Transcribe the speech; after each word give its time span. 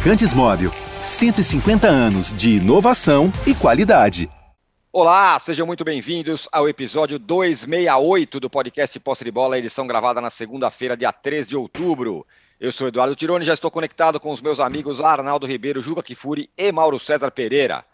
Lubrificantes 0.00 0.32
Móvel. 0.32 0.72
150 1.02 1.86
anos 1.86 2.32
de 2.32 2.56
inovação 2.56 3.30
e 3.46 3.54
qualidade. 3.54 4.30
Olá, 4.90 5.38
sejam 5.38 5.66
muito 5.66 5.84
bem-vindos 5.84 6.48
ao 6.50 6.66
episódio 6.66 7.18
268 7.18 8.40
do 8.40 8.48
podcast 8.48 8.98
Posse 8.98 9.24
de 9.24 9.30
Bola, 9.30 9.58
edição 9.58 9.86
gravada 9.86 10.18
na 10.18 10.30
segunda-feira, 10.30 10.96
dia 10.96 11.12
13 11.12 11.50
de 11.50 11.56
outubro. 11.56 12.26
Eu 12.58 12.72
sou 12.72 12.88
Eduardo 12.88 13.14
Tironi, 13.14 13.44
já 13.44 13.52
estou 13.52 13.70
conectado 13.70 14.18
com 14.18 14.32
os 14.32 14.40
meus 14.40 14.58
amigos 14.58 15.02
Arnaldo 15.02 15.46
Ribeiro, 15.46 15.82
Juca 15.82 16.02
Kifuri 16.02 16.48
e 16.56 16.72
Mauro 16.72 16.98
César 16.98 17.30
Pereira. 17.30 17.84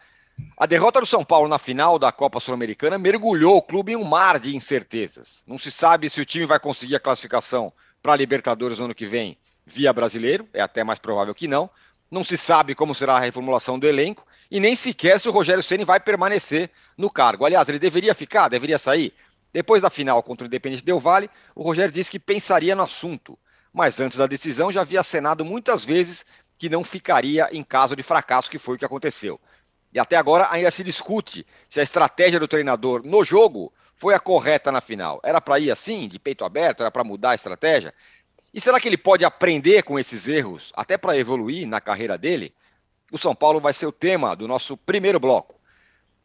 A 0.56 0.64
derrota 0.64 1.00
do 1.00 1.06
São 1.06 1.24
Paulo 1.24 1.48
na 1.48 1.58
final 1.58 1.98
da 1.98 2.12
Copa 2.12 2.38
Sul-Americana 2.38 2.98
mergulhou 2.98 3.56
o 3.56 3.62
clube 3.62 3.92
em 3.92 3.96
um 3.96 4.04
mar 4.04 4.38
de 4.38 4.54
incertezas. 4.54 5.42
Não 5.44 5.58
se 5.58 5.72
sabe 5.72 6.08
se 6.08 6.20
o 6.20 6.24
time 6.24 6.46
vai 6.46 6.60
conseguir 6.60 6.94
a 6.94 7.00
classificação 7.00 7.72
para 8.00 8.12
a 8.12 8.16
Libertadores 8.16 8.78
no 8.78 8.84
ano 8.84 8.94
que 8.94 9.06
vem 9.06 9.36
via 9.66 9.92
brasileiro, 9.92 10.48
é 10.54 10.60
até 10.60 10.84
mais 10.84 11.00
provável 11.00 11.34
que 11.34 11.48
não. 11.48 11.68
Não 12.10 12.22
se 12.22 12.36
sabe 12.36 12.74
como 12.74 12.94
será 12.94 13.16
a 13.16 13.20
reformulação 13.20 13.78
do 13.78 13.86
elenco 13.86 14.26
e 14.50 14.60
nem 14.60 14.76
sequer 14.76 15.18
se 15.18 15.28
o 15.28 15.32
Rogério 15.32 15.62
Ceni 15.62 15.84
vai 15.84 15.98
permanecer 15.98 16.70
no 16.96 17.10
cargo. 17.10 17.44
Aliás, 17.44 17.68
ele 17.68 17.78
deveria 17.78 18.14
ficar, 18.14 18.48
deveria 18.48 18.78
sair. 18.78 19.12
Depois 19.52 19.82
da 19.82 19.90
final 19.90 20.22
contra 20.22 20.44
o 20.44 20.46
Independente 20.46 20.84
Del 20.84 21.00
Vale, 21.00 21.30
o 21.54 21.62
Rogério 21.62 21.92
disse 21.92 22.10
que 22.10 22.18
pensaria 22.18 22.74
no 22.76 22.82
assunto, 22.82 23.38
mas 23.72 23.98
antes 24.00 24.18
da 24.18 24.26
decisão 24.26 24.70
já 24.70 24.82
havia 24.82 25.00
acenado 25.00 25.44
muitas 25.44 25.84
vezes 25.84 26.26
que 26.58 26.68
não 26.68 26.84
ficaria 26.84 27.48
em 27.52 27.62
caso 27.62 27.96
de 27.96 28.02
fracasso, 28.02 28.50
que 28.50 28.58
foi 28.58 28.76
o 28.76 28.78
que 28.78 28.84
aconteceu. 28.84 29.40
E 29.92 29.98
até 29.98 30.16
agora 30.16 30.48
ainda 30.50 30.70
se 30.70 30.84
discute 30.84 31.46
se 31.68 31.80
a 31.80 31.82
estratégia 31.82 32.38
do 32.38 32.48
treinador 32.48 33.02
no 33.04 33.24
jogo 33.24 33.72
foi 33.94 34.14
a 34.14 34.20
correta 34.20 34.70
na 34.70 34.80
final. 34.80 35.20
Era 35.24 35.40
para 35.40 35.58
ir 35.58 35.70
assim, 35.70 36.06
de 36.06 36.18
peito 36.18 36.44
aberto, 36.44 36.82
era 36.82 36.90
para 36.90 37.02
mudar 37.02 37.30
a 37.30 37.34
estratégia? 37.34 37.94
E 38.56 38.60
será 38.60 38.80
que 38.80 38.88
ele 38.88 38.96
pode 38.96 39.22
aprender 39.22 39.82
com 39.82 39.98
esses 39.98 40.26
erros, 40.26 40.72
até 40.74 40.96
para 40.96 41.14
evoluir 41.18 41.68
na 41.68 41.78
carreira 41.78 42.16
dele? 42.16 42.54
O 43.12 43.18
São 43.18 43.34
Paulo 43.34 43.60
vai 43.60 43.74
ser 43.74 43.84
o 43.84 43.92
tema 43.92 44.34
do 44.34 44.48
nosso 44.48 44.78
primeiro 44.78 45.20
bloco. 45.20 45.60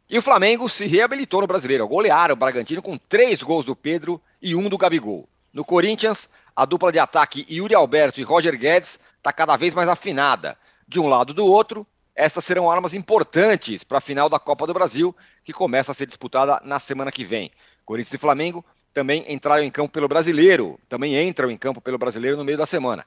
E 0.08 0.16
o 0.16 0.22
Flamengo 0.22 0.66
se 0.66 0.86
reabilitou 0.86 1.42
no 1.42 1.46
brasileiro. 1.46 1.86
Golearam 1.86 2.32
o 2.32 2.36
Bragantino 2.36 2.80
com 2.80 2.96
três 2.96 3.42
gols 3.42 3.66
do 3.66 3.76
Pedro 3.76 4.18
e 4.40 4.54
um 4.56 4.70
do 4.70 4.78
Gabigol. 4.78 5.28
No 5.52 5.62
Corinthians, 5.62 6.30
a 6.56 6.64
dupla 6.64 6.90
de 6.90 6.98
ataque 6.98 7.46
Yuri 7.50 7.74
Alberto 7.74 8.18
e 8.18 8.22
Roger 8.22 8.56
Guedes 8.56 8.98
está 9.18 9.30
cada 9.30 9.54
vez 9.58 9.74
mais 9.74 9.90
afinada. 9.90 10.56
De 10.88 10.98
um 10.98 11.10
lado 11.10 11.34
do 11.34 11.44
outro, 11.44 11.86
estas 12.16 12.46
serão 12.46 12.70
armas 12.70 12.94
importantes 12.94 13.84
para 13.84 13.98
a 13.98 14.00
final 14.00 14.30
da 14.30 14.38
Copa 14.38 14.66
do 14.66 14.72
Brasil, 14.72 15.14
que 15.44 15.52
começa 15.52 15.92
a 15.92 15.94
ser 15.94 16.06
disputada 16.06 16.62
na 16.64 16.80
semana 16.80 17.12
que 17.12 17.26
vem. 17.26 17.52
Corinthians 17.84 18.14
e 18.14 18.18
Flamengo 18.18 18.64
também 18.92 19.24
entraram 19.28 19.62
em 19.62 19.70
campo 19.70 19.92
pelo 19.92 20.08
brasileiro, 20.08 20.78
também 20.88 21.16
entram 21.26 21.50
em 21.50 21.56
campo 21.56 21.80
pelo 21.80 21.98
brasileiro 21.98 22.36
no 22.36 22.44
meio 22.44 22.58
da 22.58 22.66
semana. 22.66 23.06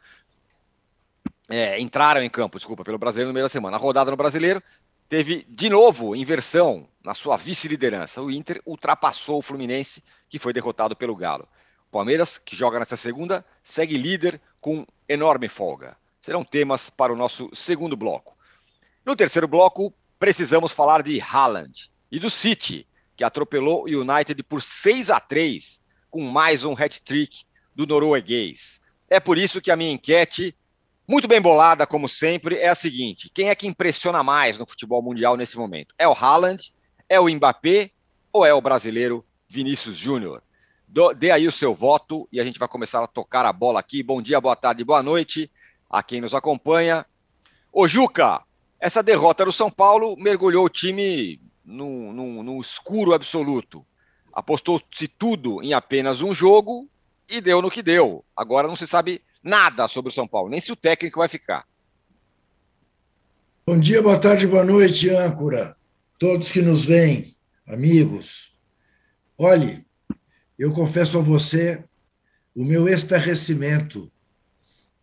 É, 1.47 1.79
entraram 1.79 2.23
em 2.23 2.29
campo, 2.29 2.57
desculpa, 2.57 2.83
pelo 2.83 2.97
brasileiro 2.97 3.29
no 3.29 3.33
meio 3.33 3.45
da 3.45 3.49
semana. 3.49 3.77
A 3.77 3.79
rodada 3.79 4.09
no 4.09 4.17
brasileiro 4.17 4.61
teve 5.07 5.45
de 5.47 5.69
novo 5.69 6.15
inversão 6.15 6.87
na 7.03 7.13
sua 7.13 7.37
vice-liderança. 7.37 8.21
O 8.21 8.31
Inter 8.31 8.61
ultrapassou 8.65 9.37
o 9.37 9.41
Fluminense, 9.41 10.03
que 10.27 10.39
foi 10.39 10.51
derrotado 10.51 10.95
pelo 10.95 11.15
Galo. 11.15 11.47
O 11.87 11.91
Palmeiras, 11.91 12.37
que 12.37 12.55
joga 12.55 12.79
nessa 12.79 12.97
segunda, 12.97 13.45
segue 13.61 13.97
líder 13.97 14.41
com 14.59 14.85
enorme 15.07 15.47
folga. 15.47 15.95
Serão 16.19 16.43
temas 16.43 16.89
para 16.89 17.13
o 17.13 17.15
nosso 17.15 17.49
segundo 17.53 17.95
bloco. 17.95 18.35
No 19.05 19.15
terceiro 19.15 19.47
bloco, 19.47 19.93
precisamos 20.17 20.71
falar 20.71 21.03
de 21.03 21.21
Haaland 21.21 21.91
e 22.11 22.19
do 22.19 22.31
City, 22.31 22.87
que 23.15 23.23
atropelou 23.23 23.83
o 23.83 23.87
United 23.87 24.41
por 24.43 24.61
6 24.61 25.09
a 25.09 25.19
3 25.19 25.79
com 26.09 26.21
mais 26.21 26.63
um 26.63 26.73
hat-trick 26.73 27.43
do 27.73 27.85
norueguês. 27.85 28.81
É 29.09 29.19
por 29.19 29.37
isso 29.37 29.61
que 29.61 29.71
a 29.71 29.75
minha 29.75 29.91
enquete, 29.91 30.55
muito 31.07 31.27
bem 31.27 31.41
bolada 31.41 31.85
como 31.85 32.09
sempre, 32.09 32.57
é 32.57 32.69
a 32.69 32.75
seguinte: 32.75 33.29
quem 33.33 33.49
é 33.49 33.55
que 33.55 33.67
impressiona 33.67 34.23
mais 34.23 34.57
no 34.57 34.65
futebol 34.65 35.01
mundial 35.01 35.37
nesse 35.37 35.57
momento? 35.57 35.93
É 35.97 36.07
o 36.07 36.13
Haaland, 36.13 36.73
é 37.07 37.19
o 37.19 37.29
Mbappé 37.29 37.91
ou 38.31 38.45
é 38.45 38.53
o 38.53 38.61
brasileiro 38.61 39.25
Vinícius 39.47 39.97
Júnior? 39.97 40.41
Dê 41.17 41.31
aí 41.31 41.47
o 41.47 41.51
seu 41.51 41.73
voto 41.73 42.27
e 42.31 42.39
a 42.39 42.43
gente 42.45 42.59
vai 42.59 42.67
começar 42.67 43.03
a 43.03 43.07
tocar 43.07 43.45
a 43.45 43.51
bola 43.51 43.79
aqui. 43.79 44.01
Bom 44.01 44.21
dia, 44.21 44.39
boa 44.39 44.55
tarde, 44.55 44.83
boa 44.83 45.03
noite 45.03 45.51
a 45.89 46.01
quem 46.01 46.21
nos 46.21 46.33
acompanha. 46.33 47.05
Ô 47.71 47.87
Juca, 47.87 48.41
essa 48.79 49.03
derrota 49.03 49.43
do 49.45 49.51
São 49.51 49.69
Paulo 49.69 50.15
mergulhou 50.17 50.65
o 50.65 50.69
time 50.69 51.39
num, 51.65 52.13
num, 52.13 52.43
num 52.43 52.61
escuro 52.61 53.13
absoluto. 53.13 53.85
Apostou-se 54.31 55.07
tudo 55.07 55.63
em 55.63 55.73
apenas 55.73 56.21
um 56.21 56.33
jogo 56.33 56.89
e 57.27 57.41
deu 57.41 57.61
no 57.61 57.71
que 57.71 57.81
deu. 57.81 58.23
Agora 58.35 58.67
não 58.67 58.75
se 58.75 58.85
sabe 58.85 59.21
nada 59.41 59.87
sobre 59.87 60.11
o 60.11 60.13
São 60.13 60.27
Paulo, 60.27 60.49
nem 60.49 60.61
se 60.61 60.71
o 60.71 60.75
técnico 60.75 61.19
vai 61.19 61.27
ficar. 61.27 61.65
Bom 63.65 63.79
dia, 63.79 64.01
boa 64.01 64.19
tarde, 64.19 64.45
boa 64.45 64.63
noite, 64.63 65.09
âncora. 65.09 65.75
Todos 66.19 66.51
que 66.51 66.61
nos 66.61 66.85
veem, 66.85 67.35
amigos. 67.67 68.53
Olhe, 69.37 69.85
eu 70.57 70.71
confesso 70.71 71.17
a 71.17 71.21
você 71.21 71.83
o 72.55 72.63
meu 72.63 72.87
estarrecimento 72.87 74.11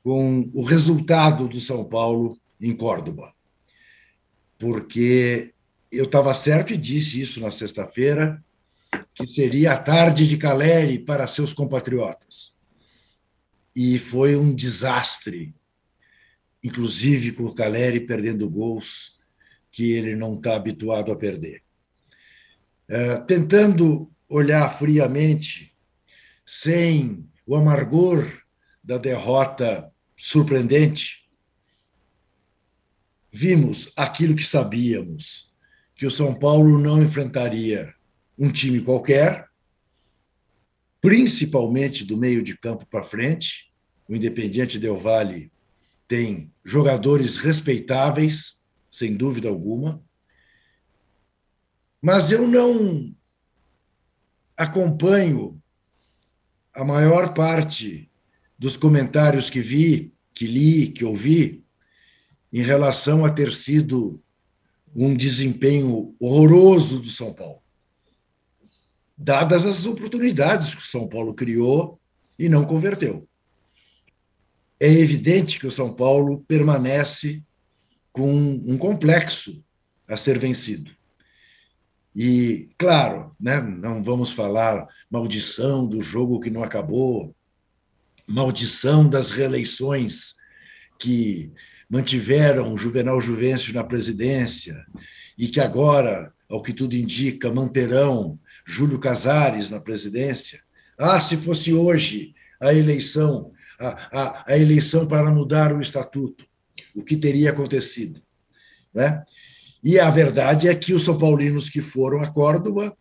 com 0.03 0.51
o 0.55 0.63
resultado 0.63 1.49
do 1.49 1.61
São 1.61 1.85
Paulo 1.85 2.39
em 2.61 2.75
Córdoba. 2.75 3.35
Porque 4.59 5.52
eu 5.93 6.07
estava 6.07 6.33
certo 6.33 6.73
e 6.73 6.77
disse 6.77 7.21
isso 7.21 7.39
na 7.39 7.51
sexta-feira, 7.51 8.43
que 9.15 9.27
seria 9.29 9.73
a 9.73 9.79
tarde 9.79 10.27
de 10.27 10.39
Caleri 10.39 10.99
para 10.99 11.27
seus 11.27 11.53
compatriotas. 11.53 12.57
E 13.77 13.99
foi 13.99 14.35
um 14.35 14.55
desastre, 14.55 15.55
inclusive 16.65 17.33
com 17.33 17.45
o 17.45 17.55
Caleri 17.55 18.01
perdendo 18.01 18.49
gols 18.49 19.21
que 19.71 19.93
ele 19.93 20.17
não 20.17 20.37
está 20.37 20.57
habituado 20.57 21.13
a 21.13 21.17
perder. 21.17 21.63
É, 22.89 23.19
tentando 23.19 24.11
olhar 24.29 24.69
friamente, 24.71 25.75
sem 26.45 27.29
o 27.47 27.55
amargor 27.55 28.41
da 28.83 28.97
derrota 28.97 29.93
surpreendente, 30.17 31.29
vimos 33.31 33.93
aquilo 33.97 34.35
que 34.35 34.45
sabíamos 34.45 35.52
que 36.03 36.07
o 36.07 36.11
São 36.11 36.35
Paulo 36.35 36.81
não 36.81 37.01
enfrentaria 37.01 37.95
um 38.37 38.51
time 38.51 38.81
qualquer, 38.81 39.49
principalmente 41.01 42.05
do 42.05 42.17
meio 42.17 42.43
de 42.43 42.59
campo 42.59 42.85
para 42.87 43.05
frente. 43.05 43.73
O 44.09 44.17
Independiente 44.17 44.81
Del 44.81 44.99
Valle 44.99 45.53
tem 46.09 46.53
jogadores 46.65 47.37
respeitáveis, 47.37 48.61
sem 48.91 49.15
dúvida 49.15 49.49
alguma. 49.49 50.03
Mas 52.01 52.33
eu 52.33 52.49
não 52.49 53.15
acompanho 54.57 55.63
a 56.75 56.85
maior 56.85 57.33
parte 57.33 58.11
dos 58.59 58.77
comentários 58.77 59.49
que 59.49 59.61
vi, 59.61 60.13
que 60.35 60.49
li, 60.49 60.89
que 60.89 61.05
ouvi, 61.05 61.65
em 62.53 62.61
relação 62.61 63.25
a 63.25 63.31
ter 63.31 63.53
sido 63.53 64.21
um 64.95 65.15
desempenho 65.15 66.15
horroroso 66.19 67.01
do 67.01 67.11
São 67.11 67.33
Paulo, 67.33 67.63
dadas 69.17 69.65
as 69.65 69.87
oportunidades 69.87 70.75
que 70.75 70.83
o 70.83 70.87
São 70.87 71.09
Paulo 71.09 71.35
criou 71.35 72.01
e 72.39 72.49
não 72.49 72.65
converteu. 72.65 73.29
É 74.79 74.91
evidente 74.91 75.59
que 75.59 75.67
o 75.67 75.71
São 75.71 75.95
Paulo 75.95 76.45
permanece 76.47 77.43
com 78.13 78.31
um 78.31 78.77
complexo 78.77 79.65
a 80.09 80.17
ser 80.17 80.39
vencido. 80.39 80.91
E, 82.15 82.69
claro, 82.77 83.35
né, 83.41 83.61
não 83.61 84.03
vamos 84.03 84.33
falar 84.33 84.87
maldição 85.11 85.87
do 85.87 86.03
jogo 86.03 86.41
que 86.41 86.51
não 86.51 86.63
acabou, 86.63 87.35
maldição 88.27 89.09
das 89.09 89.31
reeleições 89.31 90.35
que 90.99 91.51
mantiveram 91.93 92.75
Juvenal 92.75 93.21
Juvencio 93.21 93.75
na 93.75 93.85
presidência 93.85 94.83
e 95.37 95.47
que 95.47 95.61
agora, 95.61 96.33
ao 96.49 96.63
que 96.63 96.73
tudo 96.73 96.97
indica, 96.97 97.53
manterão 97.53 98.41
Júlio 98.67 98.99
Casares 98.99 99.69
na 99.69 99.79
presidência. 99.79 100.63
Ah, 100.97 101.21
se 101.21 101.37
fosse 101.37 101.75
hoje 101.75 102.35
a 102.59 102.73
eleição, 102.73 103.53
a, 103.79 103.89
a, 104.11 104.45
a 104.55 104.59
eleição 104.59 105.07
para 105.07 105.31
mudar 105.31 105.71
o 105.77 105.83
estatuto, 105.83 106.47
o 106.95 107.03
que 107.03 107.15
teria 107.15 107.51
acontecido? 107.51 108.23
Né? 108.95 109.23
E 109.85 110.01
a 110.01 110.09
verdade 110.09 110.69
é 110.69 110.75
que 110.75 110.95
os 110.95 111.05
São 111.05 111.19
Paulinos 111.19 111.69
que 111.69 111.83
foram 111.83 112.23
a 112.23 112.31
Córdoba 112.31 112.97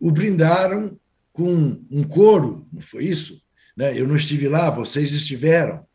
o 0.00 0.10
brindaram 0.10 0.98
com 1.32 1.84
um 1.88 2.02
coro, 2.02 2.66
não 2.72 2.80
foi 2.80 3.04
isso? 3.04 3.40
Né? 3.76 3.96
Eu 3.96 4.08
não 4.08 4.16
estive 4.16 4.48
lá, 4.48 4.70
vocês 4.70 5.12
estiveram, 5.12 5.86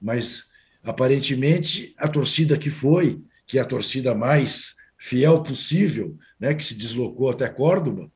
mas 0.00 0.49
Aparentemente, 0.82 1.94
a 1.98 2.08
torcida 2.08 2.56
que 2.56 2.70
foi, 2.70 3.22
que 3.46 3.58
é 3.58 3.60
a 3.60 3.64
torcida 3.64 4.14
mais 4.14 4.74
fiel 4.98 5.42
possível, 5.42 6.16
né, 6.38 6.54
que 6.54 6.64
se 6.64 6.74
deslocou 6.74 7.30
até 7.30 7.48
Córdoba, 7.48 8.10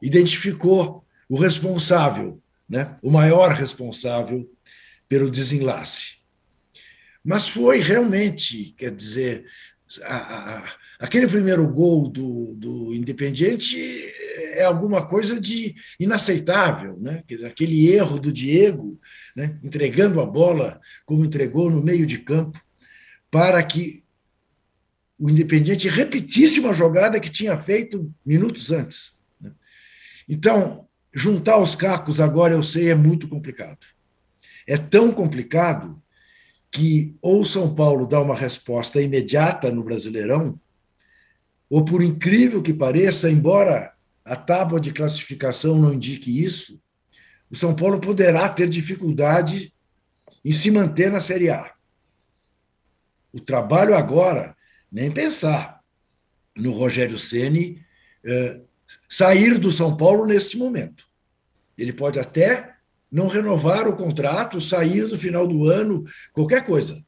identificou 0.00 1.04
o 1.28 1.36
responsável, 1.36 2.40
né, 2.68 2.96
o 3.02 3.10
maior 3.10 3.52
responsável 3.52 4.48
pelo 5.08 5.30
desenlace. 5.30 6.18
Mas 7.24 7.48
foi 7.48 7.80
realmente, 7.80 8.74
quer 8.76 8.90
dizer, 8.94 9.44
a, 10.02 10.16
a, 10.16 10.72
aquele 11.00 11.26
primeiro 11.26 11.66
gol 11.68 12.08
do, 12.08 12.54
do 12.54 12.94
Independiente 12.94 14.12
é 14.54 14.64
alguma 14.64 15.06
coisa 15.06 15.40
de 15.40 15.74
inaceitável, 15.98 16.98
né? 17.00 17.22
aquele 17.46 17.88
erro 17.88 18.18
do 18.18 18.32
Diego, 18.32 18.98
né? 19.38 19.56
entregando 19.62 20.20
a 20.20 20.26
bola 20.26 20.80
como 21.06 21.24
entregou 21.24 21.70
no 21.70 21.80
meio 21.80 22.04
de 22.04 22.18
campo, 22.18 22.60
para 23.30 23.62
que 23.62 24.02
o 25.16 25.30
Independiente 25.30 25.88
repetisse 25.88 26.58
uma 26.58 26.74
jogada 26.74 27.20
que 27.20 27.30
tinha 27.30 27.56
feito 27.56 28.12
minutos 28.26 28.72
antes. 28.72 29.20
Né? 29.40 29.52
Então, 30.28 30.88
juntar 31.14 31.56
os 31.58 31.76
cacos 31.76 32.20
agora 32.20 32.54
eu 32.54 32.64
sei 32.64 32.90
é 32.90 32.96
muito 32.96 33.28
complicado. 33.28 33.86
É 34.66 34.76
tão 34.76 35.12
complicado 35.12 36.02
que 36.68 37.16
ou 37.22 37.44
São 37.44 37.72
Paulo 37.72 38.08
dá 38.08 38.20
uma 38.20 38.34
resposta 38.34 39.00
imediata 39.00 39.70
no 39.70 39.84
Brasileirão, 39.84 40.60
ou 41.70 41.84
por 41.84 42.02
incrível 42.02 42.60
que 42.60 42.74
pareça, 42.74 43.30
embora 43.30 43.92
a 44.24 44.34
tábua 44.34 44.80
de 44.80 44.92
classificação 44.92 45.78
não 45.78 45.94
indique 45.94 46.42
isso, 46.42 46.82
o 47.50 47.56
São 47.56 47.74
Paulo 47.74 48.00
poderá 48.00 48.48
ter 48.48 48.68
dificuldade 48.68 49.72
em 50.44 50.52
se 50.52 50.70
manter 50.70 51.10
na 51.10 51.20
Série 51.20 51.50
A. 51.50 51.72
O 53.32 53.40
trabalho 53.40 53.96
agora, 53.96 54.56
nem 54.90 55.10
pensar 55.10 55.80
no 56.56 56.72
Rogério 56.72 57.18
Ceni 57.18 57.84
eh, 58.24 58.62
sair 59.08 59.58
do 59.58 59.70
São 59.70 59.96
Paulo 59.96 60.26
neste 60.26 60.56
momento. 60.56 61.06
Ele 61.76 61.92
pode 61.92 62.18
até 62.18 62.76
não 63.10 63.26
renovar 63.26 63.88
o 63.88 63.96
contrato, 63.96 64.60
sair 64.60 65.08
no 65.08 65.18
final 65.18 65.46
do 65.46 65.64
ano, 65.64 66.04
qualquer 66.32 66.64
coisa. 66.64 67.02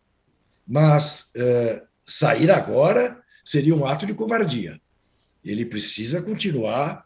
Mas 0.66 1.30
é, 1.34 1.82
sair 2.04 2.50
agora 2.50 3.22
seria 3.44 3.74
um 3.74 3.86
ato 3.86 4.06
de 4.06 4.14
covardia. 4.14 4.80
Ele 5.44 5.64
precisa 5.66 6.22
continuar 6.22 7.04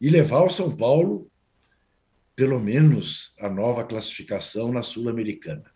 e 0.00 0.08
levar 0.08 0.42
o 0.42 0.50
São 0.50 0.74
Paulo, 0.74 1.30
pelo 2.34 2.58
menos, 2.58 3.32
a 3.38 3.48
nova 3.48 3.84
classificação 3.84 4.72
na 4.72 4.82
Sul-Americana. 4.82 5.70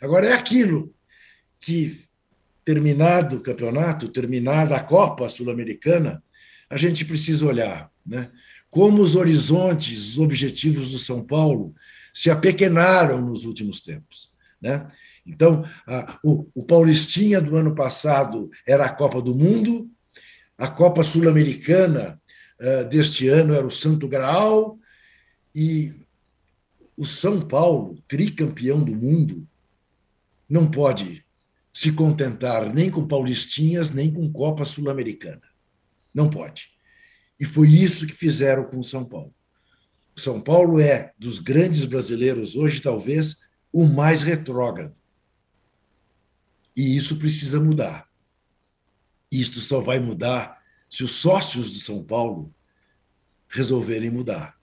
Agora, 0.00 0.28
é 0.28 0.32
aquilo 0.32 0.94
que, 1.60 2.04
terminado 2.64 3.36
o 3.36 3.42
campeonato, 3.42 4.08
terminada 4.08 4.76
a 4.76 4.82
Copa 4.82 5.28
Sul-Americana, 5.28 6.22
a 6.68 6.76
gente 6.76 7.04
precisa 7.04 7.46
olhar. 7.46 7.90
Né? 8.06 8.30
como 8.70 9.02
os 9.02 9.16
horizontes, 9.16 10.12
os 10.12 10.18
objetivos 10.18 10.92
do 10.92 10.98
São 10.98 11.22
Paulo 11.22 11.74
se 12.14 12.30
apequenaram 12.30 13.20
nos 13.20 13.44
últimos 13.44 13.80
tempos. 13.80 14.30
Né? 14.62 14.86
Então, 15.26 15.64
a, 15.86 16.18
o, 16.24 16.48
o 16.54 16.62
Paulistinha 16.62 17.40
do 17.40 17.56
ano 17.56 17.74
passado 17.74 18.48
era 18.66 18.86
a 18.86 18.92
Copa 18.92 19.20
do 19.20 19.34
Mundo, 19.34 19.90
a 20.56 20.68
Copa 20.68 21.02
Sul-Americana 21.02 22.20
uh, 22.60 22.88
deste 22.88 23.28
ano 23.28 23.54
era 23.54 23.66
o 23.66 23.70
Santo 23.70 24.06
Graal, 24.06 24.78
e 25.54 25.94
o 26.96 27.06
São 27.06 27.46
Paulo, 27.46 28.02
tricampeão 28.06 28.82
do 28.82 28.94
mundo, 28.94 29.48
não 30.48 30.70
pode 30.70 31.24
se 31.72 31.92
contentar 31.92 32.72
nem 32.74 32.90
com 32.90 33.06
Paulistinhas, 33.06 33.90
nem 33.90 34.12
com 34.12 34.30
Copa 34.32 34.64
Sul-Americana. 34.64 35.42
Não 36.12 36.28
pode. 36.28 36.68
E 37.38 37.44
foi 37.44 37.68
isso 37.68 38.06
que 38.06 38.12
fizeram 38.12 38.64
com 38.64 38.78
o 38.78 38.84
São 38.84 39.04
Paulo. 39.04 39.34
O 40.14 40.20
São 40.20 40.40
Paulo 40.40 40.78
é, 40.78 41.14
dos 41.18 41.38
grandes 41.38 41.84
brasileiros 41.84 42.54
hoje, 42.54 42.82
talvez 42.82 43.48
o 43.72 43.86
mais 43.86 44.22
retrógrado. 44.22 44.94
E 46.76 46.96
isso 46.96 47.16
precisa 47.16 47.58
mudar. 47.58 48.08
Isto 49.30 49.60
só 49.60 49.80
vai 49.80 50.00
mudar 50.00 50.60
se 50.88 51.04
os 51.04 51.12
sócios 51.12 51.70
do 51.70 51.78
São 51.78 52.04
Paulo 52.04 52.52
resolverem 53.48 54.10
mudar. 54.10 54.59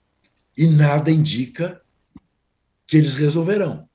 E 0.58 0.66
nada 0.66 1.08
indica 1.08 1.80
que 2.84 2.96
eles 2.96 3.14
resolverão. 3.14 3.88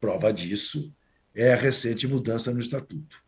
Prova 0.00 0.32
disso 0.32 0.94
é 1.34 1.52
a 1.52 1.56
recente 1.56 2.06
mudança 2.06 2.54
no 2.54 2.60
estatuto. 2.60 3.20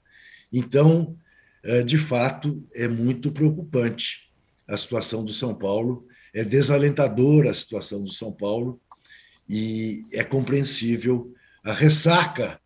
Então, 0.52 1.18
eh, 1.64 1.82
de 1.82 1.98
fato, 1.98 2.64
é 2.72 2.86
muito 2.86 3.32
preocupante 3.32 4.32
a 4.68 4.76
situação 4.76 5.24
do 5.24 5.34
São 5.34 5.56
Paulo, 5.56 6.06
é 6.32 6.44
desalentadora 6.44 7.50
a 7.50 7.54
situação 7.54 8.04
do 8.04 8.12
São 8.12 8.30
Paulo 8.30 8.80
e 9.48 10.04
é 10.12 10.22
compreensível 10.22 11.34
a 11.64 11.72
ressaca 11.72 12.60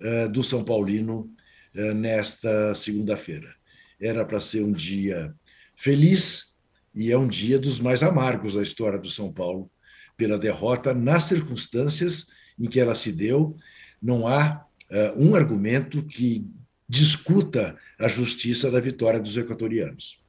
uh, 0.00 0.28
do 0.30 0.42
São 0.42 0.64
Paulino 0.64 1.30
uh, 1.74 1.94
nesta 1.94 2.74
segunda-feira. 2.74 3.54
Era 4.00 4.24
para 4.24 4.40
ser 4.40 4.62
um 4.62 4.72
dia 4.72 5.34
feliz 5.76 6.47
e 6.94 7.12
é 7.12 7.18
um 7.18 7.28
dia 7.28 7.58
dos 7.58 7.80
mais 7.80 8.02
amargos 8.02 8.54
da 8.54 8.62
história 8.62 8.98
do 8.98 9.10
São 9.10 9.32
Paulo, 9.32 9.70
pela 10.16 10.38
derrota 10.38 10.92
nas 10.92 11.24
circunstâncias 11.24 12.26
em 12.58 12.68
que 12.68 12.80
ela 12.80 12.94
se 12.94 13.12
deu. 13.12 13.56
Não 14.02 14.26
há 14.26 14.64
uh, 14.90 15.22
um 15.22 15.34
argumento 15.34 16.02
que 16.02 16.46
discuta 16.88 17.76
a 17.98 18.08
justiça 18.08 18.70
da 18.70 18.80
vitória 18.80 19.20
dos 19.20 19.36
equatorianos. 19.36 20.20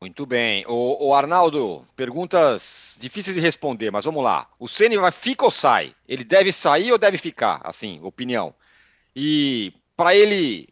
Muito 0.00 0.24
bem. 0.24 0.64
O, 0.66 1.08
o, 1.08 1.14
Arnaldo, 1.14 1.86
perguntas 1.94 2.96
difíceis 2.98 3.36
de 3.36 3.42
responder, 3.42 3.90
mas 3.90 4.06
vamos 4.06 4.22
lá. 4.22 4.48
O 4.58 4.66
Ceni 4.66 4.96
vai 4.96 5.12
fica 5.12 5.44
ou 5.44 5.50
sai? 5.50 5.94
Ele 6.08 6.24
deve 6.24 6.52
sair 6.52 6.90
ou 6.90 6.96
deve 6.96 7.18
ficar? 7.18 7.60
Assim, 7.62 8.00
opinião. 8.02 8.54
E 9.14 9.74
para 9.94 10.14
ele 10.14 10.68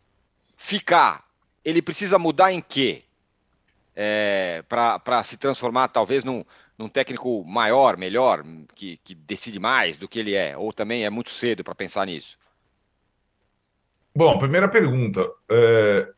ficar, 0.57 1.27
ele 1.63 1.83
precisa 1.83 2.19
mudar 2.19 2.53
em 2.53 2.61
quê? 2.63 3.03
É, 4.01 4.63
para 4.69 5.25
se 5.25 5.37
transformar 5.37 5.89
talvez 5.89 6.23
num, 6.23 6.45
num 6.79 6.89
técnico 6.89 7.45
maior, 7.45 7.97
melhor, 7.97 8.45
que, 8.77 8.97
que, 9.03 9.13
decide 9.13 9.59
mais 9.59 9.97
do 9.97 10.07
que 10.07 10.21
ele 10.21 10.37
é? 10.37 10.57
Ou 10.57 10.73
também 10.73 11.05
é 11.05 11.11
muito 11.11 11.31
cedo 11.31 11.65
para 11.65 11.75
pensar 11.75 12.07
nisso? 12.07 12.39
Bom, 14.15 14.39
primeira 14.39 14.69
pergunta. 14.69 15.29
É, 15.51 16.09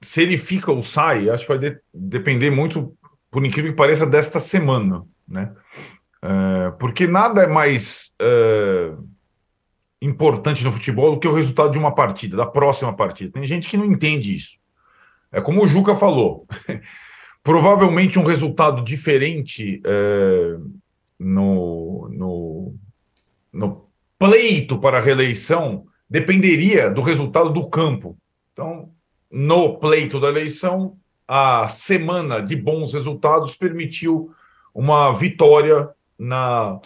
se 0.00 0.22
ele 0.22 0.38
fica 0.38 0.72
ou 0.72 0.82
sai, 0.82 1.28
acho 1.28 1.42
que 1.42 1.52
vai 1.54 1.58
de, 1.58 1.78
depender 1.92 2.50
muito, 2.50 2.96
por 3.30 3.44
incrível 3.44 3.70
que 3.70 3.76
pareça, 3.76 4.06
desta 4.06 4.40
semana, 4.40 5.04
né? 5.28 5.54
É, 6.22 6.70
porque 6.78 7.06
nada 7.06 7.42
é 7.42 7.46
mais 7.46 8.14
é, 8.18 8.94
importante 10.00 10.64
no 10.64 10.72
futebol 10.72 11.12
do 11.12 11.20
que 11.20 11.28
o 11.28 11.34
resultado 11.34 11.72
de 11.72 11.78
uma 11.78 11.94
partida, 11.94 12.36
da 12.36 12.46
próxima 12.46 12.96
partida. 12.96 13.32
Tem 13.32 13.44
gente 13.44 13.68
que 13.68 13.76
não 13.76 13.84
entende 13.84 14.34
isso. 14.34 14.58
É 15.30 15.40
como 15.40 15.62
o 15.62 15.68
Juca 15.68 15.94
falou. 15.96 16.46
Provavelmente 17.46 18.18
um 18.18 18.24
resultado 18.24 18.82
diferente 18.82 19.80
é, 19.86 20.56
no, 21.16 22.08
no, 22.10 22.74
no 23.52 23.88
pleito 24.18 24.80
para 24.80 24.98
a 24.98 25.00
reeleição 25.00 25.86
dependeria 26.10 26.90
do 26.90 27.00
resultado 27.00 27.52
do 27.52 27.68
campo. 27.68 28.18
Então, 28.52 28.90
no 29.30 29.78
pleito 29.78 30.18
da 30.18 30.26
eleição, 30.26 30.96
a 31.28 31.68
semana 31.68 32.40
de 32.40 32.56
bons 32.56 32.94
resultados 32.94 33.54
permitiu 33.54 34.32
uma 34.74 35.12
vitória 35.12 35.88
na, 36.18 36.80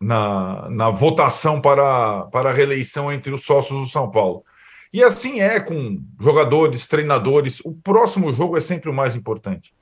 na, 0.00 0.68
na 0.68 0.90
votação 0.90 1.60
para, 1.60 2.22
para 2.32 2.50
a 2.50 2.52
reeleição 2.52 3.12
entre 3.12 3.32
os 3.32 3.44
sócios 3.44 3.78
do 3.78 3.86
São 3.86 4.10
Paulo. 4.10 4.44
E 4.92 5.00
assim 5.00 5.38
é 5.38 5.60
com 5.60 6.02
jogadores, 6.20 6.88
treinadores. 6.88 7.60
O 7.64 7.72
próximo 7.72 8.32
jogo 8.32 8.56
é 8.56 8.60
sempre 8.60 8.90
o 8.90 8.94
mais 8.94 9.14
importante. 9.14 9.75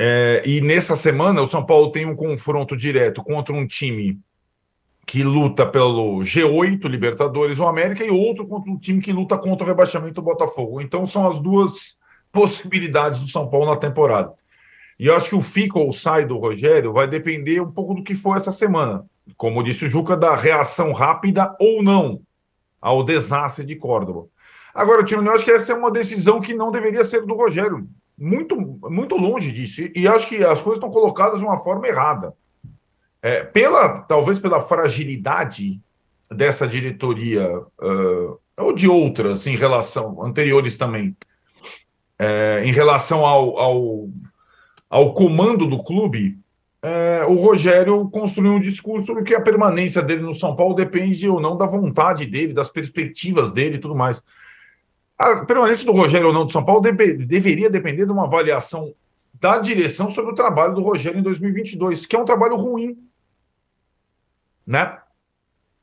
É, 0.00 0.42
e 0.46 0.60
nessa 0.60 0.94
semana, 0.94 1.42
o 1.42 1.48
São 1.48 1.64
Paulo 1.64 1.90
tem 1.90 2.06
um 2.06 2.14
confronto 2.14 2.76
direto 2.76 3.22
contra 3.24 3.52
um 3.52 3.66
time 3.66 4.20
que 5.04 5.24
luta 5.24 5.66
pelo 5.66 6.18
G8, 6.20 6.86
Libertadores, 6.86 7.58
o 7.58 7.66
América, 7.66 8.04
e 8.04 8.10
outro 8.10 8.46
contra 8.46 8.70
um 8.70 8.78
time 8.78 9.00
que 9.00 9.12
luta 9.12 9.36
contra 9.38 9.64
o 9.64 9.66
rebaixamento, 9.66 10.20
o 10.20 10.24
Botafogo. 10.24 10.80
Então 10.80 11.06
são 11.06 11.26
as 11.26 11.40
duas 11.40 11.96
possibilidades 12.30 13.20
do 13.20 13.26
São 13.26 13.48
Paulo 13.48 13.66
na 13.66 13.76
temporada. 13.76 14.32
E 14.98 15.06
eu 15.06 15.16
acho 15.16 15.30
que 15.30 15.34
o 15.34 15.40
fica 15.40 15.78
ou 15.78 15.92
sai 15.92 16.26
do 16.26 16.36
Rogério 16.36 16.92
vai 16.92 17.08
depender 17.08 17.60
um 17.60 17.70
pouco 17.70 17.94
do 17.94 18.02
que 18.02 18.14
for 18.14 18.36
essa 18.36 18.52
semana. 18.52 19.04
Como 19.36 19.62
disse 19.62 19.86
o 19.86 19.90
Juca, 19.90 20.16
da 20.16 20.36
reação 20.36 20.92
rápida 20.92 21.56
ou 21.58 21.82
não 21.82 22.20
ao 22.80 23.02
desastre 23.02 23.64
de 23.64 23.76
Córdoba. 23.76 24.26
Agora, 24.74 25.02
Tino, 25.02 25.24
eu 25.24 25.32
acho 25.32 25.44
que 25.44 25.50
essa 25.50 25.72
é 25.72 25.76
uma 25.76 25.90
decisão 25.90 26.40
que 26.40 26.54
não 26.54 26.70
deveria 26.70 27.02
ser 27.02 27.24
do 27.24 27.34
Rogério. 27.34 27.88
Muito, 28.18 28.56
muito 28.90 29.16
longe 29.16 29.52
disso. 29.52 29.82
E, 29.82 29.92
e 29.94 30.08
acho 30.08 30.26
que 30.26 30.36
as 30.36 30.60
coisas 30.60 30.78
estão 30.78 30.90
colocadas 30.90 31.38
de 31.38 31.46
uma 31.46 31.58
forma 31.58 31.86
errada. 31.86 32.34
É, 33.22 33.42
pela 33.42 34.02
talvez 34.02 34.38
pela 34.38 34.60
fragilidade 34.60 35.80
dessa 36.30 36.68
diretoria 36.68 37.58
uh, 37.58 38.38
ou 38.56 38.72
de 38.72 38.88
outras 38.88 39.46
em 39.46 39.56
relação 39.56 40.22
anteriores 40.22 40.76
também 40.76 41.16
é, 42.18 42.62
em 42.64 42.72
relação 42.72 43.24
ao, 43.24 43.58
ao, 43.58 44.08
ao, 44.90 45.14
comando 45.14 45.66
do 45.66 45.82
clube 45.82 46.38
é, 46.82 47.24
o 47.26 47.34
Rogério 47.34 48.08
construiu 48.08 48.52
um 48.52 48.60
discurso 48.60 49.22
que 49.24 49.34
a 49.34 49.40
permanência 49.40 50.02
dele 50.02 50.22
no 50.22 50.34
São 50.34 50.54
Paulo 50.54 50.74
depende 50.74 51.28
ou 51.28 51.40
não 51.40 51.56
da 51.56 51.66
vontade 51.66 52.24
dele, 52.24 52.52
das 52.52 52.68
perspectivas 52.68 53.50
dele 53.50 53.76
e 53.76 53.80
tudo 53.80 53.96
mais. 53.96 54.22
A 55.18 55.44
permanência 55.44 55.84
do 55.84 55.92
Rogério 55.92 56.28
ou 56.28 56.32
não 56.32 56.46
do 56.46 56.52
São 56.52 56.64
Paulo 56.64 56.80
deve, 56.80 57.14
deveria 57.14 57.68
depender 57.68 58.06
de 58.06 58.12
uma 58.12 58.24
avaliação 58.24 58.94
da 59.34 59.58
direção 59.58 60.08
sobre 60.08 60.32
o 60.32 60.34
trabalho 60.34 60.74
do 60.74 60.82
Rogério 60.82 61.18
em 61.18 61.22
2022, 61.22 62.06
que 62.06 62.14
é 62.14 62.18
um 62.18 62.24
trabalho 62.24 62.56
ruim. 62.56 62.96
Né? 64.66 64.96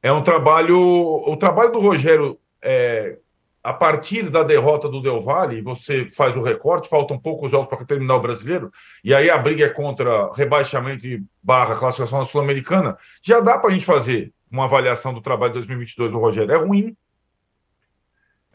É 0.01 0.11
um 0.11 0.23
trabalho. 0.23 0.77
O 0.77 1.35
trabalho 1.35 1.71
do 1.71 1.79
Rogério 1.79 2.39
é, 2.61 3.17
a 3.65 3.73
partir 3.73 4.29
da 4.29 4.43
derrota 4.43 4.87
do 4.87 5.01
Del 5.01 5.19
Valle, 5.19 5.59
você 5.59 6.05
faz 6.13 6.37
o 6.37 6.41
recorte, 6.41 6.87
faltam 6.87 7.17
poucos 7.17 7.49
jogos 7.49 7.67
para 7.67 7.83
terminar 7.83 8.15
o 8.15 8.21
brasileiro, 8.21 8.71
e 9.03 9.11
aí 9.11 9.27
a 9.27 9.39
briga 9.39 9.65
é 9.65 9.69
contra 9.69 10.31
rebaixamento 10.33 11.07
e 11.07 11.23
barra 11.41 11.75
classificação 11.75 12.19
na 12.19 12.25
Sul-Americana, 12.25 12.95
já 13.23 13.39
dá 13.39 13.57
para 13.57 13.71
a 13.71 13.73
gente 13.73 13.83
fazer 13.83 14.31
uma 14.51 14.65
avaliação 14.65 15.11
do 15.11 15.19
trabalho 15.19 15.53
de 15.53 15.59
2022 15.59 16.11
do 16.11 16.19
Rogério. 16.19 16.53
É 16.53 16.57
ruim. 16.57 16.95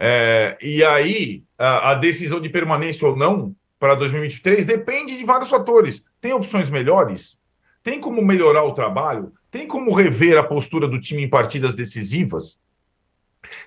É, 0.03 0.57
e 0.63 0.83
aí, 0.83 1.45
a, 1.59 1.91
a 1.91 1.95
decisão 1.95 2.41
de 2.41 2.49
permanência 2.49 3.07
ou 3.07 3.15
não 3.15 3.55
para 3.79 3.95
2023 3.95 4.65
depende 4.65 5.17
de 5.17 5.25
vários 5.25 5.51
fatores. 5.51 6.03
Tem 6.21 6.33
opções 6.33 6.71
melhores? 6.71 7.39
Tem 7.83 8.01
como 8.01 8.23
melhorar 8.23 8.65
o 8.65 8.73
trabalho? 8.73 9.33
Tem 9.51 9.67
como 9.67 9.93
rever 9.93 10.39
a 10.39 10.43
postura 10.43 10.89
do 10.89 11.01
time 11.01 11.23
em 11.23 11.29
partidas 11.29 11.75
decisivas? 11.75 12.59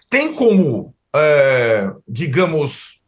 Tem 0.09 0.33
como 0.33 0.93
é, 1.15 1.93
digamos, 2.07 2.99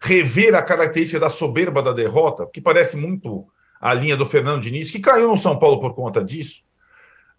rever 0.00 0.54
a 0.54 0.62
característica 0.62 1.18
da 1.18 1.30
soberba 1.30 1.82
da 1.82 1.92
derrota, 1.92 2.46
que 2.52 2.60
parece 2.60 2.96
muito 2.96 3.46
a 3.80 3.94
linha 3.94 4.16
do 4.16 4.26
Fernando 4.26 4.62
Diniz, 4.62 4.90
que 4.90 5.00
caiu 5.00 5.28
no 5.28 5.38
São 5.38 5.58
Paulo 5.58 5.80
por 5.80 5.94
conta 5.94 6.22
disso. 6.22 6.62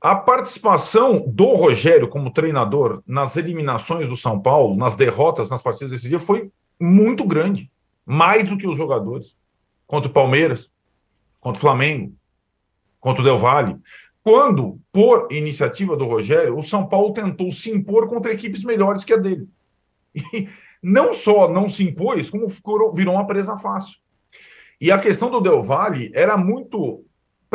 A 0.05 0.15
participação 0.15 1.25
do 1.25 1.55
Rogério 1.55 2.07
como 2.07 2.29
treinador 2.29 3.01
nas 3.07 3.37
eliminações 3.37 4.07
do 4.07 4.15
São 4.15 4.39
Paulo, 4.39 4.75
nas 4.75 4.95
derrotas, 4.95 5.49
nas 5.49 5.63
partidas 5.63 5.89
desse 5.89 6.07
dia, 6.07 6.19
foi 6.19 6.51
muito 6.79 7.25
grande. 7.25 7.71
Mais 8.05 8.47
do 8.47 8.55
que 8.55 8.67
os 8.67 8.77
jogadores. 8.77 9.35
Contra 9.87 10.07
o 10.07 10.13
Palmeiras, 10.13 10.69
contra 11.39 11.57
o 11.57 11.61
Flamengo, 11.61 12.13
contra 12.99 13.23
o 13.23 13.25
Del 13.25 13.39
Valle. 13.39 13.77
Quando, 14.23 14.79
por 14.91 15.27
iniciativa 15.31 15.97
do 15.97 16.05
Rogério, 16.05 16.55
o 16.55 16.61
São 16.61 16.85
Paulo 16.85 17.11
tentou 17.11 17.49
se 17.49 17.71
impor 17.71 18.07
contra 18.07 18.31
equipes 18.31 18.63
melhores 18.63 19.03
que 19.03 19.13
a 19.13 19.17
dele. 19.17 19.49
E 20.13 20.47
não 20.83 21.15
só 21.15 21.49
não 21.49 21.67
se 21.67 21.83
impôs, 21.83 22.29
como 22.29 22.47
ficou, 22.47 22.93
virou 22.93 23.15
uma 23.15 23.25
presa 23.25 23.57
fácil. 23.57 23.97
E 24.79 24.91
a 24.91 24.99
questão 24.99 25.31
do 25.31 25.41
Del 25.41 25.63
Valle 25.63 26.11
era 26.13 26.37
muito 26.37 27.03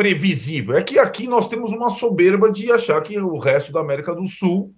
previsível. 0.01 0.75
É 0.75 0.81
que 0.81 0.97
aqui 0.97 1.27
nós 1.27 1.47
temos 1.47 1.71
uma 1.71 1.91
soberba 1.91 2.51
de 2.51 2.71
achar 2.71 2.99
que 3.03 3.19
o 3.19 3.37
resto 3.37 3.71
da 3.71 3.81
América 3.81 4.15
do 4.15 4.25
Sul 4.25 4.73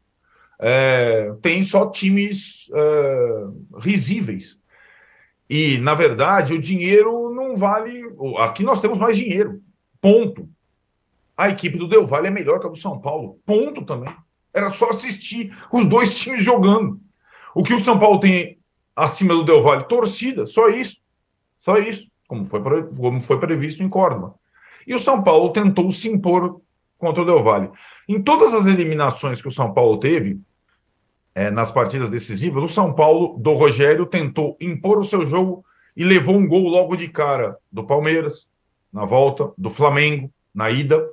é, 0.60 1.34
tem 1.42 1.64
só 1.64 1.90
times 1.90 2.70
é, 2.74 3.46
risíveis. 3.80 4.60
E, 5.50 5.78
na 5.78 5.96
verdade, 5.96 6.54
o 6.54 6.60
dinheiro 6.60 7.34
não 7.34 7.56
vale. 7.56 8.04
Aqui 8.40 8.64
nós 8.64 8.82
temos 8.82 9.00
mais 9.00 9.16
dinheiro. 9.16 9.62
Ponto. 10.02 10.50
A 11.38 11.48
equipe 11.48 11.78
do 11.78 11.88
Del 11.88 12.06
Valle 12.06 12.28
é 12.28 12.32
melhor 12.32 12.60
que 12.60 12.68
a 12.68 12.70
do 12.70 12.76
São 12.76 13.00
Paulo. 13.00 13.40
Ponto 13.46 13.86
também. 13.86 14.14
Era 14.54 14.72
só 14.72 14.90
assistir 14.90 15.56
os 15.72 15.86
dois 15.86 16.16
times 16.20 16.44
jogando. 16.44 17.00
O 17.56 17.64
que 17.64 17.74
o 17.74 17.80
São 17.80 17.98
Paulo 17.98 18.20
tem 18.20 18.58
acima 18.94 19.34
do 19.34 19.46
Del 19.46 19.64
Valle? 19.64 19.88
Torcida, 19.88 20.46
só 20.46 20.68
isso. 20.68 21.02
Só 21.58 21.78
isso, 21.78 22.12
como 22.28 22.46
foi, 22.46 22.62
como 22.62 23.22
foi 23.22 23.40
previsto 23.40 23.82
em 23.82 23.88
Córdoba. 23.88 24.36
E 24.86 24.94
o 24.94 25.00
São 25.00 25.24
Paulo 25.24 25.52
tentou 25.52 25.92
se 25.92 26.10
impor 26.10 26.62
contra 26.98 27.22
o 27.22 27.26
Del 27.26 27.44
Valle. 27.44 27.70
Em 28.08 28.22
todas 28.22 28.54
as 28.54 28.66
eliminações 28.66 29.42
que 29.42 29.48
o 29.48 29.52
São 29.52 29.74
Paulo 29.74 30.00
teve, 30.00 30.40
é, 31.36 31.50
nas 31.50 31.72
partidas 31.72 32.10
decisivas, 32.10 32.64
o 32.64 32.70
São 32.70 32.94
Paulo, 32.94 33.38
do 33.40 33.54
Rogério, 33.54 34.06
tentou 34.06 34.56
impor 34.60 35.00
o 35.00 35.04
seu 35.04 35.26
jogo 35.26 35.66
e 35.96 36.04
levou 36.04 36.36
um 36.36 36.48
gol 36.48 36.68
logo 36.68 36.96
de 36.96 37.08
cara 37.08 37.58
do 37.72 37.84
Palmeiras, 37.84 38.50
na 38.92 39.06
volta, 39.06 39.52
do 39.58 39.70
Flamengo, 39.70 40.32
na 40.54 40.70
ida, 40.70 41.04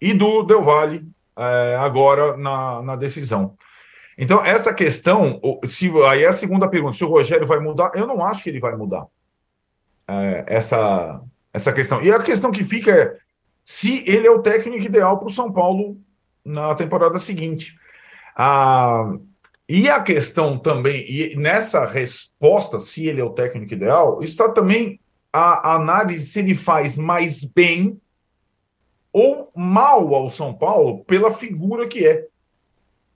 e 0.00 0.12
do 0.12 0.42
Del 0.42 0.62
Valle, 0.62 1.06
é, 1.36 1.76
agora 1.78 2.36
na, 2.36 2.82
na 2.82 2.96
decisão. 2.96 3.56
Então, 4.16 4.44
essa 4.44 4.72
questão, 4.72 5.40
se, 5.66 5.90
aí 6.08 6.22
é 6.24 6.28
a 6.28 6.32
segunda 6.32 6.68
pergunta, 6.68 6.96
se 6.96 7.04
o 7.04 7.08
Rogério 7.08 7.46
vai 7.46 7.58
mudar, 7.58 7.92
eu 7.94 8.06
não 8.06 8.24
acho 8.24 8.42
que 8.42 8.50
ele 8.50 8.60
vai 8.60 8.76
mudar 8.76 9.06
é, 10.06 10.44
essa, 10.46 11.20
essa 11.54 11.72
questão. 11.72 12.02
E 12.02 12.12
a 12.12 12.20
questão 12.20 12.50
que 12.50 12.64
fica 12.64 12.90
é 12.90 13.16
se 13.62 14.02
ele 14.06 14.26
é 14.26 14.30
o 14.30 14.42
técnico 14.42 14.84
ideal 14.84 15.18
para 15.18 15.28
o 15.28 15.32
São 15.32 15.50
Paulo 15.50 15.96
na 16.44 16.74
temporada 16.74 17.18
seguinte. 17.18 17.78
Ah, 18.36 19.14
e 19.66 19.88
a 19.88 20.00
questão 20.02 20.58
também, 20.58 21.06
e 21.08 21.36
nessa 21.36 21.86
resposta, 21.86 22.78
se 22.78 23.06
ele 23.06 23.20
é 23.20 23.24
o 23.24 23.30
técnico 23.30 23.72
ideal, 23.72 24.22
está 24.22 24.48
também 24.48 25.00
a 25.32 25.76
análise 25.76 26.26
se 26.26 26.40
ele 26.40 26.54
faz 26.54 26.98
mais 26.98 27.44
bem 27.44 27.98
ou 29.12 29.50
mal 29.54 30.12
ao 30.14 30.28
São 30.28 30.52
Paulo 30.52 31.04
pela 31.04 31.32
figura 31.32 31.88
que 31.88 32.06
é 32.06 32.26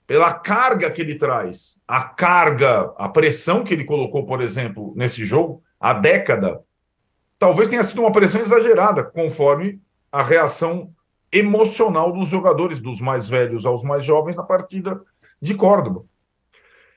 pela 0.07 0.33
carga 0.33 0.89
que 0.89 1.01
ele 1.01 1.13
traz, 1.13 1.79
a 1.87 2.03
carga, 2.03 2.91
a 2.97 3.07
pressão 3.07 3.63
que 3.63 3.71
ele 3.71 3.83
colocou, 3.83 4.25
por 4.25 4.41
exemplo, 4.41 4.91
nesse 4.95 5.23
jogo, 5.23 5.61
a 5.79 5.93
década, 5.93 6.63
talvez 7.39 7.69
tenha 7.69 7.83
sido 7.83 8.01
uma 8.01 8.11
pressão 8.11 8.41
exagerada, 8.41 9.03
conforme 9.03 9.81
a 10.11 10.21
reação 10.21 10.93
emocional 11.31 12.11
dos 12.11 12.27
jogadores, 12.27 12.81
dos 12.81 12.99
mais 12.99 13.27
velhos 13.29 13.65
aos 13.65 13.83
mais 13.83 14.05
jovens, 14.05 14.35
na 14.35 14.43
partida 14.43 15.01
de 15.41 15.55
Córdoba. 15.55 16.03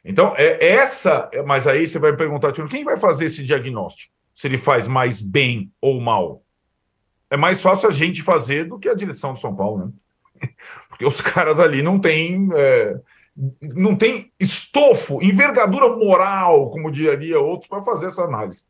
Então, 0.05 0.35
é 0.37 0.73
essa. 0.73 1.31
Mas 1.47 1.67
aí 1.67 1.87
você 1.87 1.99
vai 1.99 2.15
perguntar, 2.17 2.51
Tio, 2.51 2.69
quem 2.69 2.83
vai 2.83 2.97
fazer 2.97 3.27
esse 3.27 3.45
diagnóstico? 3.45 4.13
Se 4.35 4.49
ele 4.49 4.59
faz 4.59 4.89
mais 4.89 5.23
bem 5.23 5.71
ou 5.81 6.01
mal? 6.01 6.43
É 7.31 7.37
mais 7.37 7.63
fácil 7.63 7.89
a 7.89 7.93
gente 7.93 8.23
fazer 8.23 8.65
do 8.65 8.79
que 8.79 8.89
a 8.89 8.95
direção 8.95 9.33
do 9.33 9.39
São 9.39 9.55
Paulo, 9.55 9.87
né? 9.87 10.49
Porque 10.89 11.07
os 11.07 11.21
caras 11.21 11.61
ali 11.61 11.83
não 11.83 12.01
têm. 12.01 12.49
É, 12.53 13.01
não 13.63 13.97
tem 13.97 14.31
estofo, 14.39 15.23
envergadura 15.23 15.89
moral, 15.97 16.71
como 16.71 16.91
diria 16.91 17.41
outros, 17.41 17.67
para 17.67 17.83
fazer 17.83 18.07
essa 18.07 18.25
análise. 18.25 18.63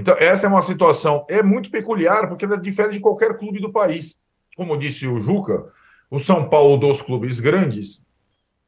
Então, 0.00 0.16
essa 0.18 0.46
é 0.46 0.48
uma 0.48 0.62
situação 0.62 1.26
é 1.28 1.42
muito 1.42 1.70
peculiar, 1.70 2.26
porque 2.26 2.46
ela 2.46 2.56
difere 2.56 2.92
de 2.92 3.00
qualquer 3.00 3.36
clube 3.36 3.60
do 3.60 3.70
país. 3.70 4.18
Como 4.56 4.78
disse 4.78 5.06
o 5.06 5.20
Juca, 5.20 5.66
o 6.10 6.18
São 6.18 6.48
Paulo 6.48 6.78
dos 6.78 7.02
clubes 7.02 7.38
grandes 7.38 8.02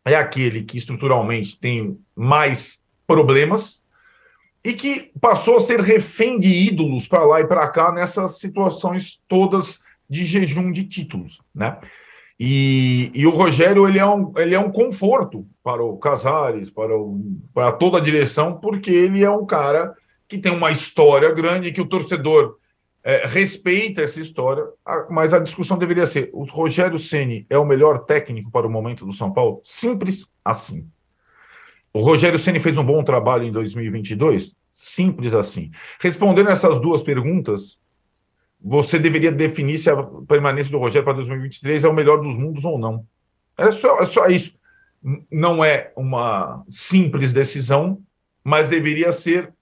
é 0.05 0.15
aquele 0.15 0.63
que 0.63 0.77
estruturalmente 0.77 1.59
tem 1.59 1.99
mais 2.15 2.83
problemas 3.07 3.83
e 4.63 4.75
que 4.75 5.11
passou 5.23 5.57
a 5.57 5.61
ser 5.61 5.81
refém 5.81 6.39
de 6.39 6.49
ídolos 6.49 7.09
para 7.09 7.25
lá 7.25 7.41
e 7.41 7.47
para 7.47 7.67
cá 7.69 7.91
nessas 7.91 8.39
situações 8.39 9.23
todas 9.27 9.81
de 10.11 10.27
jejum 10.27 10.71
de 10.71 10.85
títulos, 10.85 11.41
né? 11.55 11.79
E, 12.39 13.11
e, 13.15 13.27
o 13.27 13.31
Rogério 13.31 13.89
ele 13.89 13.99
é, 13.99 14.07
um, 14.07 14.33
ele 14.37 14.55
é 14.55 14.59
um 14.59 14.71
conforto 14.71 15.47
para 15.63 15.83
o 15.83 15.97
Casares, 15.97 16.69
para, 16.71 16.95
o, 16.95 17.21
para 17.55 17.71
toda 17.73 17.99
a 17.99 18.01
direção, 18.01 18.59
porque 18.59 18.91
ele 18.91 19.23
é 19.23 19.31
um 19.31 19.47
cara 19.47 19.95
que 20.33 20.39
tem 20.39 20.51
uma 20.51 20.71
história 20.71 21.31
grande, 21.31 21.73
que 21.73 21.81
o 21.81 21.87
torcedor 21.87 22.57
é, 23.05 23.27
respeita 23.27 24.01
essa 24.01 24.19
história, 24.19 24.65
mas 25.11 25.35
a 25.35 25.39
discussão 25.39 25.77
deveria 25.77 26.07
ser: 26.07 26.31
o 26.33 26.45
Rogério 26.45 26.99
Ceni 26.99 27.47
é 27.51 27.59
o 27.59 27.67
melhor 27.67 28.07
técnico 28.07 28.51
para 28.51 28.67
o 28.67 28.71
momento 28.71 29.05
do 29.05 29.13
São 29.13 29.31
Paulo? 29.31 29.61
Simples 29.63 30.27
assim. 30.43 30.89
O 31.93 32.01
Rogério 32.01 32.39
Ceni 32.39 32.59
fez 32.61 32.79
um 32.79 32.85
bom 32.85 33.05
trabalho 33.05 33.45
em 33.45 33.53
2022? 33.53 34.57
Simples 34.73 35.35
assim. 35.35 35.71
Respondendo 36.01 36.49
essas 36.49 36.81
duas 36.81 37.03
perguntas, 37.03 37.79
você 38.59 38.99
deveria 38.99 39.31
definir 39.31 39.77
se 39.77 39.91
a 39.91 40.03
permanência 40.27 40.73
do 40.73 40.79
Rogério 40.79 41.05
para 41.05 41.13
2023 41.13 41.85
é 41.85 41.89
o 41.89 41.93
melhor 41.93 42.23
dos 42.23 42.39
mundos 42.39 42.65
ou 42.65 42.79
não. 42.79 43.05
É 43.59 43.71
só, 43.71 44.01
é 44.01 44.07
só 44.07 44.29
isso. 44.29 44.55
Não 45.31 45.63
é 45.63 45.93
uma 45.95 46.65
simples 46.71 47.35
decisão, 47.35 48.01
mas 48.43 48.71
deveria 48.71 49.13
ser 49.13 49.53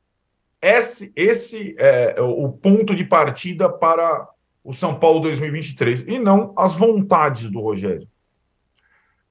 esse, 0.60 1.12
esse 1.16 1.74
é, 1.78 2.20
o 2.20 2.50
ponto 2.50 2.94
de 2.94 3.04
partida 3.04 3.68
para 3.68 4.28
o 4.62 4.72
São 4.74 4.94
Paulo 4.94 5.20
2023 5.20 6.04
e 6.06 6.18
não 6.18 6.52
as 6.56 6.76
vontades 6.76 7.50
do 7.50 7.60
Rogério, 7.60 8.06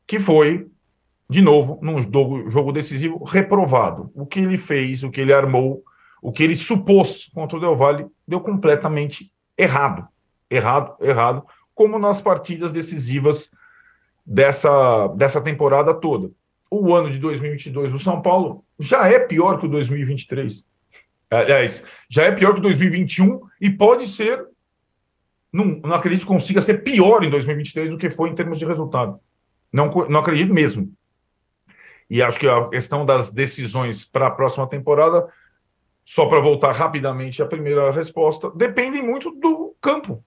que 0.08 0.20
foi, 0.20 0.68
de 1.30 1.42
novo, 1.42 1.80
num 1.82 2.02
jogo, 2.50 2.72
decisivo, 2.72 3.24
reprovado. 3.24 4.12
O 4.16 4.26
que 4.26 4.40
ele 4.40 4.58
fez, 4.58 5.04
o 5.04 5.12
que 5.12 5.22
ele 5.22 5.34
armou, 5.34 5.84
o 6.22 6.32
que 6.32 6.44
ele 6.44 6.56
supôs 6.56 7.30
contra 7.34 7.58
o 7.58 7.62
Del 7.62 7.76
Valle 7.76 8.08
deu 8.28 8.42
completamente 8.42 9.32
errado. 9.58 10.08
Errado, 10.50 10.96
errado, 11.00 11.46
como 11.76 12.00
nas 12.00 12.20
partidas 12.20 12.74
decisivas 12.74 13.52
dessa, 14.26 15.08
dessa 15.10 15.40
temporada 15.40 15.94
toda. 15.94 16.32
O 16.72 16.94
ano 16.94 17.12
de 17.12 17.20
2022 17.20 17.92
do 17.92 18.00
São 18.00 18.22
Paulo 18.22 18.64
já 18.80 19.08
é 19.08 19.20
pior 19.20 19.60
que 19.60 19.66
o 19.66 19.70
2023. 19.70 20.64
Aliás, 21.30 21.84
já 22.10 22.24
é 22.24 22.32
pior 22.32 22.54
que 22.54 22.60
o 22.60 22.64
2021 22.64 23.42
e 23.62 23.70
pode 23.70 24.08
ser 24.08 24.48
não, 25.52 25.66
não 25.84 25.96
acredito 25.96 26.22
que 26.22 26.28
consiga 26.28 26.62
ser 26.62 26.84
pior 26.84 27.24
em 27.24 27.30
2023 27.30 27.90
do 27.90 27.98
que 27.98 28.10
foi 28.10 28.30
em 28.30 28.36
termos 28.36 28.60
de 28.60 28.66
resultado. 28.66 29.20
Não, 29.72 29.90
não 30.08 30.20
acredito 30.20 30.54
mesmo. 30.54 30.92
E 32.10 32.22
acho 32.22 32.40
que 32.40 32.48
a 32.48 32.68
questão 32.70 33.06
das 33.06 33.30
decisões 33.30 34.04
para 34.06 34.28
a 34.28 34.32
próxima 34.32 34.68
temporada, 34.68 35.28
só 36.06 36.28
para 36.28 36.42
voltar 36.42 36.72
rapidamente 36.72 37.42
à 37.42 37.46
primeira 37.46 37.92
resposta, 37.92 38.50
depende 38.52 39.02
muito 39.02 39.32
do 39.32 39.76
campo. 39.82 40.24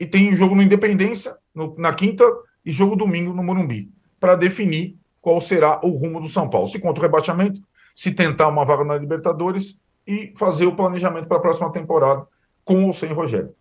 E 0.00 0.06
tem 0.06 0.34
jogo 0.36 0.54
no 0.54 0.62
Independência 0.62 1.36
no, 1.54 1.74
na 1.76 1.92
quinta 1.92 2.24
e 2.64 2.72
jogo 2.72 2.96
domingo 2.96 3.32
no 3.32 3.42
Morumbi, 3.42 3.90
para 4.20 4.36
definir 4.36 4.96
qual 5.20 5.40
será 5.40 5.80
o 5.82 5.90
rumo 5.90 6.20
do 6.20 6.28
São 6.28 6.48
Paulo. 6.48 6.68
Se 6.68 6.78
contra 6.78 7.00
o 7.00 7.02
rebaixamento, 7.02 7.60
se 7.94 8.12
tentar 8.12 8.48
uma 8.48 8.64
vaga 8.64 8.84
na 8.84 8.96
Libertadores 8.96 9.78
e 10.08 10.32
fazer 10.34 10.64
o 10.64 10.74
planejamento 10.74 11.28
para 11.28 11.36
a 11.36 11.40
próxima 11.40 11.70
temporada, 11.70 12.26
com 12.64 12.86
ou 12.86 12.92
sem 12.94 13.12
Rogério. 13.12 13.54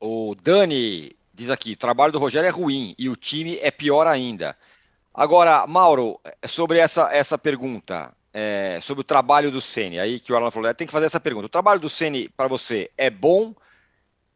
O 0.00 0.34
Dani 0.34 1.16
diz 1.32 1.48
aqui: 1.48 1.72
o 1.72 1.76
trabalho 1.76 2.12
do 2.12 2.18
Rogério 2.18 2.48
é 2.48 2.50
ruim 2.50 2.96
e 2.98 3.08
o 3.08 3.14
time 3.14 3.56
é 3.58 3.70
pior 3.70 4.08
ainda. 4.08 4.56
Agora, 5.14 5.64
Mauro, 5.68 6.18
sobre 6.46 6.78
essa, 6.78 7.14
essa 7.14 7.38
pergunta, 7.38 8.12
é, 8.32 8.78
sobre 8.82 9.02
o 9.02 9.04
trabalho 9.04 9.52
do 9.52 9.60
Ceni, 9.60 10.00
aí 10.00 10.18
que 10.18 10.32
o 10.32 10.36
Alan 10.36 10.50
falou, 10.50 10.68
é, 10.68 10.74
tem 10.74 10.86
que 10.86 10.92
fazer 10.92 11.06
essa 11.06 11.20
pergunta. 11.20 11.46
O 11.46 11.50
trabalho 11.50 11.78
do 11.78 11.88
Ceni 11.88 12.28
para 12.30 12.48
você 12.48 12.90
é 12.98 13.08
bom 13.08 13.54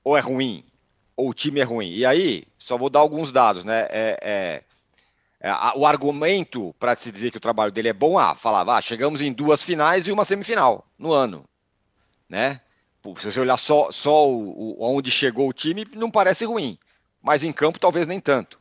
ou 0.05 0.17
é 0.17 0.21
ruim? 0.21 0.65
Ou 1.17 1.31
o 1.31 1.35
time 1.35 1.61
é 1.61 1.65
ruim? 1.65 1.93
E 1.93 2.07
aí, 2.07 2.45
só 2.59 2.79
vou 2.79 2.91
dar 2.91 3.01
alguns 3.01 3.33
dados, 3.33 3.65
né? 3.65 3.89
É, 3.91 4.19
é, 4.21 4.21
é 4.23 4.63
o 5.75 5.87
argumento 5.87 6.75
para 6.79 6.97
se 6.97 7.13
dizer 7.13 7.31
que 7.31 7.37
o 7.37 7.41
trabalho 7.41 7.71
dele 7.71 7.89
é 7.89 7.93
bom, 7.93 8.19
ah, 8.19 8.35
falava, 8.35 8.77
ah, 8.77 8.81
chegamos 8.81 9.21
em 9.21 9.33
duas 9.33 9.63
finais 9.63 10.07
e 10.07 10.13
uma 10.13 10.25
semifinal 10.25 10.87
no 10.99 11.13
ano, 11.13 11.45
né? 12.29 12.61
Se 13.19 13.31
você 13.31 13.39
olhar 13.39 13.57
só, 13.57 13.93
só 13.93 14.29
o, 14.29 14.81
o, 14.81 14.97
onde 14.97 15.11
chegou 15.11 15.49
o 15.49 15.53
time, 15.53 15.87
não 15.95 16.11
parece 16.11 16.45
ruim. 16.45 16.77
Mas 17.23 17.45
em 17.45 17.53
campo, 17.53 17.79
talvez 17.79 18.07
nem 18.07 18.19
tanto. 18.19 18.59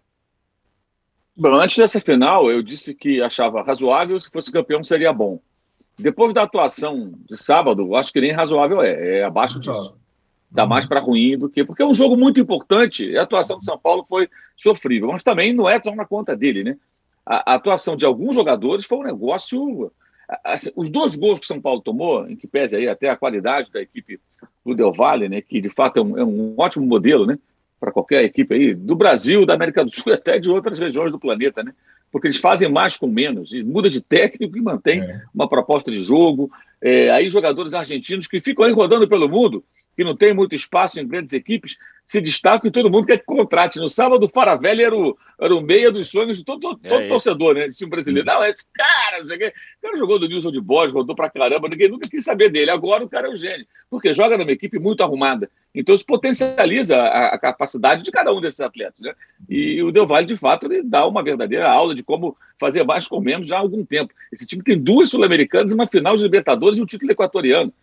Bom, 1.36 1.56
antes 1.56 1.78
dessa 1.78 2.00
final, 2.00 2.52
eu 2.52 2.62
disse 2.62 2.94
que 2.94 3.22
achava 3.22 3.64
razoável, 3.64 4.20
se 4.20 4.30
fosse 4.30 4.52
campeão 4.52 4.84
seria 4.84 5.12
bom. 5.12 5.40
Depois 5.98 6.34
da 6.34 6.44
atuação 6.44 7.14
de 7.28 7.38
sábado, 7.38 7.96
acho 7.96 8.12
que 8.14 8.22
nem 8.22 8.32
razoável 8.32 8.82
é, 8.82 9.20
é 9.20 9.24
abaixo 9.24 9.60
disso. 9.60 9.98
Dá 10.50 10.64
uhum. 10.64 10.70
mais 10.70 10.86
para 10.86 11.00
ruim 11.00 11.38
do 11.38 11.50
que. 11.50 11.64
Porque 11.64 11.84
é 11.84 11.86
um 11.86 11.94
jogo 11.94 12.16
muito 12.16 12.40
importante. 12.40 13.18
A 13.18 13.24
atuação 13.24 13.58
de 13.58 13.66
São 13.66 13.78
Paulo 13.78 14.06
foi 14.08 14.30
sofrível, 14.56 15.12
mas 15.12 15.24
também 15.24 15.54
não 15.54 15.68
é 15.68 15.82
só 15.82 15.94
na 15.96 16.06
conta 16.06 16.36
dele, 16.36 16.64
né? 16.64 16.78
A, 17.26 17.52
a 17.52 17.56
atuação 17.56 17.96
de 17.96 18.06
alguns 18.06 18.36
jogadores 18.36 18.86
foi 18.86 19.00
um 19.00 19.04
negócio 19.04 19.92
os 20.76 20.90
dois 20.90 21.16
gols 21.16 21.40
que 21.40 21.46
São 21.46 21.62
Paulo 21.62 21.82
tomou, 21.82 22.28
em 22.28 22.36
que 22.36 22.48
pese 22.48 22.76
aí 22.76 22.88
até 22.88 23.10
a 23.10 23.16
qualidade 23.16 23.72
da 23.72 23.82
equipe 23.82 24.20
do 24.66 24.74
Del 24.74 24.92
Valle, 24.92 25.30
né, 25.30 25.42
que 25.42 25.62
de 25.62 25.70
fato 25.70 26.00
é 26.00 26.02
um, 26.02 26.18
é 26.18 26.24
um 26.24 26.56
ótimo 26.58 26.86
modelo 26.86 27.26
né, 27.26 27.38
para 27.80 27.92
qualquer 27.92 28.24
equipe 28.24 28.56
aí, 28.56 28.74
do 28.74 28.96
Brasil, 28.96 29.46
da 29.46 29.54
América 29.54 29.84
do 29.86 29.92
Sul 29.92 30.12
e 30.12 30.16
até 30.16 30.40
de 30.40 30.50
outras 30.50 30.80
regiões 30.80 31.12
do 31.12 31.20
planeta, 31.20 31.64
né? 31.64 31.74
Porque 32.12 32.28
eles 32.28 32.38
fazem 32.38 32.70
mais 32.70 32.96
com 32.96 33.08
menos, 33.08 33.52
e 33.54 33.62
muda 33.62 33.90
de 33.90 34.02
técnico 34.02 34.58
e 34.58 34.62
mantém 34.62 35.02
é. 35.02 35.22
uma 35.34 35.50
proposta 35.50 35.92
de 35.92 36.00
jogo. 36.00 36.50
É, 36.82 37.12
aí 37.12 37.30
jogadores 37.30 37.74
argentinos 37.74 38.28
que 38.28 38.40
ficam 38.40 38.66
aí 38.66 38.72
rodando 38.72 39.08
pelo 39.08 39.28
mundo, 39.28 39.64
que 39.96 40.04
não 40.04 40.16
tem 40.16 40.34
muito 40.34 40.54
espaço 40.56 41.00
em 41.00 41.08
grandes 41.08 41.34
equipes, 41.34 41.78
se 42.06 42.22
destacam 42.22 42.68
e 42.68 42.72
todo 42.72 42.90
mundo 42.90 43.08
quer 43.08 43.18
que 43.18 43.26
contrate. 43.26 43.80
No 43.80 43.90
sábado, 43.90 44.26
o 44.26 44.30
Faravelli 44.30 44.84
era 44.84 44.96
o, 44.96 45.18
era 45.40 45.56
o 45.56 45.62
meia 45.62 45.92
dos 45.92 46.10
sonhos 46.10 46.38
de 46.38 46.46
todo, 46.46 46.60
todo, 46.60 46.80
todo 46.80 47.02
é 47.02 47.08
torcedor, 47.08 47.56
né? 47.56 47.68
De 47.68 47.76
time 47.76 47.90
brasileiro. 47.90 48.28
Não, 48.28 48.44
esse 48.44 48.68
cara, 48.72 49.24
o 49.24 49.28
cara 49.82 49.98
jogou 49.98 50.20
do 50.20 50.28
Nilson 50.28 50.52
de 50.52 50.62
Bosch, 50.62 50.92
rodou 50.92 51.16
pra 51.16 51.30
caramba, 51.30 51.68
ninguém 51.68 51.90
nunca 51.90 52.08
quis 52.08 52.24
saber 52.24 52.50
dele. 52.50 52.70
Agora 52.70 53.04
o 53.04 53.10
cara 53.10 53.28
é 53.28 53.30
um 53.32 53.36
gênio, 53.36 53.66
porque 53.90 54.14
joga 54.14 54.38
numa 54.38 54.52
equipe 54.52 54.78
muito 54.78 55.02
arrumada. 55.02 55.50
Então 55.74 55.96
isso 55.96 56.06
potencializa 56.06 56.96
a, 56.96 57.30
a 57.30 57.40
capacidade 57.40 58.04
de 58.04 58.12
cada 58.12 58.32
um 58.32 58.40
desses 58.40 58.62
atletas, 58.62 59.00
né? 59.00 59.14
E 59.50 59.82
o 59.82 59.92
Del 59.92 60.06
Valle, 60.06 60.28
de 60.28 60.38
fato, 60.38 60.68
ele 60.68 60.84
dá 60.84 61.08
uma 61.08 61.24
verdadeira 61.24 61.70
aula 61.70 61.96
de 61.96 62.04
como 62.04 62.38
fazer 62.60 62.84
mais 62.84 63.08
com 63.08 63.20
menos 63.20 63.48
já 63.48 63.58
há 63.58 63.60
algum 63.60 63.84
tempo. 63.84 64.14
Esse 64.32 64.46
time 64.46 64.64
tem 64.64 64.80
duas 64.80 65.10
Sul-Americanas, 65.10 65.74
uma 65.74 65.88
final 65.88 66.16
de 66.16 66.24
Libertadores 66.24 66.78
e 66.78 66.82
um 66.82 66.86
título 66.86 67.12
equatoriano. 67.12 67.74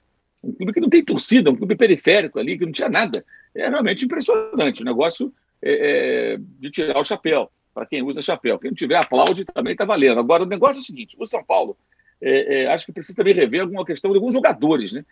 Um 0.42 0.52
clube 0.52 0.72
que 0.72 0.81
não 0.81 0.88
tem 0.88 1.05
torcida, 1.05 1.50
um 1.50 1.57
clube 1.57 1.76
periférico 1.76 2.38
ali, 2.38 2.59
que 2.59 2.64
não 2.64 2.72
tinha 2.72 2.88
nada. 2.88 3.24
É 3.55 3.68
realmente 3.68 4.05
impressionante. 4.05 4.83
O 4.83 4.85
negócio 4.85 5.33
é, 5.62 6.35
é 6.35 6.38
de 6.59 6.70
tirar 6.70 6.98
o 6.98 7.05
chapéu, 7.05 7.50
para 7.72 7.87
quem 7.87 8.02
usa 8.02 8.20
chapéu. 8.20 8.59
Quem 8.59 8.70
não 8.70 8.76
tiver 8.76 8.96
aplaude 8.96 9.44
também 9.44 9.72
está 9.72 9.85
valendo. 9.85 10.18
Agora, 10.18 10.42
o 10.42 10.46
negócio 10.46 10.78
é 10.78 10.83
o 10.83 10.85
seguinte: 10.85 11.16
o 11.18 11.26
São 11.26 11.44
Paulo, 11.44 11.76
é, 12.20 12.62
é, 12.62 12.72
acho 12.72 12.87
que 12.87 12.92
precisa 12.92 13.16
também 13.16 13.35
rever 13.35 13.62
alguma 13.62 13.85
questão 13.85 14.11
de 14.11 14.16
alguns 14.16 14.35
jogadores, 14.35 14.92
né? 14.92 15.05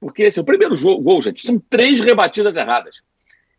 Porque 0.00 0.24
esse 0.24 0.38
é 0.38 0.42
o 0.42 0.44
primeiro 0.44 0.76
jogo, 0.76 1.02
gol, 1.02 1.22
gente, 1.22 1.46
são 1.46 1.58
três 1.58 2.00
rebatidas 2.00 2.56
erradas. 2.56 3.00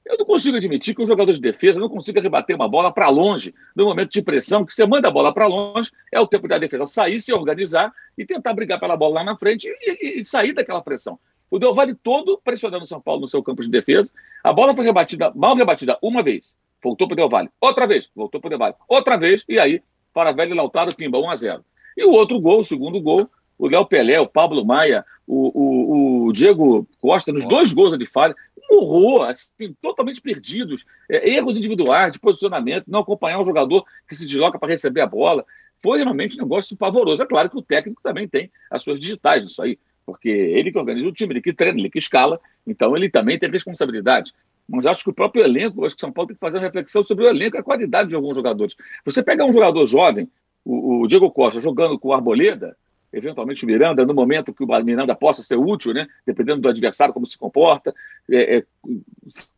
Eu 0.06 0.18
não 0.20 0.26
consigo 0.26 0.56
admitir 0.56 0.94
que 0.94 1.02
um 1.02 1.06
jogador 1.06 1.34
de 1.34 1.42
defesa 1.42 1.80
não 1.80 1.90
consiga 1.90 2.22
rebater 2.22 2.56
uma 2.56 2.70
bola 2.70 2.94
para 2.94 3.10
longe, 3.10 3.56
no 3.76 3.86
momento 3.86 4.12
de 4.12 4.22
pressão, 4.22 4.64
que 4.64 4.74
você 4.74 4.86
manda 4.86 5.08
a 5.08 5.12
bola 5.12 5.34
para 5.34 5.48
longe, 5.48 5.92
é 6.14 6.20
o 6.20 6.28
tempo 6.28 6.48
da 6.48 6.60
defesa 6.60 6.86
sair, 6.86 7.20
se 7.20 7.34
organizar 7.34 7.92
e 8.16 8.24
tentar 8.24 8.54
brigar 8.54 8.80
pela 8.80 8.96
bola 8.96 9.16
lá 9.16 9.24
na 9.24 9.36
frente 9.36 9.68
e, 9.68 10.18
e, 10.18 10.20
e 10.22 10.26
sair 10.26 10.54
daquela 10.54 10.82
pressão. 10.82 11.18
O 11.50 11.58
Del 11.58 11.74
Valle 11.74 11.96
todo 11.96 12.40
pressionando 12.44 12.84
o 12.84 12.88
São 12.88 13.02
Paulo 13.02 13.22
no 13.22 13.28
seu 13.28 13.42
campo 13.42 13.64
de 13.64 13.70
defesa. 13.70 14.12
A 14.44 14.54
bola 14.54 14.76
foi 14.76 14.86
rebatida, 14.86 15.32
mal 15.36 15.56
rebatida 15.56 15.98
uma 16.02 16.22
vez, 16.22 16.56
voltou 16.84 17.08
para 17.08 17.14
o 17.14 17.18
Del 17.18 17.30
Valle. 17.30 17.50
Outra 17.60 17.88
vez, 17.88 18.10
voltou 18.16 18.40
para 18.40 18.48
o 18.48 18.50
Del 18.50 18.60
Valle. 18.60 18.76
Outra 18.88 19.18
vez, 19.18 19.44
e 19.50 19.60
aí, 19.60 19.82
para 20.14 20.32
velho 20.32 20.56
Lautaro, 20.56 20.96
pimba, 20.96 21.18
1 21.18 21.30
a 21.30 21.36
0 21.36 21.66
E 21.98 22.06
o 22.06 22.12
outro 22.12 22.40
gol, 22.40 22.60
o 22.60 22.66
segundo 22.66 23.02
gol, 23.02 23.28
o 23.58 23.68
Léo 23.68 23.86
Pelé, 23.86 24.20
o 24.20 24.28
Pablo 24.28 24.66
Maia, 24.66 25.06
o, 25.28 25.52
o, 25.54 26.28
o 26.28 26.34
Diego 26.34 26.88
Costa, 27.00 27.32
nos 27.32 27.44
Nossa. 27.44 27.56
dois 27.56 27.74
gols 27.74 27.98
de 27.98 28.06
falha, 28.06 28.36
morrou, 28.70 29.24
assim, 29.24 29.76
totalmente 29.82 30.22
perdidos. 30.22 30.86
É, 31.10 31.30
erros 31.36 31.58
individuais, 31.58 32.14
de 32.14 32.20
posicionamento, 32.20 32.86
não 32.88 33.00
acompanhar 33.00 33.40
um 33.40 33.46
jogador 33.46 33.86
que 34.08 34.16
se 34.16 34.26
desloca 34.26 34.60
para 34.60 34.70
receber 34.70 35.02
a 35.02 35.08
bola. 35.08 35.46
Foi 35.82 35.98
realmente 35.98 36.36
um 36.36 36.44
negócio 36.44 36.76
pavoroso. 36.76 37.22
É 37.22 37.26
claro 37.26 37.50
que 37.50 37.58
o 37.58 37.62
técnico 37.62 38.02
também 38.02 38.28
tem 38.28 38.52
as 38.70 38.84
suas 38.84 39.00
digitais 39.00 39.44
nisso 39.44 39.62
aí, 39.62 39.78
porque 40.06 40.30
ele 40.30 40.72
que 40.72 40.78
organiza 40.78 41.08
o 41.08 41.12
time, 41.12 41.34
ele 41.34 41.42
que 41.42 41.54
treina, 41.54 41.80
ele 41.80 41.90
que 41.90 42.00
escala, 42.00 42.40
então 42.66 42.96
ele 42.96 43.10
também 43.10 43.38
tem 43.38 43.50
responsabilidade. 43.50 44.34
Mas 44.68 44.86
acho 44.86 45.04
que 45.04 45.12
o 45.12 45.14
próprio 45.14 45.44
elenco, 45.44 45.86
acho 45.86 45.96
que 45.96 46.02
São 46.02 46.12
Paulo 46.12 46.30
tem 46.30 46.36
que 46.36 46.40
fazer 46.40 46.58
uma 46.58 46.64
reflexão 46.64 47.04
sobre 47.04 47.26
o 47.26 47.30
elenco 47.30 47.56
e 47.56 47.60
a 47.60 47.64
qualidade 47.64 48.10
de 48.10 48.16
alguns 48.16 48.36
jogadores. 48.36 48.76
Você 49.04 49.22
pegar 49.22 49.46
um 49.46 49.54
jogador 49.54 49.86
jovem, 49.86 50.28
o, 50.64 51.04
o 51.04 51.08
Diego 51.08 51.30
Costa, 51.30 51.60
jogando 51.60 52.00
com 52.00 52.08
o 52.08 52.14
Arboleda, 52.14 52.76
eventualmente 53.12 53.64
o 53.64 53.68
Miranda, 53.68 54.06
no 54.06 54.14
momento 54.14 54.54
que 54.54 54.64
o 54.64 54.84
Miranda 54.84 55.16
possa 55.16 55.44
ser 55.44 55.56
útil, 55.56 55.94
né? 55.94 56.08
dependendo 56.26 56.62
do 56.62 56.70
adversário, 56.70 57.14
como 57.14 57.26
se 57.26 57.38
comporta. 57.38 57.94
É, 58.30 58.58
é, 58.58 58.64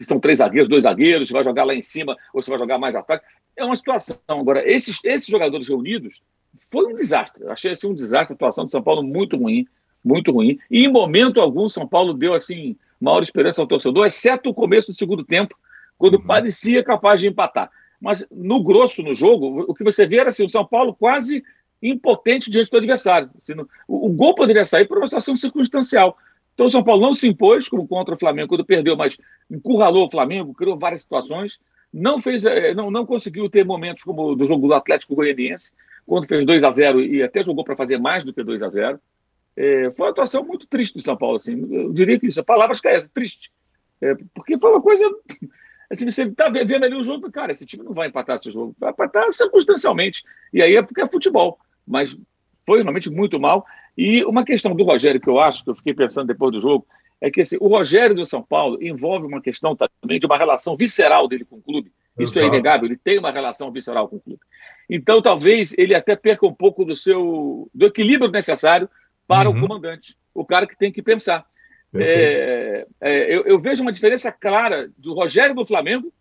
são 0.01 0.19
três 0.19 0.39
zagueiros, 0.39 0.69
dois 0.69 0.83
zagueiros, 0.83 1.27
você 1.27 1.33
vai 1.33 1.43
jogar 1.43 1.63
lá 1.63 1.73
em 1.73 1.81
cima 1.81 2.15
ou 2.33 2.41
você 2.41 2.49
vai 2.49 2.59
jogar 2.59 2.77
mais 2.77 2.95
atrás. 2.95 3.21
É 3.55 3.65
uma 3.65 3.75
situação. 3.75 4.17
Agora, 4.27 4.67
esses, 4.69 5.03
esses 5.03 5.27
jogadores 5.27 5.67
reunidos 5.67 6.21
foi 6.71 6.85
um 6.85 6.95
desastre. 6.95 7.43
Eu 7.43 7.51
achei 7.51 7.71
assim, 7.71 7.87
um 7.87 7.95
desastre 7.95 8.33
a 8.33 8.35
atuação 8.35 8.65
do 8.65 8.71
São 8.71 8.81
Paulo 8.81 9.03
muito 9.03 9.37
ruim, 9.37 9.67
muito 10.03 10.31
ruim. 10.31 10.59
E 10.69 10.85
em 10.85 10.91
momento 10.91 11.41
algum, 11.41 11.67
São 11.67 11.87
Paulo 11.87 12.13
deu 12.13 12.33
assim 12.33 12.75
maior 12.99 13.21
esperança 13.21 13.61
ao 13.61 13.67
torcedor, 13.67 14.05
exceto 14.07 14.49
o 14.49 14.53
começo 14.53 14.91
do 14.91 14.97
segundo 14.97 15.23
tempo, 15.23 15.55
quando 15.97 16.15
uhum. 16.15 16.25
parecia 16.25 16.83
capaz 16.83 17.21
de 17.21 17.27
empatar. 17.27 17.69
Mas 17.99 18.25
no 18.31 18.63
grosso, 18.63 19.01
no 19.01 19.13
jogo, 19.13 19.65
o 19.67 19.73
que 19.73 19.83
você 19.83 20.05
vê 20.05 20.19
era 20.19 20.29
assim, 20.29 20.45
o 20.45 20.49
São 20.49 20.65
Paulo 20.65 20.95
quase 20.95 21.43
impotente 21.81 22.49
diante 22.49 22.71
do 22.71 22.77
adversário. 22.77 23.29
O, 23.87 24.09
gol 24.09 24.35
poderia 24.35 24.65
sair 24.65 24.87
por 24.87 24.97
uma 24.97 25.07
situação 25.07 25.35
circunstancial. 25.35 26.17
Então 26.53 26.65
o 26.65 26.69
São 26.69 26.83
Paulo 26.83 27.01
não 27.01 27.13
se 27.13 27.27
impôs, 27.27 27.69
como 27.69 27.87
contra 27.87 28.15
o 28.15 28.17
Flamengo, 28.17 28.49
quando 28.49 28.65
perdeu, 28.65 28.97
mas 28.97 29.17
encurralou 29.49 30.07
o 30.07 30.11
Flamengo, 30.11 30.53
criou 30.53 30.77
várias 30.77 31.01
situações. 31.01 31.59
Não 31.93 32.19
fez, 32.19 32.45
eh, 32.45 32.73
não, 32.73 32.89
não 32.89 33.05
conseguiu 33.05 33.49
ter 33.49 33.63
momentos 33.63 34.03
como 34.03 34.35
do 34.35 34.47
jogo 34.47 34.67
do 34.67 34.73
Atlético 34.73 35.15
Goianiense, 35.15 35.71
quando 36.05 36.27
fez 36.27 36.45
2 36.45 36.63
a 36.63 36.71
0 36.71 37.01
e 37.01 37.21
até 37.21 37.43
jogou 37.43 37.63
para 37.63 37.75
fazer 37.75 37.97
mais 37.99 38.23
do 38.23 38.33
que 38.33 38.43
2 38.43 38.63
a 38.63 38.69
0 38.69 38.99
é, 39.55 39.91
Foi 39.91 40.05
uma 40.05 40.11
atuação 40.11 40.43
muito 40.43 40.67
triste 40.67 40.95
do 40.95 41.01
São 41.03 41.17
Paulo. 41.17 41.37
Assim. 41.37 41.67
Eu 41.71 41.91
diria 41.93 42.19
que 42.19 42.27
isso, 42.27 42.39
a 42.39 42.43
palavra 42.43 42.75
é 42.85 42.95
essa, 42.95 43.09
triste. 43.09 43.51
É, 44.01 44.15
porque 44.33 44.57
foi 44.57 44.71
uma 44.71 44.81
coisa. 44.81 45.03
Assim, 45.89 46.09
você 46.09 46.23
está 46.23 46.49
vendo 46.49 46.83
ali 46.83 46.95
o 46.95 47.03
jogo, 47.03 47.31
cara, 47.31 47.53
esse 47.53 47.65
time 47.65 47.81
não 47.81 47.93
vai 47.93 48.09
empatar 48.09 48.35
esse 48.35 48.51
jogo, 48.51 48.75
vai 48.77 48.91
empatar 48.91 49.31
circunstancialmente. 49.31 50.21
E 50.53 50.61
aí 50.61 50.75
é 50.75 50.81
porque 50.81 50.99
é 50.99 51.07
futebol 51.07 51.57
mas 51.87 52.17
foi 52.65 52.81
realmente 52.81 53.09
muito 53.09 53.39
mal. 53.39 53.65
E 53.97 54.23
uma 54.25 54.43
questão 54.43 54.75
do 54.75 54.83
Rogério 54.83 55.21
que 55.21 55.29
eu 55.29 55.39
acho, 55.39 55.63
que 55.63 55.69
eu 55.69 55.75
fiquei 55.75 55.93
pensando 55.93 56.27
depois 56.27 56.51
do 56.51 56.59
jogo, 56.59 56.85
é 57.19 57.31
que 57.31 57.41
assim, 57.41 57.57
o 57.59 57.67
Rogério 57.67 58.15
do 58.15 58.25
São 58.25 58.43
Paulo 58.43 58.77
envolve 58.81 59.25
uma 59.25 59.41
questão 59.41 59.75
também 59.75 60.19
de 60.19 60.25
uma 60.25 60.37
relação 60.37 60.75
visceral 60.75 61.27
dele 61.27 61.45
com 61.45 61.55
o 61.55 61.61
clube. 61.61 61.91
Isso 62.19 62.33
Exato. 62.33 62.45
é 62.45 62.47
inegável, 62.47 62.85
ele 62.85 62.97
tem 62.97 63.17
uma 63.17 63.31
relação 63.31 63.71
visceral 63.71 64.07
com 64.07 64.17
o 64.17 64.19
clube. 64.19 64.41
Então, 64.89 65.21
talvez 65.21 65.73
ele 65.77 65.95
até 65.95 66.15
perca 66.15 66.45
um 66.45 66.53
pouco 66.53 66.85
do 66.85 66.95
seu 66.95 67.69
do 67.73 67.85
equilíbrio 67.85 68.31
necessário 68.31 68.89
para 69.27 69.49
uhum. 69.49 69.57
o 69.57 69.61
comandante, 69.61 70.15
o 70.33 70.45
cara 70.45 70.67
que 70.67 70.77
tem 70.77 70.91
que 70.91 71.01
pensar. 71.01 71.45
É, 71.95 72.85
é, 73.01 73.35
eu, 73.35 73.43
eu, 73.45 73.59
vejo 73.59 73.81
uma 73.81 73.91
diferença 73.91 74.31
clara 74.31 74.89
do 74.97 75.13
Rogério 75.13 75.55
do 75.55 75.65
Flamengo, 75.65 76.13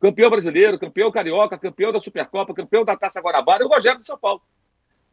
campeão 0.00 0.30
brasileiro, 0.30 0.78
campeão 0.78 1.10
carioca, 1.10 1.58
campeão 1.58 1.90
da 1.90 2.00
Supercopa, 2.00 2.54
campeão 2.54 2.84
da 2.84 2.96
Taça 2.96 3.20
Guarabara, 3.20 3.62
e 3.62 3.66
o 3.66 3.68
Rogério 3.68 3.98
do 3.98 4.06
São 4.06 4.18
Paulo 4.18 4.42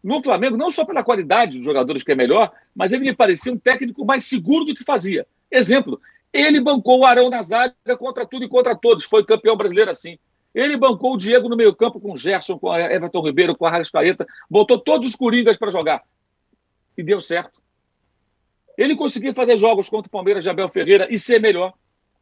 no 0.03 0.23
Flamengo, 0.23 0.57
não 0.57 0.71
só 0.71 0.83
pela 0.83 1.03
qualidade 1.03 1.57
dos 1.57 1.65
jogadores 1.65 2.03
que 2.03 2.11
é 2.11 2.15
melhor, 2.15 2.51
mas 2.75 2.91
ele 2.91 3.05
me 3.05 3.15
parecia 3.15 3.53
um 3.53 3.57
técnico 3.57 4.03
mais 4.03 4.25
seguro 4.25 4.65
do 4.65 4.73
que 4.73 4.83
fazia. 4.83 5.27
Exemplo, 5.49 6.01
Ele 6.33 6.61
bancou 6.61 6.99
o 6.99 7.05
Arão 7.05 7.29
Nazário 7.29 7.75
contra 7.99 8.25
tudo 8.25 8.45
e 8.45 8.49
contra 8.49 8.75
todos. 8.75 9.03
Foi 9.03 9.25
campeão 9.25 9.55
brasileiro 9.55 9.91
assim. 9.91 10.17
Ele 10.55 10.75
bancou 10.77 11.13
o 11.13 11.17
Diego 11.17 11.47
no 11.47 11.55
meio-campo 11.55 11.99
com 11.99 12.13
o 12.13 12.17
Gerson, 12.17 12.57
com 12.57 12.71
a 12.71 12.79
Everton 12.79 13.21
Ribeiro, 13.21 13.55
com 13.55 13.65
a 13.65 13.69
Rascaeta, 13.69 14.27
botou 14.49 14.77
todos 14.79 15.09
os 15.09 15.15
coringas 15.15 15.57
para 15.57 15.69
jogar. 15.69 16.03
E 16.97 17.03
deu 17.03 17.21
certo. 17.21 17.61
Ele 18.77 18.95
conseguiu 18.95 19.33
fazer 19.33 19.57
jogos 19.57 19.87
contra 19.87 20.07
o 20.07 20.11
Palmeiras 20.11 20.43
de 20.43 20.49
Abel 20.49 20.69
Ferreira 20.69 21.07
e 21.09 21.19
ser 21.19 21.39
melhor. 21.39 21.73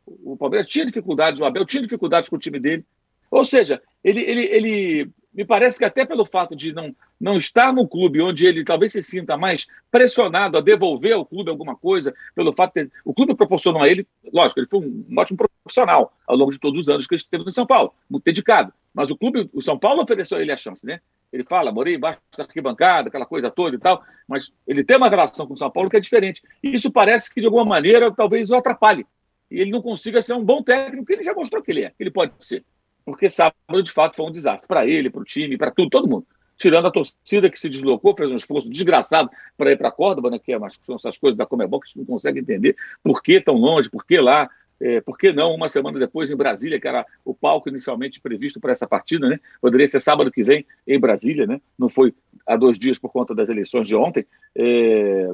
O 0.06 0.36
Palmeiras 0.36 0.68
tinha 0.68 0.86
dificuldades, 0.86 1.40
o 1.40 1.46
Abel 1.46 1.66
tinha 1.66 1.82
dificuldades 1.82 2.30
com 2.30 2.36
o 2.36 2.40
time 2.40 2.60
dele. 2.60 2.86
Ou 3.32 3.44
seja, 3.44 3.82
ele, 4.04 4.22
ele, 4.22 4.46
ele 4.46 5.12
me 5.34 5.46
parece 5.46 5.78
que 5.78 5.86
até 5.86 6.06
pelo 6.06 6.26
fato 6.26 6.56
de 6.56 6.74
não, 6.74 6.96
não 7.20 7.38
estar 7.38 7.72
no 7.74 7.88
clube 7.88 8.22
onde 8.22 8.46
ele 8.46 8.64
talvez 8.64 8.92
se 8.92 9.04
sinta 9.04 9.38
mais 9.38 9.68
pressionado 9.92 10.58
a 10.58 10.62
devolver 10.62 11.14
ao 11.14 11.26
clube 11.26 11.50
alguma 11.50 11.76
coisa, 11.76 12.14
pelo 12.36 12.52
fato 12.52 12.74
de 12.74 12.92
o 13.06 13.14
clube 13.14 13.36
proporcionou 13.36 13.82
a 13.82 13.88
ele, 13.88 14.08
lógico, 14.34 14.60
ele 14.60 14.68
foi 14.68 14.80
um, 14.80 15.06
um 15.10 15.20
ótimo 15.20 15.38
profissional 15.38 16.14
ao 16.28 16.36
longo 16.36 16.52
de 16.52 16.60
todos 16.60 16.80
os 16.80 16.90
anos 16.90 17.06
que 17.06 17.14
ele 17.16 17.22
esteve 17.22 17.44
no 17.44 17.52
São 17.52 17.66
Paulo, 17.66 17.94
muito 18.10 18.24
dedicado. 18.24 18.74
Mas 18.94 19.12
o 19.12 19.18
clube, 19.18 19.50
o 19.54 19.62
São 19.62 19.78
Paulo 19.78 20.02
ofereceu 20.02 20.40
a 20.40 20.42
ele 20.42 20.52
a 20.52 20.58
chance, 20.58 20.86
né? 20.86 21.00
Ele 21.32 21.44
fala, 21.44 21.72
morei 21.72 21.96
embaixo 21.96 22.20
da 22.36 22.44
arquibancada, 22.44 23.08
aquela 23.08 23.26
coisa 23.26 23.52
toda 23.52 23.76
e 23.76 23.80
tal, 23.80 24.04
mas 24.28 24.52
ele 24.68 24.84
tem 24.84 24.98
uma 24.98 25.10
relação 25.10 25.46
com 25.46 25.54
o 25.54 25.58
São 25.58 25.70
Paulo 25.70 25.90
que 25.90 25.98
é 25.98 26.00
diferente. 26.00 26.42
E 26.64 26.74
isso 26.74 26.92
parece 26.92 27.32
que, 27.32 27.40
de 27.40 27.46
alguma 27.46 27.64
maneira, 27.64 28.12
talvez 28.12 28.50
o 28.50 28.56
atrapalhe. 28.56 29.06
E 29.52 29.60
ele 29.60 29.70
não 29.70 29.82
consiga 29.82 30.22
ser 30.22 30.34
um 30.34 30.44
bom 30.44 30.64
técnico, 30.64 31.06
que 31.06 31.14
ele 31.14 31.24
já 31.24 31.34
mostrou 31.34 31.62
que 31.62 31.72
ele 31.72 31.84
é, 31.84 31.90
que 31.92 32.02
ele 32.02 32.12
pode 32.12 32.34
ser. 32.40 32.64
Porque 33.10 33.28
sábado, 33.28 33.82
de 33.82 33.92
fato, 33.92 34.16
foi 34.16 34.28
um 34.28 34.32
desastre 34.32 34.68
para 34.68 34.86
ele, 34.86 35.10
para 35.10 35.22
o 35.22 35.26
time, 35.26 35.58
para 35.58 35.72
tudo, 35.72 35.90
todo 35.90 36.08
mundo. 36.08 36.28
Tirando 36.56 36.88
a 36.88 36.92
torcida 36.92 37.50
que 37.50 37.60
se 37.60 37.68
deslocou, 37.68 38.16
fez 38.16 38.30
um 38.30 38.36
esforço 38.36 38.70
desgraçado 38.70 39.32
para 39.58 39.72
ir 39.72 39.78
para 39.78 39.90
Córdoba, 39.90 40.30
né, 40.30 40.38
que 40.38 40.54
é, 40.54 40.60
são 40.86 40.96
essas 40.96 41.18
coisas 41.18 41.36
da 41.36 41.46
Comebol 41.46 41.80
que 41.80 41.88
a 41.88 41.90
gente 41.90 41.98
não 41.98 42.06
consegue 42.06 42.40
entender 42.40 42.76
por 43.02 43.24
que 43.24 43.42
tão 43.42 43.56
longe, 43.56 43.90
por 43.90 44.06
que 44.06 44.20
lá, 44.20 44.48
é, 44.80 45.02
por 45.02 45.18
que 45.18 45.34
não 45.34 45.56
uma 45.56 45.68
semana 45.68 45.98
depois 45.98 46.30
em 46.30 46.36
Brasília, 46.36 46.80
que 46.80 46.88
era 46.88 47.04
o 47.26 47.34
palco 47.34 47.68
inicialmente 47.68 48.22
previsto 48.22 48.60
para 48.60 48.74
essa 48.74 48.88
partida, 48.88 49.28
né? 49.28 49.40
Poderia 49.60 49.88
ser 49.88 50.02
sábado 50.02 50.32
que 50.32 50.44
vem 50.44 50.66
em 50.86 51.00
Brasília, 51.00 51.48
né? 51.48 51.60
Não 51.78 51.90
foi 51.90 52.14
há 52.46 52.56
dois 52.56 52.78
dias 52.78 53.00
por 53.00 53.12
conta 53.12 53.34
das 53.34 53.50
eleições 53.50 53.88
de 53.88 53.96
ontem. 53.96 54.26
É, 54.56 55.30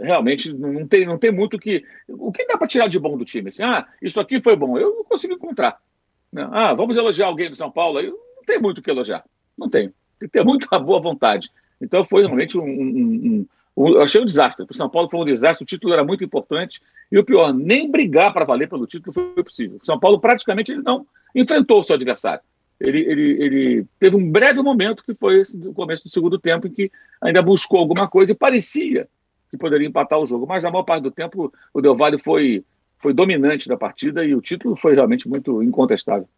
realmente 0.00 0.52
não 0.52 0.86
tem, 0.86 1.04
não 1.04 1.18
tem 1.18 1.32
muito 1.32 1.58
que. 1.58 1.84
O 2.08 2.30
que 2.30 2.46
dá 2.46 2.56
para 2.56 2.68
tirar 2.68 2.86
de 2.86 3.00
bom 3.00 3.16
do 3.16 3.24
time? 3.24 3.48
Assim, 3.48 3.64
ah, 3.64 3.86
isso 4.00 4.20
aqui 4.20 4.40
foi 4.40 4.54
bom. 4.54 4.78
Eu 4.78 4.94
não 4.94 5.04
consigo 5.04 5.34
encontrar. 5.34 5.80
Não. 6.32 6.54
Ah, 6.54 6.74
vamos 6.74 6.96
elogiar 6.96 7.26
alguém 7.26 7.50
do 7.50 7.56
São 7.56 7.70
Paulo? 7.70 8.00
Eu 8.00 8.12
não 8.36 8.44
tem 8.46 8.60
muito 8.60 8.78
o 8.78 8.82
que 8.82 8.90
elogiar. 8.90 9.24
Não 9.56 9.68
tem. 9.68 9.88
Tem 10.18 10.28
que 10.28 10.32
ter 10.32 10.44
muita 10.44 10.78
boa 10.78 11.00
vontade. 11.00 11.50
Então 11.80 12.04
foi 12.04 12.22
realmente 12.22 12.58
um, 12.58 12.64
um, 12.64 13.46
eu 13.76 14.02
achei 14.02 14.20
um 14.20 14.26
desastre. 14.26 14.66
Para 14.66 14.74
o 14.74 14.76
São 14.76 14.88
Paulo 14.88 15.08
foi 15.08 15.20
um 15.20 15.24
desastre. 15.24 15.62
O 15.62 15.66
título 15.66 15.92
era 15.92 16.04
muito 16.04 16.24
importante. 16.24 16.80
E 17.10 17.18
o 17.18 17.24
pior, 17.24 17.54
nem 17.54 17.90
brigar 17.90 18.32
para 18.32 18.44
valer 18.44 18.68
pelo 18.68 18.86
título 18.86 19.12
foi 19.12 19.42
possível. 19.42 19.78
O 19.82 19.86
São 19.86 19.98
Paulo 19.98 20.20
praticamente 20.20 20.72
ele 20.72 20.82
não 20.82 21.06
enfrentou 21.34 21.80
o 21.80 21.82
seu 21.82 21.94
adversário. 21.94 22.42
Ele, 22.80 23.00
ele, 23.00 23.42
ele 23.42 23.86
teve 23.98 24.16
um 24.16 24.30
breve 24.30 24.62
momento, 24.62 25.02
que 25.02 25.14
foi 25.14 25.40
esse 25.40 25.58
começo 25.72 26.04
do 26.04 26.10
segundo 26.10 26.38
tempo, 26.38 26.66
em 26.66 26.70
que 26.70 26.90
ainda 27.20 27.42
buscou 27.42 27.80
alguma 27.80 28.06
coisa 28.06 28.32
e 28.32 28.36
parecia 28.36 29.08
que 29.50 29.56
poderia 29.56 29.88
empatar 29.88 30.18
o 30.18 30.26
jogo. 30.26 30.46
Mas 30.46 30.62
na 30.62 30.70
maior 30.70 30.84
parte 30.84 31.02
do 31.02 31.10
tempo, 31.10 31.52
o 31.72 31.80
Del 31.80 31.96
Valle 31.96 32.18
foi, 32.18 32.64
foi 32.98 33.14
dominante 33.14 33.68
da 33.68 33.76
partida 33.76 34.24
e 34.24 34.34
o 34.34 34.40
título 34.40 34.76
foi 34.76 34.94
realmente 34.94 35.28
muito 35.28 35.62
incontestável. 35.62 36.28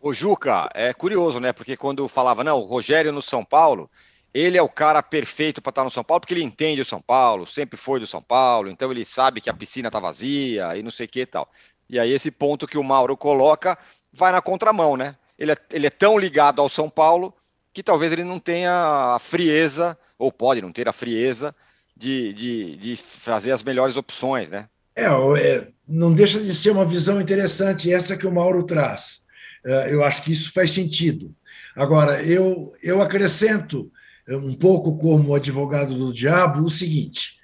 O 0.00 0.14
Juca, 0.14 0.70
é 0.74 0.94
curioso, 0.94 1.38
né? 1.40 1.52
Porque 1.52 1.76
quando 1.76 2.08
falava, 2.08 2.42
não, 2.42 2.58
o 2.58 2.64
Rogério 2.64 3.12
no 3.12 3.20
São 3.20 3.44
Paulo, 3.44 3.90
ele 4.32 4.56
é 4.56 4.62
o 4.62 4.68
cara 4.68 5.02
perfeito 5.02 5.60
para 5.60 5.70
estar 5.70 5.84
no 5.84 5.90
São 5.90 6.02
Paulo, 6.04 6.20
porque 6.20 6.32
ele 6.32 6.42
entende 6.42 6.80
o 6.80 6.86
São 6.86 7.02
Paulo, 7.02 7.46
sempre 7.46 7.76
foi 7.76 8.00
do 8.00 8.06
São 8.06 8.22
Paulo, 8.22 8.70
então 8.70 8.90
ele 8.90 9.04
sabe 9.04 9.40
que 9.40 9.50
a 9.50 9.54
piscina 9.54 9.88
está 9.88 10.00
vazia 10.00 10.76
e 10.76 10.82
não 10.82 10.90
sei 10.90 11.06
o 11.06 11.08
que 11.08 11.20
e 11.20 11.26
tal. 11.26 11.50
E 11.88 11.98
aí 11.98 12.10
esse 12.12 12.30
ponto 12.30 12.66
que 12.66 12.78
o 12.78 12.84
Mauro 12.84 13.16
coloca 13.16 13.76
vai 14.12 14.32
na 14.32 14.40
contramão, 14.40 14.96
né? 14.96 15.16
Ele 15.38 15.52
é, 15.52 15.56
ele 15.72 15.86
é 15.86 15.90
tão 15.90 16.18
ligado 16.18 16.62
ao 16.62 16.68
São 16.68 16.88
Paulo 16.88 17.34
que 17.72 17.82
talvez 17.82 18.12
ele 18.12 18.24
não 18.24 18.38
tenha 18.38 19.14
a 19.14 19.18
frieza, 19.18 19.98
ou 20.18 20.32
pode 20.32 20.62
não 20.62 20.72
ter 20.72 20.88
a 20.88 20.92
frieza, 20.92 21.54
de, 21.96 22.32
de, 22.32 22.76
de 22.76 22.96
fazer 22.96 23.52
as 23.52 23.62
melhores 23.62 23.96
opções, 23.96 24.50
né? 24.50 24.68
É, 25.00 25.40
é, 25.40 25.68
não 25.88 26.12
deixa 26.12 26.40
de 26.40 26.54
ser 26.54 26.70
uma 26.70 26.84
visão 26.84 27.20
interessante 27.20 27.92
essa 27.92 28.16
que 28.16 28.26
o 28.26 28.32
Mauro 28.32 28.64
traz. 28.64 29.20
É, 29.64 29.92
eu 29.92 30.04
acho 30.04 30.22
que 30.22 30.32
isso 30.32 30.52
faz 30.52 30.70
sentido. 30.70 31.34
Agora, 31.76 32.22
eu, 32.22 32.72
eu 32.82 33.00
acrescento 33.00 33.90
um 34.28 34.54
pouco 34.54 34.98
como 34.98 35.34
advogado 35.34 35.94
do 35.94 36.12
diabo, 36.12 36.62
o 36.62 36.70
seguinte: 36.70 37.34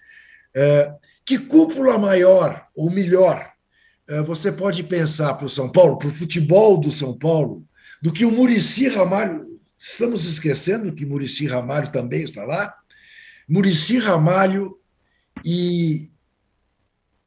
é, 0.55 0.93
que 1.25 1.39
cúpula 1.39 1.99
maior 1.99 2.67
ou 2.75 2.91
melhor 2.91 3.51
é, 4.09 4.23
você 4.23 4.53
pode 4.53 4.83
pensar 4.85 5.35
para 5.35 5.47
o 5.47 5.51
São 5.51 5.71
Paulo, 5.71 5.99
para 5.99 6.09
o 6.09 6.13
futebol 6.13 6.79
do 6.79 6.91
São 6.91 7.17
Paulo, 7.17 7.67
do 8.01 8.13
que 8.13 8.25
o 8.25 8.31
Murici 8.31 8.89
Ramalho? 8.89 9.61
Estamos 9.79 10.25
esquecendo 10.27 10.93
que 10.93 11.05
Murici 11.05 11.47
Ramalho 11.47 11.91
também 11.91 12.23
está 12.23 12.45
lá? 12.45 12.75
Murici 13.49 13.99
Ramalho 13.99 14.79
e 15.45 16.11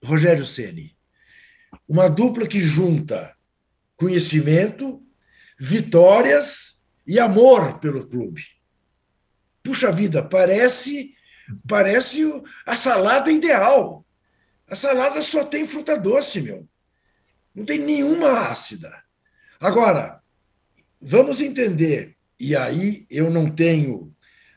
Rogério 0.03 0.45
Ceni. 0.45 0.95
Uma 1.87 2.09
dupla 2.09 2.47
que 2.47 2.61
junta 2.61 3.35
conhecimento, 3.95 5.03
vitórias 5.59 6.81
e 7.05 7.19
amor 7.19 7.79
pelo 7.79 8.07
clube 8.07 8.59
puxa 9.69 9.91
vida, 9.91 10.23
parece 10.23 11.13
parece 11.67 12.23
a 12.65 12.75
salada 12.75 13.31
ideal. 13.31 14.03
A 14.67 14.75
salada 14.75 15.21
só 15.21 15.45
tem 15.45 15.65
fruta 15.67 15.95
doce, 15.95 16.41
meu. 16.41 16.67
Não 17.53 17.63
tem 17.63 17.77
nenhuma 17.77 18.49
ácida. 18.49 19.03
Agora, 19.59 20.21
vamos 20.99 21.39
entender, 21.39 22.15
e 22.39 22.55
aí 22.55 23.05
eu 23.11 23.29
não 23.29 23.49
tenho 23.49 24.11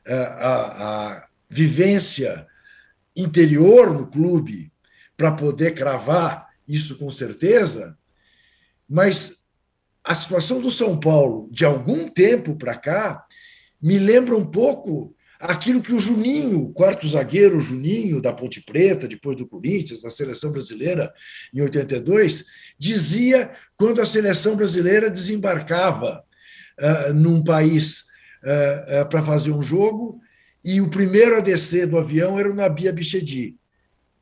a, 0.07 0.13
eh, 0.13 0.27
a, 0.39 1.09
a 1.09 1.29
vivência 1.49 2.47
interior 3.15 3.93
no 3.93 4.07
clube 4.07 4.72
para 5.23 5.31
poder 5.31 5.73
cravar 5.73 6.49
isso 6.67 6.99
com 6.99 7.09
certeza, 7.09 7.97
mas 8.89 9.37
a 10.03 10.17
situação 10.17 10.61
do 10.61 10.69
São 10.69 10.99
Paulo, 10.99 11.49
de 11.53 11.65
algum 11.65 12.09
tempo 12.09 12.57
para 12.57 12.75
cá, 12.75 13.25
me 13.81 14.01
lembra 14.01 14.37
um 14.37 14.45
pouco 14.45 15.15
aquilo 15.39 15.81
que 15.81 15.93
o 15.93 16.01
Juninho, 16.01 16.73
quarto 16.73 17.07
zagueiro 17.07 17.61
Juninho 17.61 18.21
da 18.21 18.33
Ponte 18.33 18.61
Preta, 18.63 19.07
depois 19.07 19.37
do 19.37 19.47
Corinthians, 19.47 20.03
da 20.03 20.11
seleção 20.11 20.51
brasileira 20.51 21.15
em 21.55 21.61
82, 21.61 22.45
dizia 22.77 23.53
quando 23.77 24.01
a 24.01 24.07
seleção 24.07 24.57
brasileira 24.57 25.09
desembarcava 25.09 26.25
uh, 26.81 27.15
num 27.15 27.45
país 27.45 28.01
uh, 28.43 29.03
uh, 29.03 29.09
para 29.09 29.23
fazer 29.23 29.53
um 29.53 29.63
jogo 29.63 30.21
e 30.65 30.81
o 30.81 30.91
primeiro 30.91 31.37
a 31.37 31.41
descer 31.41 31.87
do 31.87 31.97
avião 31.97 32.41
era 32.41 32.51
o 32.51 32.55
Nabi 32.55 32.89
Abichedi. 32.89 33.62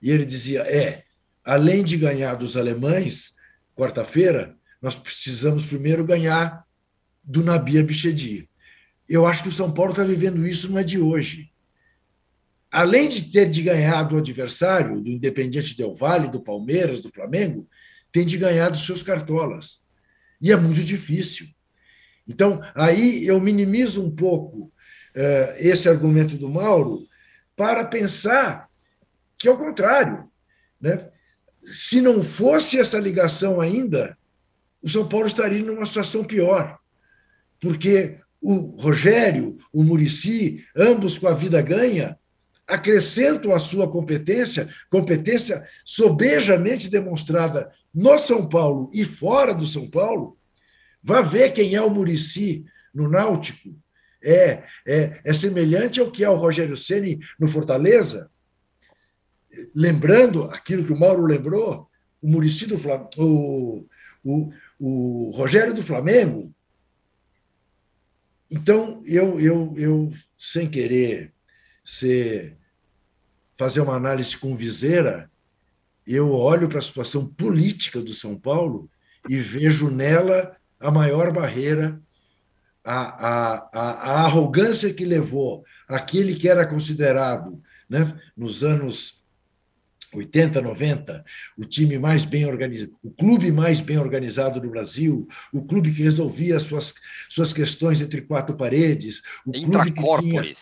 E 0.01 0.11
ele 0.11 0.25
dizia: 0.25 0.63
é, 0.63 1.05
além 1.45 1.85
de 1.85 1.97
ganhar 1.97 2.35
dos 2.35 2.57
alemães, 2.57 3.35
quarta-feira, 3.77 4.57
nós 4.81 4.95
precisamos 4.95 5.67
primeiro 5.67 6.05
ganhar 6.05 6.65
do 7.23 7.43
Nabi 7.43 7.79
Abichedi. 7.79 8.49
Eu 9.09 9.27
acho 9.27 9.43
que 9.43 9.49
o 9.49 9.53
São 9.53 9.73
Paulo 9.73 9.91
está 9.91 10.05
vivendo 10.05 10.47
isso, 10.47 10.71
não 10.71 10.79
é 10.79 10.85
de 10.85 10.99
hoje. 10.99 11.51
Além 12.71 13.09
de 13.09 13.23
ter 13.31 13.51
de 13.51 13.63
ganhar 13.63 14.05
do 14.05 14.17
adversário, 14.17 15.01
do 15.01 15.11
Independiente 15.11 15.77
Del 15.77 15.95
Valle, 15.95 16.29
do 16.29 16.41
Palmeiras, 16.41 17.01
do 17.01 17.11
Flamengo, 17.11 17.69
tem 18.13 18.25
de 18.25 18.39
ganhar 18.39 18.69
dos 18.69 18.87
seus 18.87 19.03
cartolas. 19.03 19.81
E 20.41 20.53
é 20.53 20.57
muito 20.57 20.83
difícil. 20.85 21.49
Então, 22.27 22.63
aí 22.75 23.27
eu 23.27 23.41
minimizo 23.41 24.05
um 24.05 24.15
pouco 24.15 24.73
uh, 25.17 25.55
esse 25.59 25.89
argumento 25.89 26.37
do 26.37 26.49
Mauro 26.49 27.01
para 27.57 27.85
pensar 27.85 28.70
que 29.41 29.49
é 29.49 29.51
o 29.51 29.57
contrário. 29.57 30.31
Né? 30.79 31.09
Se 31.63 32.01
não 32.01 32.23
fosse 32.23 32.79
essa 32.79 32.99
ligação 32.99 33.59
ainda, 33.59 34.17
o 34.83 34.89
São 34.89 35.09
Paulo 35.09 35.27
estaria 35.27 35.63
numa 35.63 35.87
situação 35.87 36.23
pior. 36.23 36.79
Porque 37.59 38.21
o 38.41 38.77
Rogério, 38.79 39.57
o 39.73 39.83
Murici, 39.83 40.63
ambos 40.77 41.17
com 41.17 41.27
a 41.27 41.35
vida 41.35 41.61
ganha, 41.63 42.19
acrescentam 42.67 43.55
a 43.55 43.59
sua 43.59 43.91
competência, 43.91 44.69
competência 44.91 45.67
sobejamente 45.85 46.89
demonstrada 46.89 47.73
no 47.93 48.19
São 48.19 48.47
Paulo 48.47 48.91
e 48.93 49.05
fora 49.05 49.55
do 49.55 49.67
São 49.67 49.89
Paulo. 49.89 50.37
Vá 51.03 51.23
ver 51.23 51.53
quem 51.53 51.75
é 51.75 51.81
o 51.81 51.91
Murici 51.91 52.67
no 52.95 53.09
Náutico. 53.09 53.75
É, 54.23 54.65
é, 54.87 55.21
é 55.25 55.33
semelhante 55.33 55.99
ao 55.99 56.11
que 56.11 56.23
é 56.23 56.29
o 56.29 56.37
Rogério 56.37 56.77
Ceni 56.77 57.19
no 57.39 57.49
Fortaleza. 57.49 58.31
Lembrando 59.75 60.45
aquilo 60.45 60.85
que 60.85 60.93
o 60.93 60.99
Mauro 60.99 61.27
lembrou, 61.27 61.89
o 62.23 62.29
Murici 62.29 62.67
do 62.67 62.77
o, 63.17 63.87
o, 64.23 64.53
o 64.79 65.31
Rogério 65.31 65.75
do 65.75 65.83
Flamengo, 65.83 66.55
então, 68.51 69.01
eu, 69.07 69.41
eu, 69.41 69.75
eu 69.79 70.13
sem 70.37 70.69
querer 70.69 71.33
ser, 71.85 72.57
fazer 73.57 73.81
uma 73.81 73.95
análise 73.95 74.37
com 74.37 74.57
viseira, 74.57 75.31
eu 76.05 76.33
olho 76.33 76.69
para 76.69 76.81
a 76.81 76.83
situação 76.83 77.27
política 77.27 78.01
do 78.03 78.13
São 78.13 78.37
Paulo 78.37 78.91
e 79.29 79.37
vejo 79.37 79.89
nela 79.89 80.57
a 80.81 80.91
maior 80.91 81.33
barreira, 81.33 82.01
a, 82.83 83.29
a, 83.29 83.71
a, 83.73 83.91
a 83.91 84.25
arrogância 84.25 84.93
que 84.93 85.05
levou 85.05 85.65
aquele 85.87 86.35
que 86.35 86.49
era 86.49 86.67
considerado, 86.67 87.63
né, 87.89 88.19
nos 88.37 88.65
anos 88.65 89.20
80, 90.15 90.61
90, 90.61 91.25
o 91.57 91.65
time 91.65 91.99
mais 91.99 92.25
bem 92.25 92.45
organizado, 92.47 92.93
o 93.03 93.11
clube 93.11 93.53
mais 93.53 93.81
bem 93.81 93.99
organizado 93.99 94.61
do 94.61 94.71
Brasil, 94.71 95.29
o 95.53 95.63
clube 95.63 95.93
que 95.93 96.03
resolvia 96.03 96.59
suas, 96.59 96.95
suas 97.29 97.53
questões 97.53 98.01
entre 98.01 98.23
quatro 98.23 98.57
paredes, 98.57 99.23
o 99.47 99.53
clube 99.53 99.93
que 99.93 100.03
tinha, 100.21 100.53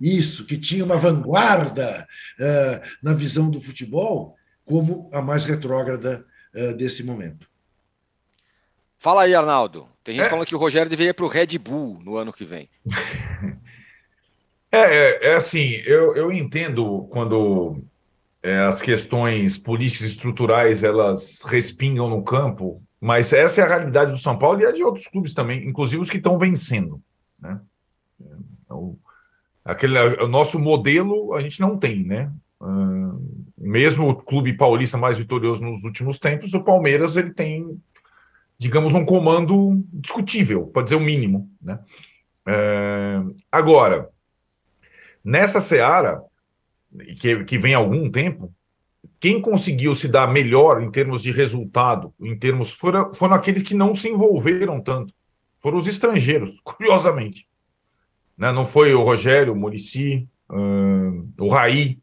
isso, 0.00 0.44
que 0.44 0.58
tinha 0.58 0.84
uma 0.84 0.98
vanguarda 0.98 2.06
uh, 2.38 2.88
na 3.02 3.14
visão 3.14 3.50
do 3.50 3.60
futebol, 3.60 4.36
como 4.64 5.08
a 5.12 5.22
mais 5.22 5.44
retrógrada 5.44 6.24
uh, 6.54 6.74
desse 6.74 7.04
momento. 7.04 7.48
Fala 8.98 9.22
aí, 9.22 9.34
Arnaldo. 9.34 9.88
Tem 10.02 10.14
gente 10.16 10.26
é. 10.26 10.30
falando 10.30 10.46
que 10.46 10.54
o 10.54 10.58
Rogério 10.58 10.90
deveria 10.90 11.10
ir 11.10 11.14
para 11.14 11.24
o 11.24 11.28
Red 11.28 11.58
Bull 11.58 12.00
no 12.02 12.16
ano 12.16 12.32
que 12.32 12.44
vem. 12.44 12.68
É, 14.68 14.78
é, 14.78 15.26
é 15.28 15.34
assim, 15.36 15.80
eu, 15.86 16.14
eu 16.16 16.32
entendo 16.32 17.06
quando 17.10 17.82
é, 18.46 18.60
as 18.60 18.80
questões 18.80 19.58
políticas 19.58 20.08
estruturais 20.08 20.84
elas 20.84 21.42
respingam 21.42 22.08
no 22.08 22.22
campo, 22.22 22.80
mas 23.00 23.32
essa 23.32 23.60
é 23.60 23.64
a 23.64 23.66
realidade 23.66 24.12
do 24.12 24.18
São 24.18 24.38
Paulo 24.38 24.60
e 24.60 24.64
é 24.64 24.70
de 24.70 24.84
outros 24.84 25.08
clubes 25.08 25.34
também, 25.34 25.66
inclusive 25.66 26.00
os 26.00 26.08
que 26.08 26.18
estão 26.18 26.38
vencendo. 26.38 27.02
Né? 27.40 27.60
Então, 28.64 28.96
aquele, 29.64 29.98
o 30.22 30.28
nosso 30.28 30.60
modelo 30.60 31.34
a 31.34 31.40
gente 31.40 31.60
não 31.60 31.76
tem, 31.76 32.04
né? 32.04 32.32
Uh, 32.60 33.20
mesmo 33.58 34.10
o 34.10 34.14
clube 34.14 34.56
paulista 34.56 34.96
mais 34.96 35.18
vitorioso 35.18 35.60
nos 35.64 35.82
últimos 35.82 36.16
tempos, 36.16 36.54
o 36.54 36.62
Palmeiras 36.62 37.16
ele 37.16 37.34
tem, 37.34 37.82
digamos, 38.56 38.94
um 38.94 39.04
comando 39.04 39.84
discutível, 39.92 40.68
para 40.68 40.82
dizer 40.82 40.94
o 40.94 41.00
mínimo, 41.00 41.50
né? 41.60 41.80
Uh, 42.46 43.34
agora, 43.50 44.08
nessa 45.24 45.60
seara, 45.60 46.22
que, 47.18 47.44
que 47.44 47.58
vem 47.58 47.74
há 47.74 47.78
algum 47.78 48.10
tempo, 48.10 48.52
quem 49.20 49.40
conseguiu 49.40 49.94
se 49.94 50.08
dar 50.08 50.26
melhor 50.26 50.82
em 50.82 50.90
termos 50.90 51.22
de 51.22 51.30
resultado, 51.30 52.12
em 52.20 52.36
termos 52.38 52.72
foram, 52.72 53.14
foram 53.14 53.34
aqueles 53.34 53.62
que 53.62 53.74
não 53.74 53.94
se 53.94 54.08
envolveram 54.08 54.80
tanto, 54.80 55.14
foram 55.60 55.78
os 55.78 55.86
estrangeiros, 55.86 56.60
curiosamente. 56.64 57.46
Né? 58.36 58.52
Não 58.52 58.66
foi 58.66 58.94
o 58.94 59.02
Rogério, 59.02 59.52
o 59.52 59.56
Murici, 59.56 60.28
uh, 60.50 61.28
o 61.38 61.48
Raí, 61.48 61.98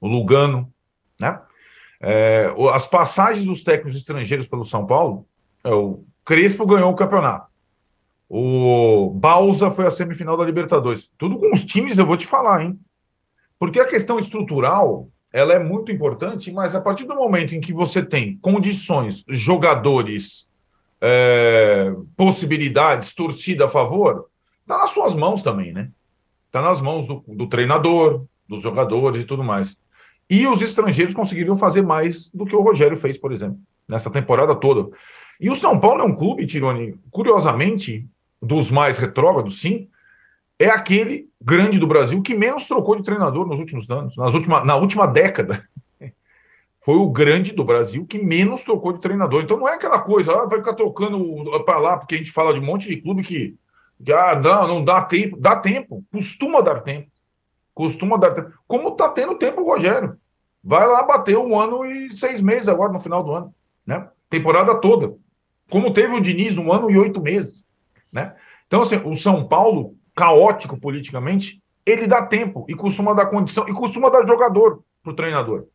o 0.00 0.06
Lugano, 0.06 0.72
né? 1.18 1.40
É, 2.06 2.52
as 2.74 2.86
passagens 2.86 3.46
dos 3.46 3.62
técnicos 3.62 3.96
estrangeiros 3.96 4.46
pelo 4.46 4.64
São 4.64 4.84
Paulo, 4.84 5.26
é, 5.62 5.72
o 5.72 6.04
Crespo 6.22 6.66
ganhou 6.66 6.90
o 6.90 6.94
campeonato. 6.94 7.46
O 8.28 9.10
Balsa 9.14 9.70
foi 9.70 9.86
a 9.86 9.90
semifinal 9.90 10.36
da 10.36 10.44
Libertadores. 10.44 11.10
Tudo 11.16 11.38
com 11.38 11.54
os 11.54 11.64
times, 11.64 11.96
eu 11.96 12.04
vou 12.04 12.16
te 12.16 12.26
falar, 12.26 12.62
hein? 12.62 12.78
Porque 13.64 13.80
a 13.80 13.88
questão 13.88 14.18
estrutural 14.18 15.08
ela 15.32 15.54
é 15.54 15.58
muito 15.58 15.90
importante, 15.90 16.52
mas 16.52 16.74
a 16.74 16.82
partir 16.82 17.06
do 17.06 17.14
momento 17.14 17.54
em 17.54 17.62
que 17.62 17.72
você 17.72 18.02
tem 18.02 18.36
condições, 18.36 19.24
jogadores, 19.26 20.50
é, 21.00 21.90
possibilidades, 22.14 23.14
torcida 23.14 23.64
a 23.64 23.68
favor, 23.68 24.26
está 24.60 24.76
nas 24.76 24.90
suas 24.90 25.14
mãos 25.14 25.40
também, 25.40 25.72
né? 25.72 25.88
Está 26.44 26.60
nas 26.60 26.78
mãos 26.78 27.08
do, 27.08 27.24
do, 27.26 27.46
treinador, 27.46 28.26
dos 28.46 28.62
jogadores 28.62 29.22
e 29.22 29.24
tudo 29.24 29.42
mais. 29.42 29.78
E 30.28 30.46
os 30.46 30.60
estrangeiros 30.60 31.14
conseguiriam 31.14 31.56
fazer 31.56 31.80
mais 31.80 32.30
do 32.32 32.44
que 32.44 32.54
o 32.54 32.62
Rogério 32.62 32.98
fez, 32.98 33.16
por 33.16 33.32
exemplo, 33.32 33.58
nessa 33.88 34.10
temporada 34.10 34.54
toda. 34.54 34.94
E 35.40 35.48
o 35.48 35.56
São 35.56 35.80
Paulo 35.80 36.02
é 36.02 36.04
um 36.04 36.14
clube, 36.14 36.46
Tironi, 36.46 36.98
curiosamente, 37.10 38.06
dos 38.42 38.70
mais 38.70 38.98
retrógrados, 38.98 39.58
sim, 39.62 39.88
é 40.58 40.68
aquele 40.68 41.28
grande 41.40 41.78
do 41.78 41.86
Brasil 41.86 42.22
que 42.22 42.34
menos 42.34 42.66
trocou 42.66 42.96
de 42.96 43.02
treinador 43.02 43.46
nos 43.46 43.58
últimos 43.58 43.88
anos, 43.90 44.16
nas 44.16 44.32
última, 44.32 44.64
na 44.64 44.76
última 44.76 45.06
década. 45.06 45.66
Foi 46.80 46.96
o 46.96 47.10
grande 47.10 47.52
do 47.52 47.64
Brasil 47.64 48.06
que 48.06 48.18
menos 48.18 48.62
trocou 48.62 48.92
de 48.92 49.00
treinador. 49.00 49.42
Então 49.42 49.56
não 49.56 49.68
é 49.68 49.74
aquela 49.74 50.00
coisa, 50.00 50.32
ah, 50.32 50.46
vai 50.46 50.58
ficar 50.58 50.74
trocando 50.74 51.64
para 51.64 51.78
lá, 51.78 51.96
porque 51.96 52.14
a 52.14 52.18
gente 52.18 52.30
fala 52.30 52.52
de 52.52 52.60
um 52.60 52.64
monte 52.64 52.88
de 52.88 53.00
clube 53.00 53.22
que, 53.22 53.56
que 54.04 54.12
ah, 54.12 54.38
não, 54.38 54.68
não 54.68 54.84
dá 54.84 55.02
tempo. 55.02 55.36
Dá 55.38 55.56
tempo, 55.56 56.04
costuma 56.12 56.60
dar 56.60 56.80
tempo. 56.80 57.10
Costuma 57.74 58.16
dar 58.16 58.32
tempo. 58.32 58.52
Como 58.66 58.90
está 58.90 59.08
tendo 59.08 59.34
tempo 59.36 59.62
o 59.62 59.66
Rogério. 59.66 60.16
Vai 60.62 60.86
lá 60.86 61.02
bater 61.02 61.36
um 61.36 61.58
ano 61.58 61.84
e 61.84 62.16
seis 62.16 62.40
meses 62.40 62.68
agora 62.68 62.92
no 62.92 63.00
final 63.00 63.22
do 63.22 63.32
ano. 63.32 63.54
Né? 63.84 64.08
Temporada 64.30 64.80
toda. 64.80 65.14
Como 65.70 65.92
teve 65.92 66.14
o 66.14 66.20
Diniz, 66.20 66.56
um 66.56 66.72
ano 66.72 66.90
e 66.90 66.96
oito 66.96 67.20
meses. 67.20 67.62
Né? 68.12 68.34
Então, 68.66 68.82
assim, 68.82 68.96
o 69.04 69.16
São 69.16 69.46
Paulo 69.46 69.96
caótico 70.14 70.78
politicamente, 70.78 71.62
ele 71.84 72.06
dá 72.06 72.24
tempo 72.24 72.64
e 72.68 72.74
costuma 72.74 73.12
dar 73.12 73.26
condição 73.26 73.68
e 73.68 73.72
costuma 73.72 74.08
dar 74.08 74.26
jogador 74.26 74.82
para 75.02 75.12
o 75.12 75.16
treinador. 75.16 75.66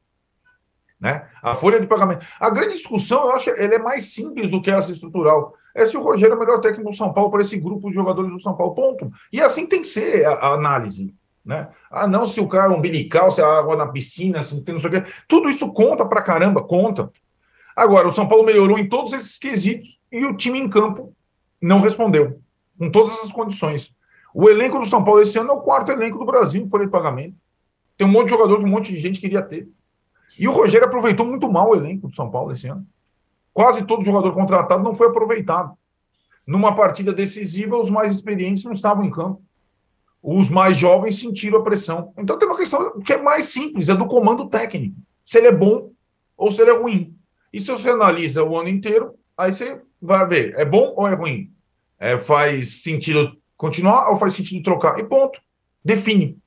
Né? 1.00 1.28
A 1.42 1.56
folha 1.56 1.80
de 1.80 1.88
pagamento. 1.88 2.26
A 2.40 2.50
grande 2.50 2.74
discussão, 2.74 3.26
eu 3.26 3.32
acho 3.32 3.46
que 3.46 3.62
ele 3.62 3.76
é 3.76 3.80
mais 3.80 4.14
simples 4.14 4.50
do 4.50 4.62
que 4.62 4.72
essa 4.72 4.92
estrutural. 4.92 5.54
É 5.74 5.86
se 5.86 5.96
o 5.96 6.02
Rogério 6.02 6.34
é 6.34 6.36
o 6.36 6.40
melhor 6.40 6.60
técnico 6.60 6.90
do 6.90 6.96
São 6.96 7.14
Paulo 7.14 7.32
para 7.32 7.42
esse 7.42 7.58
grupo 7.58 7.90
de 7.90 7.96
jogadores 7.96 8.32
do 8.32 8.40
São 8.40 8.56
Paulo. 8.56 8.74
Ponto. 8.74 9.12
E 9.32 9.40
assim 9.40 9.66
tem 9.66 9.82
que 9.82 9.88
ser 9.88 10.26
a, 10.26 10.34
a 10.34 10.54
análise. 10.54 11.14
Né? 11.46 11.70
Ah, 11.90 12.08
não, 12.08 12.26
se 12.26 12.42
o 12.42 12.48
cara 12.48 12.74
é 12.74 12.76
umbilical, 12.76 13.32
se 13.32 13.42
a 13.42 13.48
água 13.48 13.76
na 13.76 13.88
piscina, 13.88 14.44
se 14.44 14.62
não 14.68 14.80
sei 14.80 14.90
o 14.90 14.92
quê. 14.92 15.12
Tudo 15.28 15.50
isso 15.50 15.72
conta 15.72 16.06
para 16.06 16.22
caramba, 16.22 16.62
conta. 16.62 17.10
Agora, 17.76 18.10
o 18.10 18.14
São 18.14 18.28
Paulo 18.28 18.44
melhorou 18.44 18.78
em 18.78 18.90
todos 18.90 19.14
esses 19.14 19.38
quesitos 19.38 20.00
e 20.12 20.26
o 20.26 20.36
time 20.36 20.60
em 20.60 20.68
campo 20.68 21.16
não 21.62 21.80
respondeu, 21.80 22.42
com 22.78 22.92
todas 22.92 23.14
essas 23.14 23.32
condições. 23.32 23.96
O 24.34 24.50
elenco 24.50 24.80
do 24.80 24.86
São 24.86 25.04
Paulo 25.04 25.22
esse 25.22 25.38
ano 25.38 25.52
é 25.52 25.54
o 25.54 25.62
quarto 25.62 25.92
elenco 25.92 26.18
do 26.18 26.26
Brasil 26.26 26.62
em 26.62 26.70
folha 26.70 26.86
de 26.86 26.92
pagamento. 26.92 27.36
Tem 27.98 28.08
um 28.08 28.12
monte 28.12 28.26
de 28.26 28.32
jogador 28.32 28.60
um 28.60 28.68
monte 28.68 28.94
de 28.94 29.00
gente 29.00 29.20
queria 29.20 29.42
ter. 29.42 29.68
E 30.38 30.48
o 30.48 30.52
Rogério 30.52 30.88
aproveitou 30.88 31.26
muito 31.26 31.52
mal 31.52 31.70
o 31.70 31.76
elenco 31.76 32.08
do 32.08 32.16
São 32.16 32.30
Paulo 32.30 32.52
esse 32.52 32.68
ano. 32.68 32.86
Quase 33.54 33.84
todo 33.84 34.04
jogador 34.04 34.34
contratado 34.34 34.84
não 34.84 34.96
foi 34.96 35.08
aproveitado. 35.08 35.78
Numa 36.46 36.74
partida 36.76 37.12
decisiva, 37.12 37.78
os 37.78 37.90
mais 37.90 38.14
experientes 38.14 38.64
não 38.64 38.72
estavam 38.72 39.04
em 39.04 39.12
campo. 39.12 39.42
Os 40.22 40.50
mais 40.50 40.78
jovens 40.78 41.20
sentiram 41.20 41.60
a 41.60 41.64
pressão. 41.64 42.14
Então 42.18 42.38
tem 42.38 42.48
uma 42.48 42.58
questão 42.58 43.00
que 43.02 43.14
é 43.14 43.22
mais 43.22 43.46
simples, 43.46 43.90
é 43.90 43.96
do 43.96 44.06
comando 44.06 44.48
técnico. 44.48 44.96
Se 45.26 45.38
ele 45.38 45.48
é 45.48 45.52
bom 45.52 45.92
ou 46.38 46.52
se 46.52 46.62
ele 46.62 46.72
é 46.72 46.78
ruim. 46.78 47.16
E 47.52 47.60
se 47.60 47.70
você 47.70 47.90
analisa 47.90 48.44
o 48.44 48.58
ano 48.58 48.70
inteiro, 48.70 49.16
aí 49.38 49.52
você 49.52 49.82
vai 50.02 50.26
ver, 50.26 50.54
é 50.58 50.64
bom 50.64 50.94
ou 50.96 51.08
é 51.08 51.14
ruim? 51.14 51.52
É, 52.00 52.18
faz 52.18 52.82
sentido 52.82 53.32
continuar 53.60 54.10
ou 54.10 54.18
faz 54.18 54.34
sentido 54.34 54.64
trocar? 54.64 54.98
E 55.00 55.04
ponto. 55.04 55.40
Define. 55.84 56.38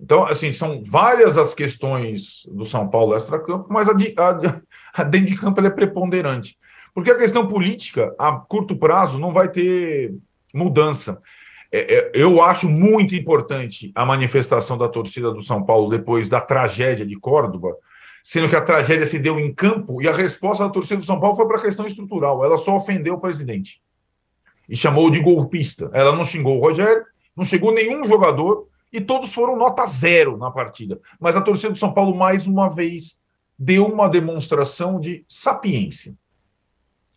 Então, 0.00 0.24
assim, 0.24 0.50
são 0.52 0.82
várias 0.84 1.38
as 1.38 1.54
questões 1.54 2.48
do 2.50 2.64
São 2.64 2.88
Paulo 2.88 3.14
extra-campo, 3.14 3.66
mas 3.70 3.88
a, 3.88 3.92
de, 3.92 4.14
a, 4.18 4.60
a 5.00 5.04
dentro 5.04 5.28
de 5.28 5.36
campo 5.36 5.60
é 5.60 5.70
preponderante. 5.70 6.56
Porque 6.94 7.10
a 7.10 7.18
questão 7.18 7.46
política, 7.46 8.14
a 8.18 8.32
curto 8.32 8.74
prazo, 8.76 9.18
não 9.18 9.32
vai 9.32 9.48
ter 9.48 10.14
mudança. 10.52 11.20
É, 11.70 11.94
é, 11.94 12.12
eu 12.14 12.42
acho 12.42 12.68
muito 12.68 13.14
importante 13.14 13.92
a 13.94 14.04
manifestação 14.04 14.76
da 14.76 14.88
torcida 14.88 15.30
do 15.30 15.42
São 15.42 15.62
Paulo 15.62 15.90
depois 15.90 16.28
da 16.28 16.40
tragédia 16.40 17.06
de 17.06 17.16
Córdoba, 17.16 17.76
sendo 18.24 18.48
que 18.48 18.56
a 18.56 18.60
tragédia 18.60 19.06
se 19.06 19.18
deu 19.18 19.38
em 19.38 19.54
campo 19.54 20.02
e 20.02 20.08
a 20.08 20.12
resposta 20.12 20.64
da 20.64 20.70
torcida 20.70 20.96
do 20.96 21.06
São 21.06 21.20
Paulo 21.20 21.36
foi 21.36 21.46
para 21.46 21.58
a 21.58 21.62
questão 21.62 21.86
estrutural. 21.86 22.44
Ela 22.44 22.56
só 22.56 22.74
ofendeu 22.74 23.14
o 23.14 23.20
presidente 23.20 23.80
e 24.72 24.76
chamou 24.76 25.10
de 25.10 25.20
golpista. 25.20 25.90
Ela 25.92 26.16
não 26.16 26.24
xingou 26.24 26.56
o 26.56 26.60
Rogério, 26.60 27.04
não 27.36 27.44
chegou 27.44 27.74
nenhum 27.74 28.06
jogador 28.06 28.68
e 28.90 29.02
todos 29.02 29.34
foram 29.34 29.54
nota 29.54 29.84
zero 29.84 30.38
na 30.38 30.50
partida. 30.50 30.98
Mas 31.20 31.36
a 31.36 31.42
torcida 31.42 31.74
do 31.74 31.78
São 31.78 31.92
Paulo, 31.92 32.16
mais 32.16 32.46
uma 32.46 32.70
vez, 32.70 33.20
deu 33.58 33.84
uma 33.84 34.08
demonstração 34.08 34.98
de 34.98 35.26
sapiência. 35.28 36.14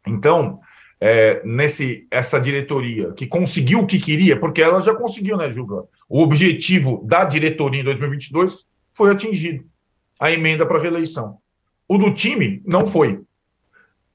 Então, 0.05 0.59
é, 0.99 1.41
nesse 1.45 2.05
essa 2.11 2.41
diretoria 2.41 3.13
que 3.13 3.25
conseguiu 3.25 3.79
o 3.79 3.87
que 3.87 3.99
queria, 3.99 4.37
porque 4.37 4.61
ela 4.61 4.81
já 4.81 4.93
conseguiu, 4.93 5.37
né, 5.37 5.49
Juga? 5.49 5.85
O 6.09 6.21
objetivo 6.21 7.01
da 7.05 7.23
diretoria 7.23 7.79
em 7.79 7.85
2022 7.85 8.65
foi 8.93 9.11
atingido 9.11 9.63
a 10.19 10.29
emenda 10.29 10.65
para 10.65 10.81
reeleição. 10.81 11.37
O 11.87 11.97
do 11.97 12.13
time 12.13 12.61
não 12.65 12.85
foi. 12.85 13.21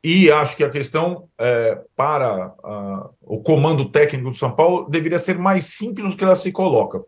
E 0.02 0.30
acho 0.30 0.56
que 0.56 0.64
a 0.64 0.70
questão 0.70 1.28
é, 1.38 1.78
para 1.94 2.54
o 3.20 3.42
comando 3.42 3.90
técnico 3.90 4.30
do 4.30 4.36
São 4.36 4.50
Paulo 4.50 4.88
deveria 4.88 5.18
ser 5.18 5.38
mais 5.38 5.66
simples 5.66 6.10
do 6.10 6.16
que 6.16 6.24
ela 6.24 6.36
se 6.36 6.50
coloca. 6.50 7.02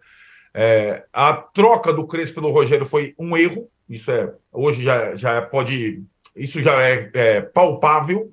É, 0.55 1.05
a 1.13 1.33
troca 1.33 1.93
do 1.93 2.07
Crespo 2.07 2.37
pelo 2.37 2.53
Rogério 2.53 2.85
foi 2.85 3.15
um 3.19 3.35
erro, 3.35 3.69
isso 3.89 4.11
é 4.11 4.31
hoje 4.53 4.83
já, 4.83 5.17
já 5.17 5.41
pode, 5.41 6.03
isso 6.37 6.63
já 6.63 6.83
é, 6.83 7.11
é 7.15 7.41
palpável. 7.41 8.33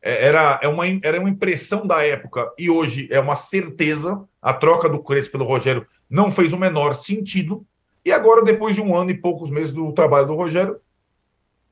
É, 0.00 0.26
era, 0.26 0.58
é 0.62 0.68
uma, 0.68 0.84
era 1.02 1.20
uma 1.20 1.28
impressão 1.28 1.86
da 1.86 2.02
época 2.02 2.50
e 2.56 2.70
hoje 2.70 3.08
é 3.10 3.20
uma 3.20 3.36
certeza. 3.36 4.24
A 4.40 4.54
troca 4.54 4.88
do 4.88 5.02
Crespo 5.02 5.32
pelo 5.32 5.44
Rogério 5.44 5.86
não 6.08 6.30
fez 6.30 6.52
o 6.52 6.58
menor 6.58 6.94
sentido. 6.94 7.66
E 8.04 8.12
agora, 8.12 8.42
depois 8.42 8.74
de 8.74 8.80
um 8.80 8.96
ano 8.96 9.10
e 9.10 9.14
poucos 9.18 9.50
meses 9.50 9.72
do 9.72 9.92
trabalho 9.92 10.26
do 10.26 10.34
Rogério, 10.34 10.80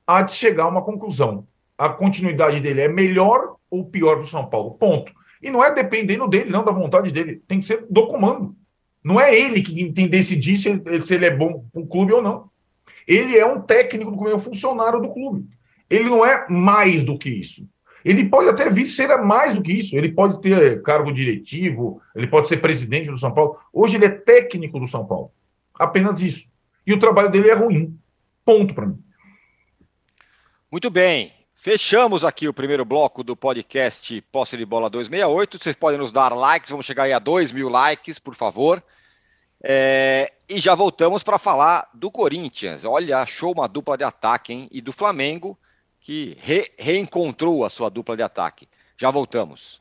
há 0.06 0.20
de 0.20 0.32
chegar 0.32 0.64
a 0.64 0.68
uma 0.68 0.82
conclusão. 0.82 1.46
A 1.76 1.88
continuidade 1.88 2.60
dele 2.60 2.82
é 2.82 2.88
melhor 2.88 3.56
ou 3.70 3.84
pior 3.84 4.16
para 4.16 4.24
o 4.24 4.28
São 4.28 4.46
Paulo? 4.46 4.72
Ponto. 4.72 5.12
E 5.42 5.50
não 5.50 5.62
é 5.62 5.72
dependendo 5.72 6.26
dele, 6.26 6.50
não, 6.50 6.64
da 6.64 6.72
vontade 6.72 7.10
dele. 7.10 7.42
Tem 7.46 7.60
que 7.60 7.66
ser 7.66 7.86
do 7.90 8.06
comando. 8.06 8.56
Não 9.04 9.20
é 9.20 9.38
ele 9.38 9.62
que 9.62 9.92
tem 9.92 10.08
decidir 10.08 10.56
se 10.56 10.68
ele, 10.68 11.02
se 11.02 11.14
ele 11.14 11.26
é 11.26 11.30
bom 11.30 11.64
para 11.72 11.82
o 11.82 11.86
clube 11.86 12.12
ou 12.12 12.22
não. 12.22 12.50
Ele 13.06 13.38
é 13.38 13.46
um 13.46 13.60
técnico 13.60 14.10
do 14.10 14.16
clube, 14.16 14.32
é 14.32 14.36
um 14.36 14.40
funcionário 14.40 15.00
do 15.00 15.12
clube. 15.12 15.46
Ele 15.88 16.10
não 16.10 16.26
é 16.26 16.48
mais 16.48 17.04
do 17.04 17.16
que 17.16 17.28
isso. 17.30 17.68
Ele 18.04 18.28
pode 18.28 18.48
até 18.48 18.68
vir 18.70 18.86
ser 18.86 19.16
mais 19.18 19.54
do 19.54 19.62
que 19.62 19.72
isso. 19.72 19.96
Ele 19.96 20.10
pode 20.10 20.40
ter 20.40 20.82
cargo 20.82 21.12
diretivo, 21.12 22.00
ele 22.14 22.26
pode 22.26 22.48
ser 22.48 22.56
presidente 22.56 23.10
do 23.10 23.18
São 23.18 23.32
Paulo. 23.32 23.58
Hoje 23.72 23.96
ele 23.96 24.06
é 24.06 24.10
técnico 24.10 24.80
do 24.80 24.88
São 24.88 25.06
Paulo. 25.06 25.30
Apenas 25.74 26.20
isso. 26.20 26.48
E 26.86 26.92
o 26.92 26.98
trabalho 26.98 27.30
dele 27.30 27.50
é 27.50 27.54
ruim. 27.54 27.96
Ponto 28.44 28.74
para 28.74 28.86
mim. 28.86 28.98
Muito 30.70 30.90
bem. 30.90 31.35
Fechamos 31.58 32.22
aqui 32.22 32.46
o 32.46 32.52
primeiro 32.52 32.84
bloco 32.84 33.24
do 33.24 33.34
podcast 33.34 34.20
Posse 34.30 34.58
de 34.58 34.64
Bola 34.64 34.90
268. 34.90 35.58
Vocês 35.58 35.74
podem 35.74 35.98
nos 35.98 36.12
dar 36.12 36.32
likes, 36.34 36.70
vamos 36.70 36.84
chegar 36.84 37.04
aí 37.04 37.14
a 37.14 37.18
2 37.18 37.50
mil 37.50 37.70
likes, 37.70 38.18
por 38.18 38.34
favor. 38.34 38.80
É, 39.64 40.32
e 40.48 40.58
já 40.58 40.74
voltamos 40.74 41.24
para 41.24 41.38
falar 41.38 41.88
do 41.94 42.10
Corinthians. 42.10 42.84
Olha, 42.84 43.18
achou 43.18 43.52
uma 43.52 43.66
dupla 43.66 43.96
de 43.96 44.04
ataque, 44.04 44.52
hein? 44.52 44.68
E 44.70 44.82
do 44.82 44.92
Flamengo, 44.92 45.58
que 45.98 46.36
re 46.40 46.70
reencontrou 46.78 47.64
a 47.64 47.70
sua 47.70 47.88
dupla 47.88 48.16
de 48.16 48.22
ataque. 48.22 48.68
Já 48.96 49.10
voltamos. 49.10 49.80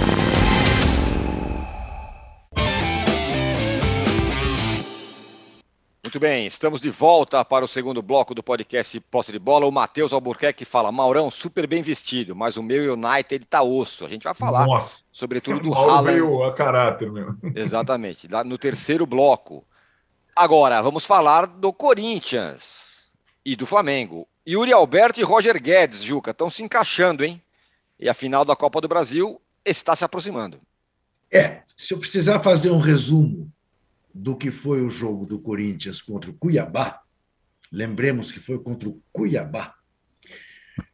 Muito 6.11 6.19
bem, 6.19 6.45
estamos 6.45 6.81
de 6.81 6.89
volta 6.89 7.45
para 7.45 7.63
o 7.63 7.67
segundo 7.69 8.01
bloco 8.01 8.35
do 8.35 8.43
podcast 8.43 8.99
Posse 8.99 9.31
de 9.31 9.39
Bola. 9.39 9.65
O 9.65 9.71
Matheus 9.71 10.11
Albuquerque 10.11 10.65
fala: 10.65 10.91
Maurão, 10.91 11.31
super 11.31 11.65
bem 11.65 11.81
vestido, 11.81 12.35
mas 12.35 12.57
o 12.57 12.63
meu 12.63 12.95
United 12.95 13.45
tá 13.45 13.63
osso. 13.63 14.03
A 14.03 14.09
gente 14.09 14.23
vai 14.23 14.33
falar, 14.33 14.67
Nossa. 14.67 15.03
sobretudo 15.09 15.61
do 15.61 15.73
Haaland. 15.73 16.11
veio 16.11 16.43
a 16.43 16.53
caráter, 16.53 17.09
meu. 17.09 17.33
Exatamente, 17.55 18.27
lá 18.27 18.43
no 18.43 18.57
terceiro 18.57 19.05
bloco. 19.05 19.63
Agora, 20.35 20.81
vamos 20.81 21.05
falar 21.05 21.45
do 21.47 21.71
Corinthians 21.71 23.13
e 23.45 23.55
do 23.55 23.65
Flamengo. 23.65 24.27
Yuri 24.45 24.73
Alberto 24.73 25.21
e 25.21 25.23
Roger 25.23 25.63
Guedes, 25.63 26.03
Juca, 26.03 26.31
estão 26.31 26.49
se 26.49 26.61
encaixando, 26.61 27.23
hein? 27.23 27.41
E 27.97 28.09
a 28.09 28.13
final 28.13 28.43
da 28.43 28.53
Copa 28.53 28.81
do 28.81 28.87
Brasil 28.89 29.41
está 29.63 29.95
se 29.95 30.03
aproximando. 30.03 30.59
É, 31.31 31.61
se 31.77 31.93
eu 31.93 31.99
precisar 31.99 32.41
fazer 32.41 32.69
um 32.69 32.79
resumo 32.79 33.49
do 34.13 34.35
que 34.35 34.51
foi 34.51 34.81
o 34.81 34.89
jogo 34.89 35.25
do 35.25 35.39
Corinthians 35.39 36.01
contra 36.01 36.29
o 36.29 36.33
Cuiabá, 36.33 37.01
lembremos 37.71 38.31
que 38.31 38.39
foi 38.39 38.59
contra 38.61 38.89
o 38.89 39.01
Cuiabá, 39.11 39.73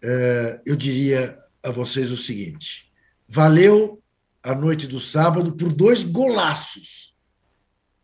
eh, 0.04 0.62
eu 0.66 0.76
diria 0.76 1.38
a 1.64 1.72
vocês 1.72 2.12
o 2.12 2.18
seguinte: 2.18 2.92
valeu 3.28 4.02
a 4.44 4.56
noite 4.56 4.88
do 4.88 5.00
sábado 5.00 5.56
por 5.56 5.74
dois 5.74 6.04
golaços. 6.04 7.16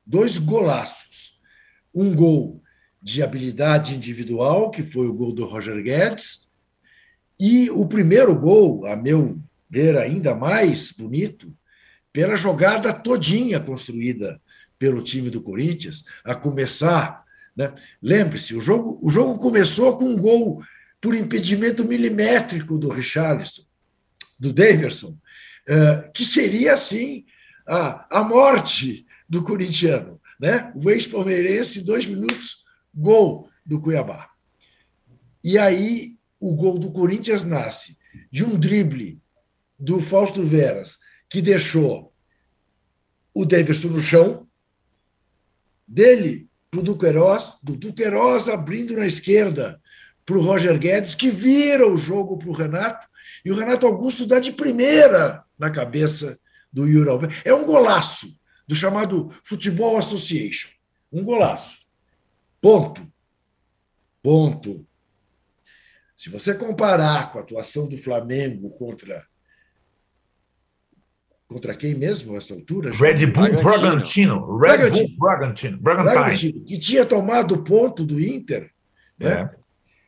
Dois 0.06 0.38
golaços. 0.38 1.40
Um 1.96 2.14
gol 2.14 2.62
de 3.02 3.24
habilidade 3.24 3.96
individual, 3.96 4.70
que 4.72 4.84
foi 4.84 5.08
o 5.08 5.14
gol 5.14 5.34
do 5.34 5.46
Roger 5.46 5.82
Guedes, 5.82 6.50
e 7.40 7.70
o 7.70 7.88
primeiro 7.88 8.38
gol, 8.38 8.86
a 8.88 8.96
meu 8.96 9.40
ver 9.70 9.98
ainda 9.98 10.36
mais 10.36 10.92
bonito, 10.92 11.56
pela 12.12 12.36
jogada 12.36 12.94
todinha 12.94 13.60
construída 13.60 14.42
pelo 14.84 15.02
time 15.02 15.30
do 15.30 15.42
Corinthians, 15.42 16.04
a 16.26 16.36
começar. 16.36 17.24
Né? 17.56 17.74
Lembre-se, 18.02 18.54
o 18.54 18.60
jogo, 18.60 19.00
o 19.02 19.10
jogo 19.10 19.40
começou 19.40 19.96
com 19.96 20.04
um 20.04 20.18
gol 20.18 20.62
por 21.00 21.16
impedimento 21.16 21.86
milimétrico 21.86 22.78
do 22.78 22.90
Richarlison, 22.90 23.64
do 24.38 24.52
Daverson, 24.52 25.18
eh, 25.66 26.12
que 26.14 26.26
seria, 26.26 26.74
assim, 26.74 27.24
a, 27.66 28.20
a 28.20 28.24
morte 28.26 29.06
do 29.30 29.42
corintiano. 29.42 30.20
Né? 30.38 30.70
O 30.76 30.90
ex-palmeirense, 30.90 31.80
dois 31.80 32.06
minutos, 32.06 32.66
gol 32.94 33.50
do 33.66 33.80
Cuiabá. 33.80 34.32
E 35.42 35.58
aí 35.58 36.18
o 36.42 36.54
gol 36.56 36.78
do 36.78 36.92
Corinthians 36.92 37.46
nasce 37.46 37.98
de 38.30 38.44
um 38.44 38.60
drible 38.60 39.22
do 39.80 40.02
Fausto 40.02 40.44
Veras, 40.44 40.98
que 41.30 41.42
deixou 41.42 42.14
o 43.34 43.46
Davidson 43.46 43.88
no 43.88 44.02
chão, 44.02 44.46
dele 45.88 46.48
para 46.70 46.80
o 46.80 46.84
Duqueiroz, 46.84 47.54
do 47.62 47.76
Duqueiroz 47.76 48.50
abrindo 48.50 48.96
na 48.96 49.06
esquerda 49.06 49.80
para 50.26 50.38
o 50.38 50.42
Roger 50.42 50.78
Guedes, 50.80 51.16
que 51.16 51.30
vira 51.30 51.88
o 51.88 51.98
jogo 51.98 52.38
para 52.38 52.50
o 52.50 52.54
Renato, 52.54 53.08
e 53.46 53.52
o 53.52 53.56
Renato 53.56 53.86
Augusto 53.86 54.26
dá 54.26 54.40
de 54.40 54.52
primeira 54.52 55.44
na 55.58 55.70
cabeça 55.70 56.40
do 56.72 56.88
Yuri 56.88 57.10
Alberto. 57.10 57.36
É 57.46 57.54
um 57.54 57.66
golaço 57.66 58.40
do 58.68 58.74
chamado 58.74 59.34
Futebol 59.44 59.98
Association. 59.98 60.70
Um 61.12 61.24
golaço. 61.24 61.80
Ponto. 62.62 63.06
Ponto. 64.22 64.88
Se 66.16 66.30
você 66.30 66.56
comparar 66.56 67.32
com 67.32 67.38
a 67.38 67.42
atuação 67.42 67.88
do 67.88 67.98
Flamengo 67.98 68.70
contra. 68.72 69.28
Contra 71.54 71.76
quem 71.76 71.94
mesmo, 71.94 72.36
essa 72.36 72.52
altura? 72.52 72.92
Red 72.92 73.28
Bull 73.28 73.62
Bragantino. 73.62 74.58
Bragantino. 74.58 74.98
Red. 74.98 75.08
Bull 75.08 75.18
Bragantino. 75.20 75.78
Bragantino, 75.78 76.64
que 76.66 76.80
tinha 76.80 77.06
tomado 77.06 77.54
o 77.54 77.64
ponto 77.64 78.04
do 78.04 78.20
Inter. 78.20 78.72
Né? 79.20 79.52
É. 79.56 79.64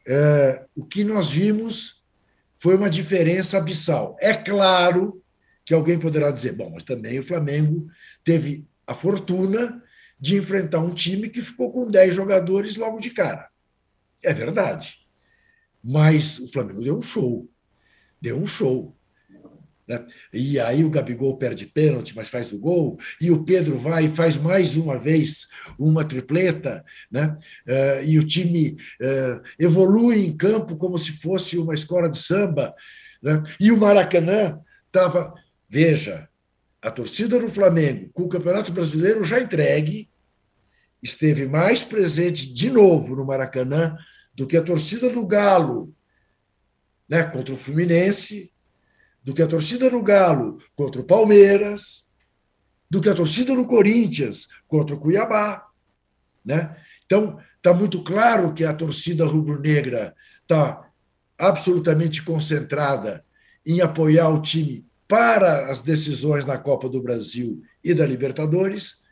É, 0.08 0.66
o 0.76 0.84
que 0.84 1.04
nós 1.04 1.30
vimos 1.30 2.04
foi 2.58 2.76
uma 2.76 2.90
diferença 2.90 3.60
abissal. 3.60 4.18
É 4.20 4.34
claro 4.34 5.22
que 5.64 5.72
alguém 5.72 6.00
poderá 6.00 6.32
dizer, 6.32 6.54
bom, 6.54 6.72
mas 6.74 6.82
também 6.82 7.20
o 7.20 7.24
Flamengo 7.24 7.88
teve 8.24 8.66
a 8.88 8.96
fortuna 8.96 9.84
de 10.20 10.36
enfrentar 10.36 10.80
um 10.80 10.96
time 10.96 11.30
que 11.30 11.44
ficou 11.44 11.72
com 11.72 11.88
10 11.88 12.16
jogadores 12.16 12.76
logo 12.76 13.00
de 13.00 13.12
cara. 13.12 13.50
É 14.24 14.34
verdade. 14.34 14.98
Mas 15.84 16.40
o 16.40 16.48
Flamengo 16.48 16.82
deu 16.82 16.98
um 16.98 17.02
show. 17.02 17.48
Deu 18.20 18.36
um 18.36 18.48
show. 18.48 18.95
Né? 19.88 20.06
E 20.34 20.60
aí 20.60 20.84
o 20.84 20.90
Gabigol 20.90 21.38
perde 21.38 21.66
pênalti, 21.66 22.16
mas 22.16 22.30
faz 22.30 22.52
o 22.52 22.60
gol, 22.60 22.98
e 23.22 23.32
o 23.32 23.44
Pedro 23.44 23.78
vai 23.78 24.06
e 24.06 24.10
faz 24.10 24.38
mais 24.38 24.76
uma 24.76 24.98
vez 24.98 25.48
uma 25.78 26.04
tripleta, 26.04 26.84
né? 27.12 27.38
Eh, 27.68 28.04
e 28.08 28.20
o 28.20 28.26
time 28.26 28.78
eh, 29.02 29.40
evolui 29.60 30.26
em 30.26 30.36
campo 30.36 30.76
como 30.76 30.98
se 30.98 31.12
fosse 31.14 31.58
uma 31.58 31.74
escola 31.74 32.10
de 32.10 32.18
samba. 32.18 32.74
né? 33.22 33.44
E 33.60 33.72
o 33.72 33.78
Maracanã 33.78 34.60
estava. 34.88 35.34
Veja, 35.68 36.30
a 36.82 36.92
torcida 36.92 37.40
do 37.40 37.50
Flamengo, 37.50 38.10
com 38.14 38.24
o 38.24 38.30
Campeonato 38.30 38.72
Brasileiro 38.72 39.24
já 39.24 39.40
entregue, 39.40 40.10
esteve 41.02 41.46
mais 41.46 41.84
presente 41.84 42.52
de 42.52 42.70
novo 42.70 43.16
no 43.16 43.26
Maracanã 43.26 43.98
do 44.34 44.46
que 44.48 44.56
a 44.58 44.62
torcida 44.62 45.10
do 45.10 45.26
Galo 45.26 45.94
né, 47.08 47.24
contra 47.24 47.54
o 47.54 47.58
Fluminense, 47.58 48.52
do 49.26 49.34
que 49.34 49.42
a 49.42 49.48
torcida 49.48 49.90
do 49.90 50.04
Galo 50.04 50.60
contra 50.76 51.02
o 51.02 51.04
Palmeiras, 51.04 52.06
do 52.88 53.02
que 53.02 53.10
a 53.10 53.16
torcida 53.16 53.56
do 53.56 53.66
Corinthians 53.66 54.48
contra 54.68 54.96
o 54.96 55.00
Cuiabá. 55.00 55.68
Né? 56.46 56.78
Então, 57.08 57.40
está 57.58 57.74
muito 57.74 58.04
claro 58.04 58.54
que 58.54 58.64
a 58.64 58.72
torcida 58.72 59.26
rubro-negra 59.26 60.16
está 60.44 60.88
absolutamente 61.40 62.22
concentrada 62.22 63.26
em 63.66 63.82
apoiar 63.82 64.30
o 64.30 64.40
time 64.44 64.86
para 65.08 65.72
as 65.72 65.82
decisões 65.82 66.46
na 66.46 66.60
Copa 66.60 66.88
do 66.88 67.02
Brasil 67.02 67.64
e 67.84 67.96
da 67.96 68.06
Libertadores, 68.06 69.04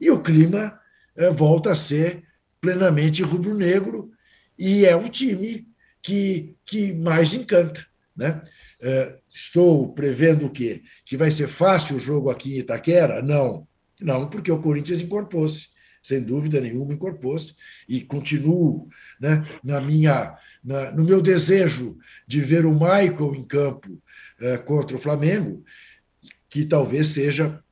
e 0.00 0.10
o 0.10 0.20
clima 0.20 0.78
eh, 1.16 1.30
volta 1.30 1.70
a 1.70 1.76
ser 1.76 2.24
plenamente 2.60 3.22
rubro-negro, 3.22 4.10
e 4.58 4.84
é 4.84 4.96
o 4.96 5.08
time 5.08 5.68
que, 6.02 6.56
que 6.64 6.92
mais 6.92 7.34
encanta. 7.34 7.86
Né? 8.16 8.42
Eh, 8.82 9.16
Estou 9.32 9.92
prevendo 9.92 10.46
o 10.46 10.50
quê? 10.50 10.82
Que 11.04 11.16
vai 11.16 11.30
ser 11.30 11.48
fácil 11.48 11.96
o 11.96 12.00
jogo 12.00 12.30
aqui 12.30 12.56
em 12.56 12.58
Itaquera? 12.58 13.22
Não, 13.22 13.66
não, 14.00 14.28
porque 14.28 14.50
o 14.50 14.60
Corinthians 14.60 15.00
incorporou-se 15.00 15.68
sem 16.02 16.22
dúvida 16.22 16.60
nenhuma, 16.60 16.94
incorporou-se 16.94 17.54
e 17.88 18.00
continuo 18.00 18.88
né, 19.20 19.46
na 19.62 19.80
minha, 19.80 20.34
na, 20.64 20.92
no 20.92 21.04
meu 21.04 21.20
desejo 21.20 21.98
de 22.26 22.40
ver 22.40 22.64
o 22.64 22.72
Michael 22.72 23.34
em 23.34 23.44
campo 23.44 24.02
eh, 24.40 24.58
contra 24.58 24.96
o 24.96 25.00
Flamengo, 25.00 25.62
que 26.48 26.64
talvez 26.64 27.08
seja 27.08 27.62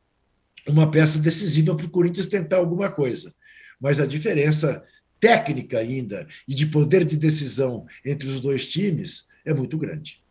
uma 0.66 0.90
peça 0.90 1.18
decisiva 1.18 1.74
para 1.74 1.86
o 1.86 1.90
Corinthians 1.90 2.26
tentar 2.26 2.58
alguma 2.58 2.90
coisa. 2.90 3.34
Mas 3.80 3.98
a 3.98 4.06
diferença 4.06 4.84
técnica 5.18 5.78
ainda 5.78 6.26
e 6.46 6.54
de 6.54 6.66
poder 6.66 7.04
de 7.04 7.16
decisão 7.16 7.86
entre 8.04 8.28
os 8.28 8.40
dois 8.40 8.66
times 8.66 9.26
é 9.44 9.54
muito 9.54 9.78
grande. 9.78 10.22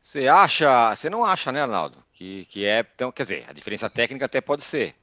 Você 0.00 0.26
acha, 0.26 0.94
você 0.94 1.10
não 1.10 1.24
acha, 1.24 1.52
né, 1.52 1.62
Arnaldo, 1.62 1.98
que, 2.12 2.46
que 2.46 2.64
é, 2.64 2.84
então, 2.94 3.12
quer 3.12 3.24
dizer, 3.24 3.44
a 3.48 3.52
diferença 3.52 3.90
técnica 3.90 4.24
até 4.24 4.40
pode 4.40 4.64
ser, 4.64 4.94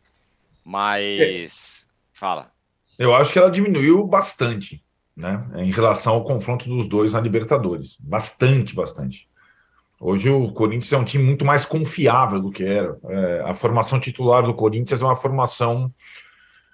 mas 0.66 1.86
é. 1.86 1.92
fala. 2.14 2.52
Eu 2.98 3.14
acho 3.14 3.32
que 3.32 3.38
ela 3.38 3.52
diminuiu 3.52 4.06
bastante, 4.06 4.84
né, 5.16 5.46
em 5.56 5.72
relação 5.72 6.14
ao 6.14 6.24
confronto 6.24 6.68
dos 6.68 6.88
dois 6.88 7.14
na 7.14 7.22
Libertadores, 7.22 7.96
bastante, 8.00 8.74
bastante. 8.74 9.30
Hoje 10.00 10.30
o 10.30 10.52
Corinthians 10.52 10.94
é 10.94 10.98
um 10.98 11.04
time 11.04 11.24
muito 11.24 11.44
mais 11.44 11.66
confiável 11.66 12.40
do 12.40 12.52
que 12.52 12.64
era. 12.64 12.98
É, 13.10 13.42
a 13.46 13.54
formação 13.56 14.00
titular 14.00 14.44
do 14.44 14.54
Corinthians 14.54 15.02
é 15.02 15.06
uma 15.06 15.16
formação 15.16 15.92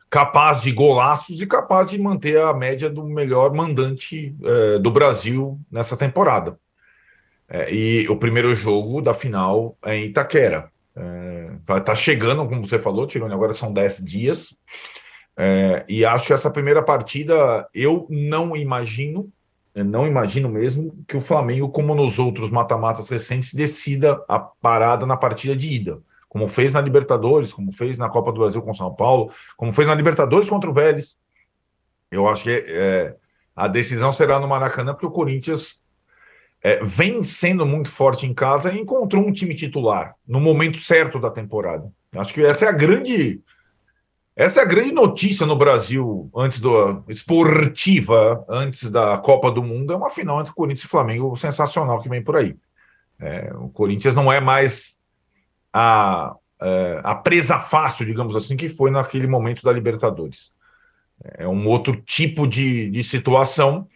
capaz 0.09 0.61
de 0.61 0.71
golaços 0.71 1.41
e 1.41 1.47
capaz 1.47 1.89
de 1.89 1.97
manter 1.97 2.39
a 2.39 2.53
média 2.53 2.89
do 2.89 3.03
melhor 3.03 3.53
mandante 3.53 4.35
é, 4.43 4.77
do 4.77 4.91
Brasil 4.91 5.59
nessa 5.71 5.95
temporada. 5.95 6.59
É, 7.53 7.71
e 7.71 8.09
o 8.09 8.17
primeiro 8.17 8.55
jogo 8.55 8.99
da 8.99 9.13
final 9.13 9.77
é 9.85 9.95
em 9.95 10.05
Itaquera. 10.05 10.71
É, 10.95 11.79
tá 11.81 11.93
chegando, 11.93 12.47
como 12.47 12.67
você 12.67 12.79
falou, 12.79 13.05
Tirone, 13.05 13.31
agora 13.31 13.53
são 13.53 13.71
10 13.71 14.03
dias. 14.03 14.57
É, 15.37 15.85
e 15.87 16.03
acho 16.03 16.25
que 16.25 16.33
essa 16.33 16.49
primeira 16.49 16.81
partida 16.81 17.67
eu 17.71 18.07
não 18.09 18.55
imagino, 18.55 19.31
não 19.75 20.07
imagino 20.07 20.49
mesmo 20.49 20.97
que 21.07 21.15
o 21.15 21.21
Flamengo, 21.21 21.69
como 21.69 21.93
nos 21.93 22.17
outros 22.17 22.49
mata-matas 22.49 23.07
recentes, 23.07 23.53
decida 23.53 24.23
a 24.27 24.39
parada 24.39 25.05
na 25.05 25.15
partida 25.15 25.55
de 25.55 25.69
ida 25.69 26.01
como 26.33 26.47
fez 26.47 26.73
na 26.73 26.81
Libertadores, 26.81 27.53
como 27.53 27.71
fez 27.71 27.99
na 27.99 28.09
Copa 28.09 28.31
do 28.31 28.39
Brasil 28.39 28.59
com 28.63 28.73
São 28.73 28.91
Paulo, 28.91 29.31
como 29.55 29.71
fez 29.71 29.87
na 29.87 29.93
Libertadores 29.93 30.49
contra 30.49 30.67
o 30.67 30.73
Vélez. 30.73 31.15
Eu 32.09 32.27
acho 32.27 32.43
que 32.43 32.49
é, 32.49 33.15
a 33.55 33.67
decisão 33.67 34.11
será 34.11 34.39
no 34.39 34.47
Maracanã, 34.47 34.93
porque 34.93 35.05
o 35.05 35.11
Corinthians 35.11 35.82
é, 36.63 36.81
vem 36.81 37.21
sendo 37.21 37.65
muito 37.65 37.89
forte 37.89 38.25
em 38.25 38.33
casa 38.33 38.71
e 38.71 38.79
encontrou 38.79 39.27
um 39.27 39.33
time 39.33 39.53
titular 39.53 40.15
no 40.25 40.39
momento 40.39 40.77
certo 40.77 41.19
da 41.19 41.29
temporada. 41.29 41.91
Acho 42.15 42.33
que 42.33 42.41
essa 42.41 42.65
é 42.65 42.69
a 42.69 42.71
grande. 42.71 43.41
Essa 44.35 44.61
é 44.61 44.63
a 44.63 44.67
grande 44.67 44.93
notícia 44.93 45.45
no 45.45 45.55
Brasil 45.55 46.31
antes 46.35 46.59
do 46.59 47.03
esportiva, 47.07 48.43
antes 48.49 48.89
da 48.89 49.17
Copa 49.19 49.51
do 49.51 49.61
Mundo, 49.61 49.93
é 49.93 49.95
uma 49.95 50.09
final 50.09 50.41
entre 50.41 50.53
Corinthians 50.53 50.85
e 50.85 50.89
Flamengo 50.89 51.35
sensacional 51.35 52.01
que 52.01 52.09
vem 52.09 52.23
por 52.23 52.37
aí. 52.37 52.55
É, 53.19 53.53
o 53.53 53.69
Corinthians 53.69 54.15
não 54.15 54.33
é 54.33 54.39
mais 54.39 54.97
a, 55.71 56.35
é, 56.59 57.01
a 57.03 57.13
presa 57.13 57.59
fácil, 57.59 58.07
digamos 58.07 58.35
assim, 58.35 58.57
que 58.57 58.69
foi 58.69 58.89
naquele 58.89 59.27
momento 59.27 59.61
da 59.61 59.71
Libertadores. 59.71 60.51
É 61.23 61.47
um 61.47 61.67
outro 61.67 61.95
tipo 61.95 62.47
de, 62.47 62.89
de 62.89 63.03
situação. 63.03 63.87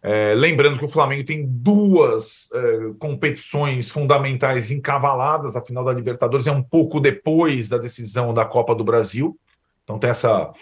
É, 0.00 0.32
lembrando 0.34 0.78
que 0.78 0.84
o 0.84 0.88
Flamengo 0.88 1.24
tem 1.24 1.44
duas 1.44 2.48
é, 2.52 2.92
competições 3.00 3.88
fundamentais 3.88 4.70
encavaladas, 4.70 5.56
a 5.56 5.64
final 5.64 5.84
da 5.84 5.92
Libertadores 5.92 6.46
é 6.46 6.52
um 6.52 6.62
pouco 6.62 7.00
depois 7.00 7.68
da 7.68 7.78
decisão 7.78 8.32
da 8.32 8.44
Copa 8.44 8.74
do 8.74 8.84
Brasil, 8.84 9.36
então 9.82 9.98
tem 9.98 10.10
essa 10.10 10.52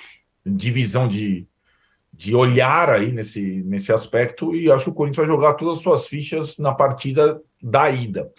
divisão 0.44 1.06
de, 1.06 1.46
de 2.12 2.34
olhar 2.34 2.88
aí 2.88 3.12
nesse, 3.12 3.62
nesse 3.64 3.92
aspecto, 3.92 4.54
e 4.54 4.70
acho 4.70 4.84
que 4.84 4.90
o 4.90 4.94
Corinthians 4.94 5.26
vai 5.26 5.36
jogar 5.36 5.54
todas 5.54 5.76
as 5.76 5.82
suas 5.82 6.08
fichas 6.08 6.56
na 6.56 6.72
partida 6.72 7.40
da 7.62 7.90
ida. 7.90 8.32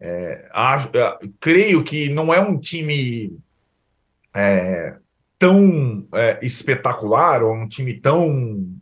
É, 0.00 0.48
acho, 0.52 0.88
é, 0.96 1.18
creio 1.40 1.82
que 1.82 2.08
não 2.10 2.32
é 2.32 2.40
um 2.40 2.56
time 2.56 3.36
é, 4.32 4.96
tão 5.36 6.06
é, 6.12 6.38
espetacular, 6.42 7.42
ou 7.42 7.52
um 7.52 7.68
time 7.68 7.94
tão 7.94 8.77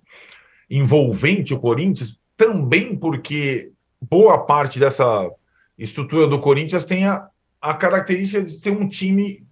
envolvente, 0.68 1.54
o 1.54 1.60
Corinthians, 1.60 2.20
também 2.36 2.96
porque 2.96 3.72
boa 4.00 4.38
parte 4.38 4.78
dessa 4.78 5.30
estrutura 5.78 6.26
do 6.26 6.38
Corinthians 6.38 6.84
tem 6.84 7.06
a, 7.06 7.28
a 7.60 7.74
característica 7.74 8.42
de 8.42 8.52
ser 8.52 8.70
um 8.70 8.88
time, 8.88 9.46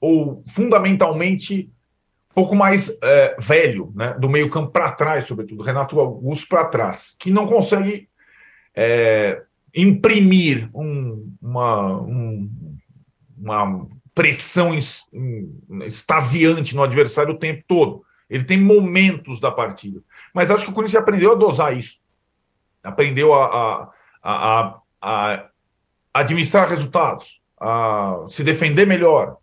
ou 0.00 0.44
fundamentalmente, 0.54 1.70
pouco 2.34 2.54
mais 2.54 2.96
é, 3.02 3.36
velho, 3.38 3.92
né, 3.94 4.14
do 4.18 4.28
meio 4.28 4.50
campo 4.50 4.70
para 4.70 4.92
trás, 4.92 5.24
sobretudo, 5.24 5.62
Renato 5.62 5.98
Augusto 5.98 6.48
para 6.48 6.66
trás, 6.66 7.14
que 7.18 7.30
não 7.30 7.46
consegue 7.46 8.08
é, 8.74 9.42
imprimir 9.74 10.68
um, 10.74 11.32
uma, 11.40 12.00
um, 12.02 12.50
uma 13.38 13.86
pressão 14.14 14.72
extasiante 15.84 16.74
no 16.74 16.82
adversário 16.82 17.34
o 17.34 17.38
tempo 17.38 17.62
todo. 17.68 18.02
Ele 18.28 18.44
tem 18.44 18.58
momentos 18.58 19.38
da 19.38 19.50
partida. 19.50 20.00
Mas 20.36 20.50
acho 20.50 20.66
que 20.66 20.70
o 20.70 20.74
Corinthians 20.74 21.02
aprendeu 21.02 21.32
a 21.32 21.34
dosar 21.34 21.74
isso. 21.74 21.96
Aprendeu 22.84 23.32
a, 23.32 23.46
a, 23.46 23.90
a, 24.22 24.80
a 25.00 25.50
administrar 26.12 26.68
resultados, 26.68 27.40
a 27.58 28.26
se 28.28 28.44
defender 28.44 28.86
melhor. 28.86 29.38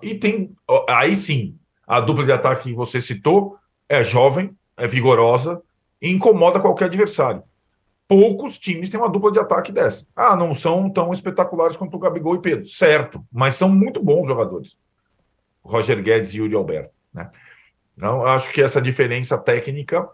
e 0.00 0.14
tem, 0.14 0.54
aí 0.88 1.16
sim, 1.16 1.58
a 1.84 2.00
dupla 2.00 2.24
de 2.24 2.30
ataque 2.30 2.68
que 2.68 2.72
você 2.72 3.00
citou 3.00 3.58
é 3.88 4.04
jovem, 4.04 4.56
é 4.76 4.86
vigorosa 4.86 5.60
e 6.00 6.08
incomoda 6.08 6.60
qualquer 6.60 6.84
adversário 6.84 7.42
poucos 8.06 8.58
times 8.58 8.88
têm 8.88 8.98
uma 8.98 9.10
dupla 9.10 9.32
de 9.32 9.38
ataque 9.38 9.72
dessa. 9.72 10.06
Ah, 10.16 10.34
não 10.34 10.54
são 10.54 10.88
tão 10.88 11.12
espetaculares 11.12 11.76
quanto 11.76 11.94
o 11.94 12.00
Gabigol 12.00 12.36
e 12.36 12.40
Pedro, 12.40 12.66
certo, 12.66 13.22
mas 13.30 13.54
são 13.54 13.68
muito 13.68 14.02
bons 14.02 14.26
jogadores. 14.26 14.78
Roger 15.62 16.02
Guedes 16.02 16.32
e 16.32 16.38
Yuri 16.38 16.54
Alberto, 16.54 16.94
né? 17.12 17.30
Então, 17.98 18.24
acho 18.24 18.52
que 18.52 18.62
essa 18.62 18.80
diferença 18.80 19.36
técnica 19.36 20.08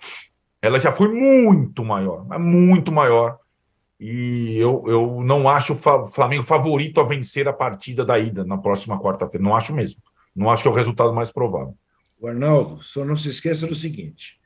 ela 0.63 0.81
já 0.81 0.91
foi 0.91 1.09
muito 1.09 1.85
maior, 1.85 2.27
muito 2.39 2.91
maior. 2.91 3.39
E 4.01 4.57
eu, 4.57 4.83
eu 4.87 5.23
não 5.23 5.47
acho 5.47 5.75
o 5.75 6.11
Flamengo 6.11 6.43
favorito 6.43 6.99
a 6.99 7.05
vencer 7.05 7.47
a 7.47 7.53
partida 7.53 8.03
da 8.03 8.19
ida 8.19 8.43
na 8.43 8.57
próxima 8.57 8.99
quarta-feira. 8.99 9.45
Não 9.45 9.55
acho 9.55 9.75
mesmo. 9.75 10.03
Não 10.35 10.51
acho 10.51 10.63
que 10.63 10.69
é 10.69 10.71
o 10.71 10.75
resultado 10.75 11.13
mais 11.13 11.31
provável. 11.31 11.77
O 12.19 12.27
Arnaldo, 12.27 12.83
só 12.83 13.05
não 13.05 13.19
se 13.19 13.29
esqueça 13.29 13.67
do 13.67 13.75
seguinte: 13.75 14.41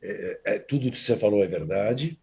é, 0.00 0.40
é, 0.44 0.58
tudo 0.60 0.88
que 0.88 0.96
você 0.96 1.16
falou 1.16 1.42
é 1.42 1.48
verdade, 1.48 2.20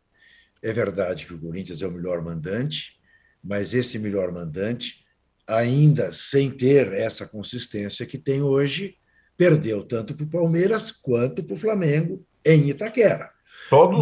é 0.64 0.72
verdade 0.72 1.26
que 1.26 1.34
o 1.34 1.40
Corinthians 1.40 1.82
é 1.82 1.88
o 1.88 1.92
melhor 1.92 2.22
mandante, 2.22 2.98
mas 3.44 3.74
esse 3.74 4.00
melhor 4.00 4.32
mandante, 4.32 5.04
ainda 5.46 6.14
sem 6.14 6.50
ter 6.50 6.94
essa 6.94 7.28
consistência 7.28 8.06
que 8.06 8.18
tem 8.18 8.42
hoje, 8.42 8.96
perdeu 9.38 9.84
tanto 9.84 10.16
para 10.16 10.26
o 10.26 10.30
Palmeiras 10.30 10.92
quanto 10.92 11.44
para 11.44 11.54
o 11.54 11.58
Flamengo 11.58 12.26
em 12.46 12.70
Itaquera. 12.70 13.32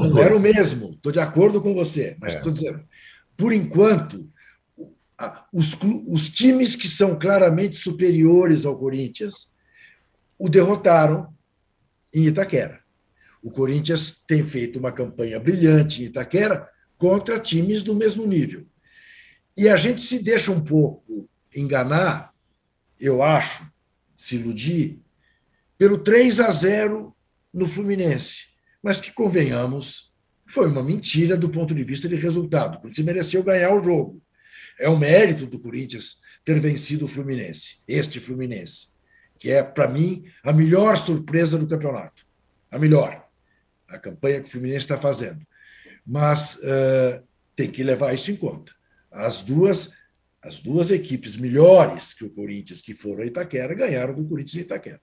Não 0.01 0.09
dois. 0.09 0.25
era 0.25 0.35
o 0.35 0.39
mesmo, 0.39 0.91
estou 0.91 1.11
de 1.11 1.19
acordo 1.19 1.61
com 1.61 1.73
você, 1.73 2.17
mas 2.19 2.35
estou 2.35 2.51
é. 2.51 2.55
dizendo, 2.55 2.83
por 3.37 3.53
enquanto, 3.53 4.29
os, 5.53 5.77
os 6.07 6.29
times 6.29 6.75
que 6.75 6.87
são 6.87 7.17
claramente 7.17 7.75
superiores 7.75 8.65
ao 8.65 8.77
Corinthians 8.77 9.55
o 10.37 10.49
derrotaram 10.49 11.33
em 12.13 12.25
Itaquera. 12.25 12.81
O 13.41 13.51
Corinthians 13.51 14.23
tem 14.27 14.43
feito 14.43 14.79
uma 14.79 14.91
campanha 14.91 15.39
brilhante 15.39 16.01
em 16.01 16.05
Itaquera 16.05 16.67
contra 16.97 17.39
times 17.39 17.81
do 17.81 17.95
mesmo 17.95 18.25
nível. 18.25 18.65
E 19.57 19.67
a 19.67 19.75
gente 19.75 20.01
se 20.01 20.23
deixa 20.23 20.51
um 20.51 20.61
pouco 20.61 21.27
enganar, 21.55 22.33
eu 22.99 23.21
acho, 23.21 23.71
se 24.15 24.35
iludir, 24.35 25.00
pelo 25.81 25.97
3 25.97 26.39
a 26.41 26.51
0 26.51 27.11
no 27.51 27.65
Fluminense. 27.67 28.49
Mas 28.83 29.01
que, 29.01 29.11
convenhamos, 29.11 30.13
foi 30.45 30.67
uma 30.67 30.83
mentira 30.83 31.35
do 31.35 31.49
ponto 31.49 31.73
de 31.73 31.83
vista 31.83 32.07
de 32.07 32.17
resultado. 32.17 32.75
O 32.75 32.81
Corinthians 32.81 33.03
mereceu 33.07 33.41
ganhar 33.41 33.73
o 33.73 33.81
jogo. 33.81 34.21
É 34.79 34.87
o 34.87 34.95
mérito 34.95 35.47
do 35.47 35.57
Corinthians 35.57 36.21
ter 36.45 36.59
vencido 36.59 37.05
o 37.05 37.07
Fluminense, 37.07 37.79
este 37.87 38.19
Fluminense, 38.19 38.89
que 39.39 39.49
é, 39.49 39.63
para 39.63 39.87
mim, 39.87 40.23
a 40.43 40.53
melhor 40.53 40.99
surpresa 40.99 41.57
do 41.57 41.67
campeonato. 41.67 42.27
A 42.69 42.77
melhor 42.77 43.27
a 43.87 43.97
campanha 43.97 44.39
que 44.39 44.49
o 44.49 44.51
Fluminense 44.51 44.81
está 44.81 44.99
fazendo. 44.99 45.41
Mas 46.05 46.57
uh, 46.57 47.23
tem 47.55 47.71
que 47.71 47.81
levar 47.81 48.13
isso 48.13 48.29
em 48.29 48.35
conta. 48.35 48.71
As 49.11 49.41
duas, 49.41 49.89
as 50.43 50.59
duas 50.59 50.91
equipes 50.91 51.35
melhores 51.35 52.13
que 52.13 52.23
o 52.23 52.29
Corinthians, 52.29 52.83
que 52.83 52.93
foram 52.93 53.23
a 53.23 53.25
Itaquera, 53.25 53.73
ganharam 53.73 54.13
do 54.13 54.23
Corinthians 54.25 54.57
em 54.57 54.65
Itaquera. 54.65 55.01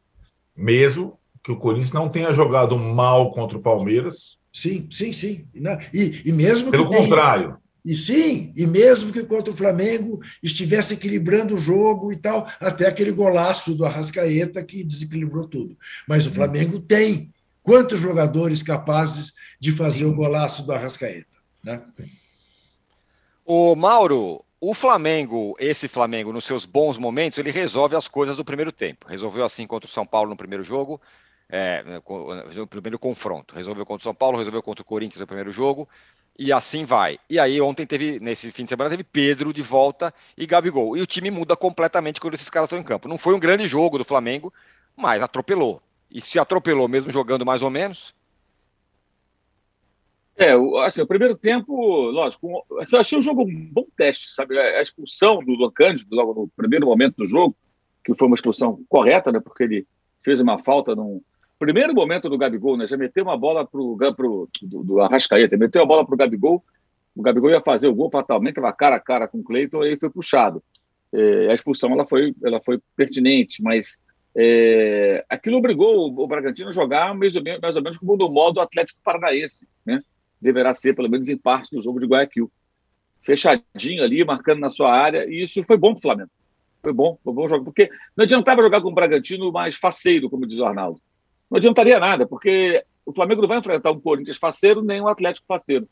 Mesmo 0.58 1.16
que 1.44 1.52
o 1.52 1.56
Corinthians 1.56 1.92
não 1.92 2.08
tenha 2.08 2.32
jogado 2.32 2.76
mal 2.76 3.30
contra 3.30 3.56
o 3.56 3.62
Palmeiras. 3.62 4.38
Sim, 4.52 4.88
sim, 4.90 5.12
sim. 5.12 5.46
E, 5.94 6.22
e 6.24 6.32
mesmo 6.32 6.72
Pelo 6.72 6.90
que 6.90 6.96
contrário. 6.96 7.56
E 7.84 7.96
sim, 7.96 8.52
e 8.56 8.66
mesmo 8.66 9.12
que 9.12 9.22
contra 9.22 9.52
o 9.52 9.56
Flamengo 9.56 10.20
estivesse 10.42 10.94
equilibrando 10.94 11.54
o 11.54 11.58
jogo 11.58 12.12
e 12.12 12.16
tal, 12.16 12.46
até 12.60 12.86
aquele 12.86 13.12
golaço 13.12 13.74
do 13.74 13.84
Arrascaeta 13.84 14.62
que 14.64 14.82
desequilibrou 14.82 15.46
tudo. 15.46 15.78
Mas 16.06 16.26
o 16.26 16.30
Flamengo 16.30 16.80
tem 16.80 17.32
quantos 17.62 18.00
jogadores 18.00 18.62
capazes 18.62 19.32
de 19.60 19.72
fazer 19.72 20.00
sim. 20.00 20.04
o 20.06 20.14
golaço 20.14 20.66
do 20.66 20.72
Arrascaeta? 20.72 21.26
Né? 21.62 21.80
O 23.46 23.74
Mauro, 23.76 24.44
o 24.60 24.74
Flamengo, 24.74 25.56
esse 25.58 25.86
Flamengo, 25.86 26.32
nos 26.32 26.44
seus 26.44 26.64
bons 26.64 26.96
momentos, 26.96 27.38
ele 27.38 27.50
resolve 27.50 27.94
as 27.94 28.08
coisas 28.08 28.36
do 28.36 28.44
primeiro 28.44 28.72
tempo. 28.72 29.06
Resolveu 29.08 29.44
assim 29.44 29.66
contra 29.66 29.86
o 29.86 29.90
São 29.90 30.04
Paulo 30.04 30.30
no 30.30 30.36
primeiro 30.36 30.64
jogo, 30.64 31.00
é, 31.48 31.84
no 32.54 32.66
primeiro 32.66 32.98
confronto. 32.98 33.54
Resolveu 33.54 33.86
contra 33.86 34.00
o 34.00 34.04
São 34.04 34.14
Paulo, 34.14 34.36
resolveu 34.36 34.62
contra 34.62 34.82
o 34.82 34.84
Corinthians 34.84 35.20
no 35.20 35.26
primeiro 35.26 35.52
jogo, 35.52 35.88
e 36.36 36.52
assim 36.52 36.84
vai. 36.84 37.18
E 37.30 37.38
aí 37.38 37.60
ontem 37.60 37.86
teve, 37.86 38.18
nesse 38.20 38.50
fim 38.50 38.64
de 38.64 38.70
semana, 38.70 38.90
teve 38.90 39.04
Pedro 39.04 39.52
de 39.52 39.62
volta 39.62 40.12
e 40.36 40.46
Gabigol. 40.46 40.96
E 40.96 41.00
o 41.00 41.06
time 41.06 41.30
muda 41.30 41.56
completamente 41.56 42.20
quando 42.20 42.34
esses 42.34 42.50
caras 42.50 42.68
estão 42.68 42.78
em 42.78 42.84
campo. 42.84 43.08
Não 43.08 43.18
foi 43.18 43.34
um 43.34 43.40
grande 43.40 43.66
jogo 43.66 43.98
do 43.98 44.04
Flamengo, 44.04 44.52
mas 44.96 45.22
atropelou. 45.22 45.80
E 46.10 46.20
se 46.20 46.38
atropelou 46.38 46.88
mesmo 46.88 47.12
jogando 47.12 47.46
mais 47.46 47.62
ou 47.62 47.70
menos, 47.70 48.14
é, 50.38 50.52
assim, 50.84 51.02
o 51.02 51.06
primeiro 51.06 51.36
tempo, 51.36 51.74
lógico, 52.10 52.64
assim, 52.80 52.94
eu 52.94 53.00
achei 53.00 53.18
o 53.18 53.22
jogo 53.22 53.42
um 53.42 53.70
bom 53.72 53.84
teste, 53.96 54.32
sabe? 54.32 54.56
A 54.56 54.80
expulsão 54.80 55.42
do 55.44 55.52
Luan 55.52 55.72
Cândido, 55.72 56.14
logo 56.14 56.32
no 56.32 56.48
primeiro 56.56 56.86
momento 56.86 57.16
do 57.16 57.26
jogo, 57.26 57.56
que 58.04 58.14
foi 58.14 58.28
uma 58.28 58.36
expulsão 58.36 58.80
correta, 58.88 59.32
né? 59.32 59.40
Porque 59.40 59.64
ele 59.64 59.86
fez 60.22 60.40
uma 60.40 60.58
falta 60.58 60.94
no 60.94 61.20
primeiro 61.58 61.92
momento 61.92 62.28
do 62.28 62.38
Gabigol, 62.38 62.76
né? 62.76 62.86
Já 62.86 62.96
meteu 62.96 63.24
uma 63.24 63.36
bola 63.36 63.66
pro, 63.66 63.96
pro 64.16 64.48
do, 64.62 64.84
do 64.84 65.00
Arrascaeta, 65.00 65.56
meteu 65.56 65.82
a 65.82 65.86
bola 65.86 66.06
pro 66.06 66.16
Gabigol, 66.16 66.64
o 67.16 67.22
Gabigol 67.22 67.50
ia 67.50 67.60
fazer 67.60 67.88
o 67.88 67.94
gol 67.94 68.08
fatalmente, 68.08 68.58
estava 68.58 68.72
cara 68.72 68.94
a 68.94 69.00
cara 69.00 69.26
com 69.26 69.38
o 69.38 69.42
Cleiton, 69.42 69.82
ele 69.82 69.98
foi 69.98 70.08
puxado. 70.08 70.62
É, 71.12 71.50
a 71.50 71.54
expulsão 71.54 71.90
ela 71.90 72.06
foi, 72.06 72.32
ela 72.44 72.60
foi 72.60 72.80
pertinente, 72.94 73.60
mas 73.60 73.98
é, 74.36 75.24
aquilo 75.28 75.56
obrigou 75.56 75.96
o, 75.96 76.22
o 76.22 76.26
Bragantino 76.28 76.68
a 76.68 76.72
jogar 76.72 77.12
mais 77.12 77.34
ou 77.34 77.42
menos, 77.42 77.60
mais 77.60 77.74
ou 77.74 77.82
menos 77.82 77.98
como 77.98 78.16
no 78.16 78.28
modo 78.28 78.60
Atlético 78.60 79.00
Paranaense, 79.02 79.66
né? 79.84 80.00
Deverá 80.40 80.72
ser, 80.74 80.94
pelo 80.94 81.08
menos 81.08 81.28
em 81.28 81.36
parte, 81.36 81.74
do 81.74 81.82
jogo 81.82 82.00
de 82.00 82.06
Guayaquil. 82.06 82.50
Fechadinho 83.22 84.02
ali, 84.02 84.24
marcando 84.24 84.60
na 84.60 84.70
sua 84.70 84.92
área, 84.92 85.26
e 85.28 85.42
isso 85.42 85.62
foi 85.64 85.76
bom 85.76 85.90
para 85.90 85.98
o 85.98 86.02
Flamengo. 86.02 86.30
Foi 86.82 86.92
bom, 86.92 87.18
foi 87.22 87.32
bom 87.34 87.48
jogo, 87.48 87.64
porque 87.64 87.90
não 88.16 88.24
adiantava 88.24 88.62
jogar 88.62 88.80
com 88.80 88.88
o 88.88 88.94
Bragantino 88.94 89.50
mais 89.52 89.76
faceiro, 89.76 90.30
como 90.30 90.46
diz 90.46 90.58
o 90.58 90.64
Arnaldo. 90.64 91.00
Não 91.50 91.58
adiantaria 91.58 91.98
nada, 91.98 92.26
porque 92.26 92.84
o 93.04 93.12
Flamengo 93.12 93.40
não 93.40 93.48
vai 93.48 93.58
enfrentar 93.58 93.90
um 93.90 94.00
Corinthians 94.00 94.36
faceiro 94.36 94.82
nem 94.82 95.00
um 95.00 95.08
Atlético 95.08 95.46
faceiro. 95.46 95.88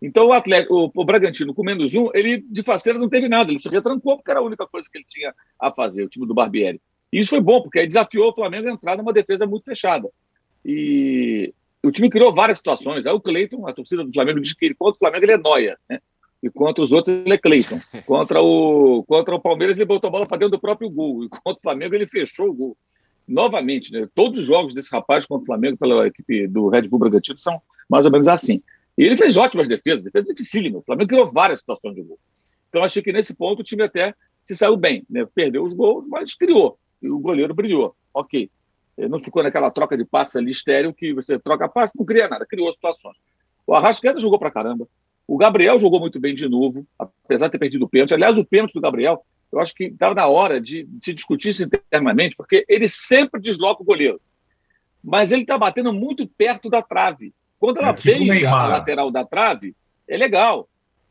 Então 0.00 0.26
o, 0.26 0.32
Atlético, 0.32 0.74
o, 0.74 0.92
o 0.94 1.04
Bragantino, 1.04 1.54
com 1.54 1.64
menos 1.64 1.94
um, 1.94 2.10
ele 2.14 2.44
de 2.48 2.62
faceiro 2.62 2.98
não 2.98 3.08
teve 3.08 3.28
nada, 3.28 3.50
ele 3.50 3.58
se 3.58 3.68
retrancou 3.68 4.16
porque 4.16 4.30
era 4.30 4.40
a 4.40 4.42
única 4.42 4.66
coisa 4.66 4.88
que 4.90 4.98
ele 4.98 5.06
tinha 5.08 5.34
a 5.60 5.72
fazer, 5.72 6.04
o 6.04 6.08
time 6.08 6.26
do 6.26 6.34
Barbieri. 6.34 6.80
E 7.12 7.20
isso 7.20 7.30
foi 7.30 7.40
bom, 7.40 7.62
porque 7.62 7.78
aí 7.78 7.86
desafiou 7.86 8.30
o 8.30 8.34
Flamengo 8.34 8.68
a 8.68 8.72
entrar 8.72 8.96
numa 8.96 9.12
defesa 9.12 9.46
muito 9.46 9.64
fechada. 9.64 10.08
E 10.64 11.52
o 11.84 11.92
time 11.92 12.10
criou 12.10 12.34
várias 12.34 12.58
situações. 12.58 13.06
Aí 13.06 13.12
o 13.12 13.20
Cleiton, 13.20 13.66
a 13.66 13.72
torcida 13.72 14.04
do 14.04 14.12
Flamengo, 14.12 14.40
diz 14.40 14.52
que 14.52 14.74
contra 14.74 14.96
o 14.96 14.98
Flamengo 14.98 15.24
ele 15.24 15.32
é 15.32 15.38
noia, 15.38 15.78
né? 15.88 16.00
E 16.42 16.48
contra 16.48 16.82
os 16.82 16.92
outros 16.92 17.14
ele 17.16 17.34
é 17.34 17.38
Cleiton. 17.38 17.80
Contra 18.06 18.40
o, 18.40 19.02
contra 19.04 19.34
o 19.34 19.40
Palmeiras 19.40 19.76
ele 19.76 19.86
botou 19.86 20.06
a 20.06 20.10
bola 20.10 20.26
para 20.26 20.38
dentro 20.38 20.52
do 20.52 20.60
próprio 20.60 20.88
gol. 20.88 21.24
E 21.24 21.28
contra 21.28 21.52
o 21.52 21.60
Flamengo 21.60 21.96
ele 21.96 22.06
fechou 22.06 22.48
o 22.48 22.54
gol. 22.54 22.76
Novamente, 23.26 23.92
né? 23.92 24.08
Todos 24.14 24.38
os 24.38 24.46
jogos 24.46 24.72
desse 24.72 24.94
rapaz 24.94 25.26
contra 25.26 25.42
o 25.42 25.46
Flamengo 25.46 25.76
pela 25.76 26.06
equipe 26.06 26.46
do 26.46 26.68
Red 26.68 26.82
Bull 26.82 27.00
Bragantino 27.00 27.38
são 27.38 27.60
mais 27.88 28.06
ou 28.06 28.12
menos 28.12 28.28
assim. 28.28 28.62
E 28.96 29.02
ele 29.02 29.16
fez 29.16 29.36
ótimas 29.36 29.68
defesas, 29.68 30.04
defesa 30.04 30.26
dificílima. 30.26 30.78
O 30.78 30.82
Flamengo 30.82 31.08
criou 31.08 31.30
várias 31.30 31.58
situações 31.58 31.96
de 31.96 32.02
gol. 32.02 32.18
Então 32.68 32.84
achei 32.84 33.02
que 33.02 33.12
nesse 33.12 33.34
ponto 33.34 33.60
o 33.60 33.64
time 33.64 33.82
até 33.82 34.14
se 34.44 34.54
saiu 34.54 34.76
bem, 34.76 35.04
né? 35.10 35.26
Perdeu 35.34 35.64
os 35.64 35.74
gols, 35.74 36.06
mas 36.06 36.34
criou. 36.34 36.78
E 37.02 37.10
o 37.10 37.18
goleiro 37.18 37.52
brilhou. 37.52 37.96
Ok 38.14 38.48
não 39.06 39.22
ficou 39.22 39.42
naquela 39.42 39.70
troca 39.70 39.96
de 39.96 40.04
passes 40.04 40.34
ali 40.34 40.50
estéreo 40.50 40.92
que 40.92 41.12
você 41.12 41.38
troca 41.38 41.68
passe, 41.68 41.96
não 41.96 42.04
cria 42.04 42.26
nada, 42.26 42.46
criou 42.46 42.72
situações. 42.72 43.16
O 43.66 43.74
Arrascaeta 43.74 44.18
jogou 44.18 44.38
pra 44.38 44.50
caramba. 44.50 44.88
O 45.26 45.36
Gabriel 45.36 45.78
jogou 45.78 46.00
muito 46.00 46.18
bem 46.18 46.34
de 46.34 46.48
novo, 46.48 46.86
apesar 46.98 47.46
de 47.46 47.52
ter 47.52 47.58
perdido 47.58 47.84
o 47.84 47.88
pênalti. 47.88 48.14
Aliás, 48.14 48.36
o 48.38 48.44
pênalti 48.44 48.72
do 48.72 48.80
Gabriel, 48.80 49.24
eu 49.52 49.60
acho 49.60 49.74
que 49.74 49.84
estava 49.84 50.14
na 50.14 50.26
hora 50.26 50.58
de, 50.58 50.84
de 50.84 51.12
discutir 51.12 51.50
isso 51.50 51.62
internamente, 51.62 52.34
porque 52.34 52.64
ele 52.66 52.88
sempre 52.88 53.40
desloca 53.40 53.82
o 53.82 53.84
goleiro. 53.84 54.20
Mas 55.04 55.30
ele 55.30 55.42
está 55.42 55.58
batendo 55.58 55.92
muito 55.92 56.26
perto 56.26 56.70
da 56.70 56.82
trave. 56.82 57.34
Quando 57.60 57.78
ela 57.78 57.90
é, 57.90 57.92
tipo 57.92 58.26
beija 58.26 58.50
a 58.50 58.68
lateral 58.68 59.10
da 59.10 59.24
trave, 59.24 59.76
é 60.08 60.16
legal. 60.16 60.68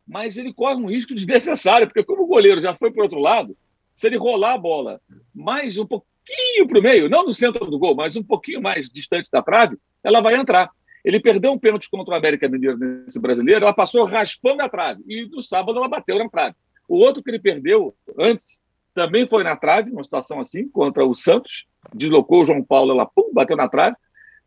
Mas 0.08 0.38
ele 0.38 0.52
corre 0.52 0.76
um 0.76 0.90
risco 0.90 1.14
desnecessário, 1.14 1.88
porque 1.88 2.04
como 2.04 2.24
o 2.24 2.28
goleiro 2.28 2.60
já 2.60 2.74
foi 2.74 2.92
para 2.92 3.04
outro 3.04 3.20
lado, 3.20 3.56
se 3.94 4.08
ele 4.08 4.18
rolar 4.18 4.54
a 4.54 4.58
bola 4.58 5.02
mais 5.34 5.78
um 5.78 5.86
pouco 5.86 6.08
pouquinho 6.28 6.68
para 6.68 6.80
o 6.80 6.82
meio, 6.82 7.10
não 7.10 7.26
no 7.26 7.34
centro 7.34 7.66
do 7.66 7.80
gol, 7.80 7.96
mas 7.96 8.16
um 8.16 8.24
pouquinho 8.24 8.62
mais 8.62 8.90
distante 8.90 9.30
da 9.32 9.42
trave, 9.42 9.78
ela 10.04 10.22
vai 10.22 10.36
entrar. 10.36 10.70
Ele 11.04 11.20
perdeu 11.20 11.52
um 11.52 11.60
pênalti 11.60 11.90
contra 11.90 12.14
o 12.14 12.18
América 12.18 12.50
Mineiro 12.50 12.78
nesse 12.78 13.20
brasileiro, 13.20 13.64
ela 13.64 13.74
passou 13.74 14.06
raspando 14.06 14.62
a 14.62 14.70
trave. 14.70 15.04
E 15.08 15.26
no 15.28 15.42
sábado 15.42 15.78
ela 15.78 15.88
bateu 15.88 16.18
na 16.18 16.30
trave. 16.30 16.56
O 16.88 16.98
outro 16.98 17.24
que 17.24 17.30
ele 17.30 17.40
perdeu 17.40 17.96
antes 18.18 18.62
também 18.94 19.28
foi 19.28 19.44
na 19.44 19.56
trave, 19.56 19.92
uma 19.92 20.04
situação 20.04 20.40
assim, 20.40 20.68
contra 20.68 21.06
o 21.06 21.16
Santos. 21.16 21.66
Deslocou 21.94 22.42
o 22.42 22.46
João 22.46 22.64
Paulo, 22.64 22.92
ela 22.92 23.06
pum, 23.06 23.32
bateu 23.34 23.56
na 23.56 23.70
trave. 23.70 23.96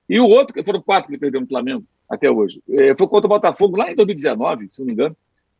E 0.08 0.20
o 0.20 0.28
outro, 0.28 0.52
que 0.52 0.62
foram 0.62 0.82
quatro 0.82 1.06
que 1.06 1.14
ele 1.14 1.20
perdeu 1.20 1.40
no 1.40 1.46
Flamengo 1.46 1.84
até 2.08 2.28
hoje, 2.30 2.60
é, 2.68 2.94
foi 2.96 3.06
contra 3.06 3.26
o 3.26 3.28
Botafogo 3.28 3.76
lá 3.76 3.90
em 3.90 3.94
2019, 3.94 4.68
se 4.70 4.80
não 4.80 4.86
me 4.86 4.92
engano. 4.92 5.16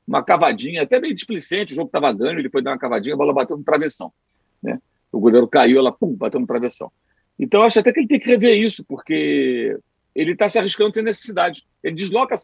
Uma 0.06 0.24
cavadinha, 0.24 0.82
até 0.82 0.98
meio 0.98 1.14
displicente, 1.14 1.72
o 1.72 1.76
jogo 1.76 1.86
estava 1.86 2.12
ganho, 2.12 2.40
ele 2.40 2.50
foi 2.50 2.60
dar 2.60 2.72
uma 2.72 2.78
cavadinha, 2.78 3.14
a 3.14 3.18
bola 3.18 3.32
bateu 3.32 3.56
no 3.56 3.62
travessão. 3.62 4.12
Né? 4.60 4.80
O 5.12 5.18
goleiro 5.18 5.48
caiu, 5.48 5.78
ela 5.78 5.92
pum, 5.92 6.14
bateu 6.14 6.40
no 6.40 6.46
travessão. 6.46 6.90
Então, 7.38 7.62
acho 7.62 7.80
até 7.80 7.92
que 7.92 8.00
ele 8.00 8.08
tem 8.08 8.20
que 8.20 8.28
rever 8.28 8.58
isso, 8.58 8.84
porque 8.84 9.78
ele 10.14 10.32
está 10.32 10.48
se 10.48 10.58
arriscando 10.58 10.94
sem 10.94 11.02
necessidade. 11.02 11.64
Ele 11.82 11.96
desloca. 11.96 12.34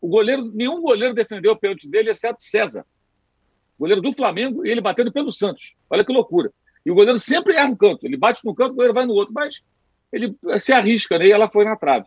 O 0.00 0.08
goleiro, 0.08 0.50
nenhum 0.52 0.80
goleiro 0.80 1.14
defendeu 1.14 1.52
o 1.52 1.56
pênalti 1.56 1.88
dele, 1.88 2.10
exceto 2.10 2.42
César. 2.42 2.84
Goleiro 3.78 4.02
do 4.02 4.12
Flamengo, 4.12 4.66
e 4.66 4.70
ele 4.70 4.80
batendo 4.80 5.12
pelo 5.12 5.32
Santos. 5.32 5.74
Olha 5.88 6.04
que 6.04 6.12
loucura. 6.12 6.52
E 6.84 6.90
o 6.90 6.94
goleiro 6.94 7.18
sempre 7.18 7.54
erra 7.54 7.70
um 7.70 7.76
canto. 7.76 8.04
Ele 8.04 8.16
bate 8.16 8.44
no 8.44 8.54
canto, 8.54 8.72
o 8.72 8.74
goleiro 8.74 8.94
vai 8.94 9.06
no 9.06 9.12
outro, 9.12 9.32
mas 9.32 9.62
ele 10.12 10.36
se 10.58 10.72
arrisca, 10.72 11.18
né? 11.18 11.26
E 11.26 11.32
ela 11.32 11.50
foi 11.50 11.64
na 11.64 11.76
trave. 11.76 12.06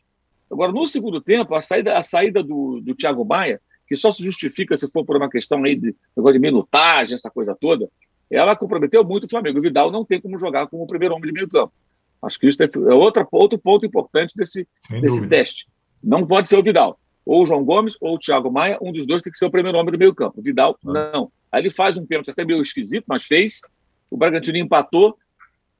Agora, 0.52 0.72
no 0.72 0.86
segundo 0.86 1.22
tempo, 1.22 1.56
a 1.56 1.62
saída, 1.62 1.98
a 1.98 2.04
saída 2.04 2.44
do, 2.44 2.80
do 2.82 2.94
Thiago 2.94 3.26
Maia, 3.26 3.60
que 3.88 3.96
só 3.96 4.12
se 4.12 4.24
justifica 4.24 4.78
se 4.78 4.88
for 4.88 5.06
por 5.06 5.18
uma 5.18 5.30
questão 5.30 5.64
aí 5.64 5.76
de, 5.76 5.96
de 6.16 6.40
minutagem, 6.40 7.16
essa 7.16 7.30
coisa 7.30 7.56
toda, 7.60 7.90
ela 8.36 8.56
comprometeu 8.56 9.04
muito 9.04 9.26
o 9.26 9.30
Flamengo. 9.30 9.60
O 9.60 9.62
Vidal 9.62 9.92
não 9.92 10.04
tem 10.04 10.20
como 10.20 10.40
jogar 10.40 10.68
como 10.68 10.84
o 10.84 10.88
primeiro 10.88 11.16
homem 11.16 11.28
de 11.28 11.34
meio 11.34 11.50
campo. 11.50 11.74
Acho 12.22 12.40
que 12.40 12.48
isso 12.48 12.62
é 12.64 12.94
outra, 12.94 13.28
outro 13.32 13.58
ponto 13.58 13.86
importante 13.86 14.34
desse, 14.36 14.68
desse 15.02 15.28
teste. 15.28 15.68
Não 16.02 16.26
pode 16.26 16.48
ser 16.48 16.58
o 16.58 16.64
Vidal. 16.64 17.00
Ou 17.26 17.44
o 17.44 17.46
João 17.46 17.64
Gomes 17.64 17.96
ou 18.02 18.16
o 18.16 18.20
Thiago 18.20 18.52
Maia, 18.52 18.78
um 18.82 18.92
dos 18.92 19.06
dois 19.06 19.22
tem 19.22 19.32
que 19.32 19.38
ser 19.38 19.46
o 19.46 19.52
primeiro 19.52 19.78
homem 19.78 19.92
do 19.92 19.98
meio 19.98 20.16
campo. 20.16 20.40
O 20.40 20.44
Vidal, 20.44 20.78
ah. 20.86 21.12
não. 21.14 21.32
Aí 21.52 21.62
ele 21.62 21.70
faz 21.70 21.98
um 21.98 22.06
pênalti 22.06 22.32
até 22.32 22.44
meio 22.44 22.62
esquisito, 22.62 23.06
mas 23.08 23.26
fez. 23.26 23.62
O 24.10 24.18
Bragantino 24.18 24.58
empatou. 24.58 25.18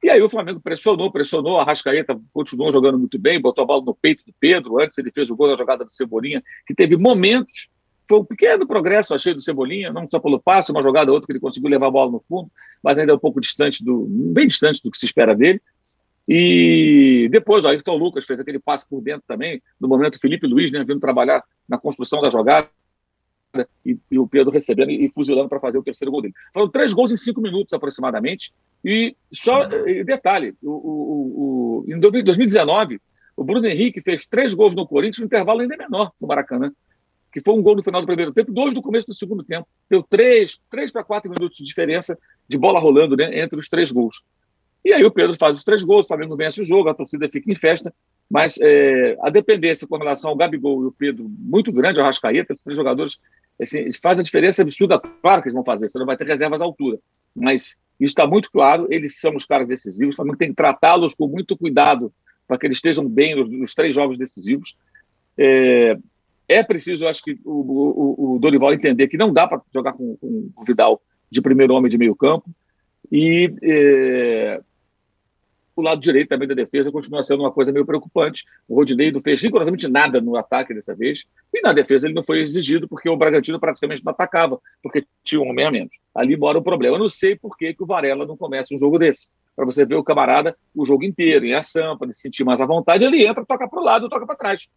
E 0.02 0.10
aí 0.10 0.20
o 0.20 0.28
Flamengo 0.28 0.60
pressionou, 0.60 1.10
pressionou. 1.10 1.58
A 1.58 1.64
Rascaeta 1.64 2.20
continuou 2.32 2.70
jogando 2.70 2.98
muito 2.98 3.18
bem, 3.18 3.40
botou 3.40 3.64
a 3.64 3.66
bola 3.66 3.82
no 3.84 3.94
peito 3.94 4.22
do 4.26 4.34
Pedro. 4.38 4.80
Antes 4.80 4.98
ele 4.98 5.10
fez 5.10 5.30
o 5.30 5.36
gol 5.36 5.48
da 5.48 5.56
jogada 5.56 5.84
do 5.84 5.92
Cebolinha, 5.92 6.42
que 6.66 6.74
teve 6.74 6.96
momentos 6.96 7.68
foi 8.08 8.18
um 8.18 8.24
pequeno 8.24 8.66
progresso, 8.66 9.14
achei, 9.14 9.34
do 9.34 9.40
Cebolinha, 9.40 9.92
não 9.92 10.06
só 10.06 10.18
pelo 10.18 10.40
passe, 10.40 10.70
uma 10.70 10.82
jogada 10.82 11.12
outra 11.12 11.26
que 11.26 11.32
ele 11.32 11.40
conseguiu 11.40 11.70
levar 11.70 11.86
a 11.86 11.90
bola 11.90 12.12
no 12.12 12.20
fundo, 12.20 12.50
mas 12.82 12.98
ainda 12.98 13.12
é 13.12 13.14
um 13.14 13.18
pouco 13.18 13.40
distante 13.40 13.82
do. 13.82 14.06
bem 14.08 14.46
distante 14.46 14.82
do 14.82 14.90
que 14.90 14.98
se 14.98 15.06
espera 15.06 15.34
dele. 15.34 15.60
E 16.26 17.28
depois 17.30 17.64
o 17.64 17.68
Ayrton 17.68 17.96
Lucas 17.96 18.24
fez 18.24 18.40
aquele 18.40 18.58
passe 18.58 18.88
por 18.88 19.00
dentro 19.02 19.24
também, 19.26 19.62
no 19.80 19.88
momento 19.88 20.20
Felipe 20.20 20.46
Luiz, 20.46 20.70
né, 20.70 20.82
vindo 20.84 21.00
trabalhar 21.00 21.42
na 21.68 21.76
construção 21.76 22.22
da 22.22 22.30
jogada, 22.30 22.68
e, 23.84 23.96
e 24.10 24.18
o 24.18 24.26
Pedro 24.26 24.50
recebendo 24.50 24.90
e, 24.90 25.04
e 25.04 25.08
fuzilando 25.10 25.48
para 25.48 25.60
fazer 25.60 25.78
o 25.78 25.82
terceiro 25.82 26.10
gol 26.10 26.22
dele. 26.22 26.34
Foram 26.52 26.68
três 26.68 26.92
gols 26.92 27.12
em 27.12 27.16
cinco 27.16 27.40
minutos 27.40 27.72
aproximadamente. 27.72 28.52
E 28.84 29.16
só 29.32 29.64
detalhe: 30.04 30.54
o, 30.62 30.70
o, 30.70 31.84
o, 31.86 31.92
em 31.92 31.98
2019, 31.98 33.00
o 33.36 33.44
Bruno 33.44 33.66
Henrique 33.66 34.00
fez 34.00 34.26
três 34.26 34.52
gols 34.52 34.74
no 34.74 34.86
Corinthians, 34.86 35.20
no 35.20 35.26
intervalo 35.26 35.60
ainda 35.60 35.76
menor 35.76 36.12
no 36.20 36.26
Maracanã 36.26 36.72
que 37.34 37.40
foi 37.40 37.52
um 37.52 37.60
gol 37.60 37.74
no 37.74 37.82
final 37.82 38.00
do 38.00 38.06
primeiro 38.06 38.32
tempo, 38.32 38.52
dois 38.52 38.72
no 38.72 38.80
começo 38.80 39.08
do 39.08 39.12
segundo 39.12 39.42
tempo. 39.42 39.66
Deu 39.90 40.04
três, 40.04 40.56
três 40.70 40.92
para 40.92 41.02
quatro 41.02 41.28
minutos 41.28 41.58
de 41.58 41.64
diferença 41.64 42.16
de 42.48 42.56
bola 42.56 42.78
rolando 42.78 43.16
né, 43.16 43.40
entre 43.40 43.58
os 43.58 43.68
três 43.68 43.90
gols. 43.90 44.22
E 44.84 44.94
aí 44.94 45.04
o 45.04 45.10
Pedro 45.10 45.36
faz 45.36 45.58
os 45.58 45.64
três 45.64 45.82
gols, 45.82 46.04
o 46.04 46.06
Flamengo 46.06 46.36
vence 46.36 46.60
o 46.60 46.64
jogo, 46.64 46.88
a 46.88 46.94
torcida 46.94 47.28
fica 47.28 47.50
em 47.50 47.56
festa, 47.56 47.92
mas 48.30 48.56
é, 48.60 49.16
a 49.20 49.30
dependência 49.30 49.84
com 49.84 49.96
relação 49.96 50.30
ao 50.30 50.36
Gabigol 50.36 50.84
e 50.84 50.86
o 50.86 50.92
Pedro, 50.92 51.26
muito 51.28 51.72
grande, 51.72 51.98
o 51.98 52.02
Arrascaeta, 52.02 52.52
esses 52.52 52.62
três 52.62 52.76
jogadores, 52.76 53.18
assim, 53.60 53.90
faz 54.00 54.20
a 54.20 54.22
diferença 54.22 54.62
absurda, 54.62 55.00
claro 55.00 55.42
que 55.42 55.48
eles 55.48 55.54
vão 55.54 55.64
fazer, 55.64 55.88
você 55.88 55.98
não 55.98 56.06
vai 56.06 56.16
ter 56.16 56.28
reservas 56.28 56.62
à 56.62 56.64
altura, 56.64 57.00
mas 57.34 57.76
isso 57.98 58.12
está 58.12 58.28
muito 58.28 58.48
claro, 58.52 58.86
eles 58.90 59.18
são 59.18 59.34
os 59.34 59.44
caras 59.44 59.66
decisivos, 59.66 60.14
o 60.14 60.16
Flamengo 60.16 60.38
tem 60.38 60.50
que 60.50 60.54
tratá-los 60.54 61.14
com 61.14 61.26
muito 61.26 61.56
cuidado 61.56 62.12
para 62.46 62.58
que 62.58 62.66
eles 62.66 62.78
estejam 62.78 63.08
bem 63.08 63.34
nos, 63.34 63.50
nos 63.50 63.74
três 63.74 63.92
jogos 63.92 64.16
decisivos. 64.16 64.76
É, 65.36 65.96
É 66.48 66.62
preciso, 66.62 67.04
eu 67.04 67.08
acho 67.08 67.22
que 67.22 67.38
o, 67.44 67.52
o, 67.52 68.34
o 68.34 68.38
Dorival 68.38 68.72
entender 68.72 69.08
que 69.08 69.16
não 69.16 69.32
dá 69.32 69.46
para 69.46 69.62
jogar 69.72 69.92
com, 69.94 70.16
com, 70.16 70.50
o 70.56 70.64
Vidal 70.64 71.00
de 71.30 71.40
primeiro 71.40 71.74
homem 71.74 71.90
de 71.90 71.98
meio 71.98 72.14
campo. 72.14 72.50
E 73.10 73.52
é, 73.62 74.60
o 75.76 75.82
lado 75.82 76.00
direito 76.00 76.28
também 76.28 76.46
da 76.46 76.54
defesa 76.54 76.92
continua 76.92 77.22
sendo 77.22 77.40
uma 77.40 77.50
coisa 77.50 77.72
meio 77.72 77.84
preocupante. 77.84 78.44
O 78.68 78.76
Rodinei 78.76 79.10
não 79.10 79.20
fez 79.20 79.40
rigorosamente 79.40 79.88
nada 79.88 80.20
no 80.20 80.36
ataque 80.36 80.72
dessa 80.72 80.94
vez, 80.94 81.24
e 81.52 81.60
na 81.60 81.72
defesa 81.72 82.06
ele 82.06 82.14
não 82.14 82.22
foi 82.22 82.40
exigido, 82.40 82.86
porque 82.88 83.08
o 83.08 83.16
Bragantino 83.16 83.58
praticamente 83.58 84.04
não 84.04 84.12
atacava, 84.12 84.60
porque 84.82 85.04
tinha 85.24 85.40
um 85.40 85.48
homem 85.48 85.64
a 85.64 85.70
menos. 85.70 85.92
Ali 86.14 86.36
mora 86.36 86.58
o 86.58 86.62
problema. 86.62 86.96
Eu 86.96 87.00
não 87.00 87.08
sei 87.08 87.36
por 87.36 87.56
que, 87.56 87.74
que 87.74 87.82
o 87.82 87.86
Varela 87.86 88.24
não 88.26 88.36
começa 88.36 88.74
um 88.74 88.78
jogo 88.78 88.98
desse. 88.98 89.28
Para 89.56 89.64
você 89.64 89.84
ver 89.84 89.96
o 89.96 90.04
camarada 90.04 90.56
o 90.74 90.84
jogo 90.84 91.04
inteiro, 91.04 91.44
em 91.44 91.54
ação, 91.54 91.96
para 91.96 92.06
ele 92.06 92.14
se 92.14 92.22
sentir 92.22 92.44
mais 92.44 92.60
à 92.60 92.66
vontade, 92.66 93.04
ele 93.04 93.24
entra, 93.26 93.44
toca 93.44 93.68
para 93.68 93.80
o 93.80 93.84
lado, 93.84 94.08
toca 94.08 94.26
para 94.26 94.36
trás. 94.36 94.68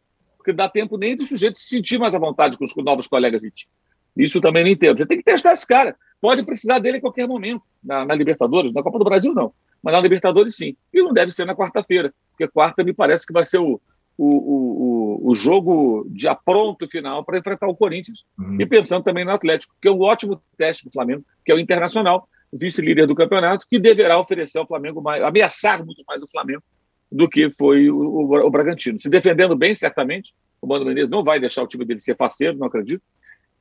Porque 0.47 0.55
dá 0.55 0.69
tempo 0.69 0.97
nem 0.97 1.17
do 1.17 1.25
sujeito 1.25 1.59
se 1.59 1.67
sentir 1.67 1.99
mais 1.99 2.15
à 2.15 2.19
vontade 2.19 2.57
com 2.57 2.63
os 2.63 2.73
novos 2.77 3.05
colegas 3.05 3.41
de 3.41 3.51
time. 3.51 3.71
Isso 4.15 4.39
também 4.39 4.63
não 4.63 4.71
entendo. 4.71 4.97
Você 4.97 5.05
tem 5.05 5.17
que 5.17 5.23
testar 5.23 5.51
esse 5.51 5.67
cara. 5.67 5.93
Pode 6.21 6.41
precisar 6.43 6.79
dele 6.79 6.99
em 6.99 7.01
qualquer 7.01 7.27
momento. 7.27 7.61
Na, 7.83 8.05
na 8.05 8.15
Libertadores, 8.15 8.71
na 8.71 8.81
Copa 8.81 8.97
do 8.97 9.03
Brasil, 9.03 9.33
não 9.33 9.51
mas 9.83 9.93
na 9.93 9.99
Libertadores 9.99 10.55
sim. 10.55 10.75
E 10.93 11.01
não 11.01 11.13
deve 11.13 11.31
ser 11.31 11.45
na 11.45 11.55
quarta-feira, 11.55 12.13
porque 12.31 12.47
quarta 12.47 12.83
me 12.83 12.93
parece 12.93 13.25
que 13.27 13.33
vai 13.33 13.45
ser 13.45 13.59
o, 13.59 13.79
o, 14.17 14.25
o, 14.27 15.31
o 15.31 15.35
jogo 15.35 16.05
de 16.09 16.27
apronto 16.27 16.87
final 16.87 17.23
para 17.23 17.37
enfrentar 17.37 17.67
o 17.67 17.75
Corinthians. 17.75 18.23
Uhum. 18.37 18.59
E 18.59 18.65
pensando 18.65 19.03
também 19.03 19.25
no 19.25 19.31
Atlético, 19.31 19.75
que 19.81 19.87
é 19.87 19.91
um 19.91 20.01
ótimo 20.01 20.41
teste 20.57 20.85
do 20.85 20.91
Flamengo, 20.91 21.23
que 21.45 21.51
é 21.51 21.55
o 21.55 21.59
Internacional, 21.59 22.27
vice-líder 22.51 23.05
do 23.05 23.15
campeonato, 23.15 23.65
que 23.69 23.77
deverá 23.77 24.17
oferecer 24.17 24.59
ao 24.59 24.67
Flamengo 24.67 25.01
mais, 25.01 25.21
ameaçar 25.21 25.85
muito 25.85 26.03
mais 26.07 26.21
o 26.21 26.27
Flamengo 26.27 26.63
do 27.11 27.27
que 27.29 27.49
foi 27.51 27.89
o, 27.89 27.97
o, 27.97 28.45
o 28.45 28.49
Bragantino. 28.49 28.99
Se 28.99 29.09
defendendo 29.09 29.55
bem, 29.55 29.73
certamente, 29.73 30.33
o 30.61 30.67
Mano 30.67 30.85
Menezes 30.85 31.09
não 31.09 31.23
vai 31.23 31.39
deixar 31.39 31.63
o 31.63 31.67
time 31.67 31.85
dele 31.85 31.99
ser 31.99 32.15
faceiro, 32.15 32.57
não 32.57 32.67
acredito, 32.67 33.03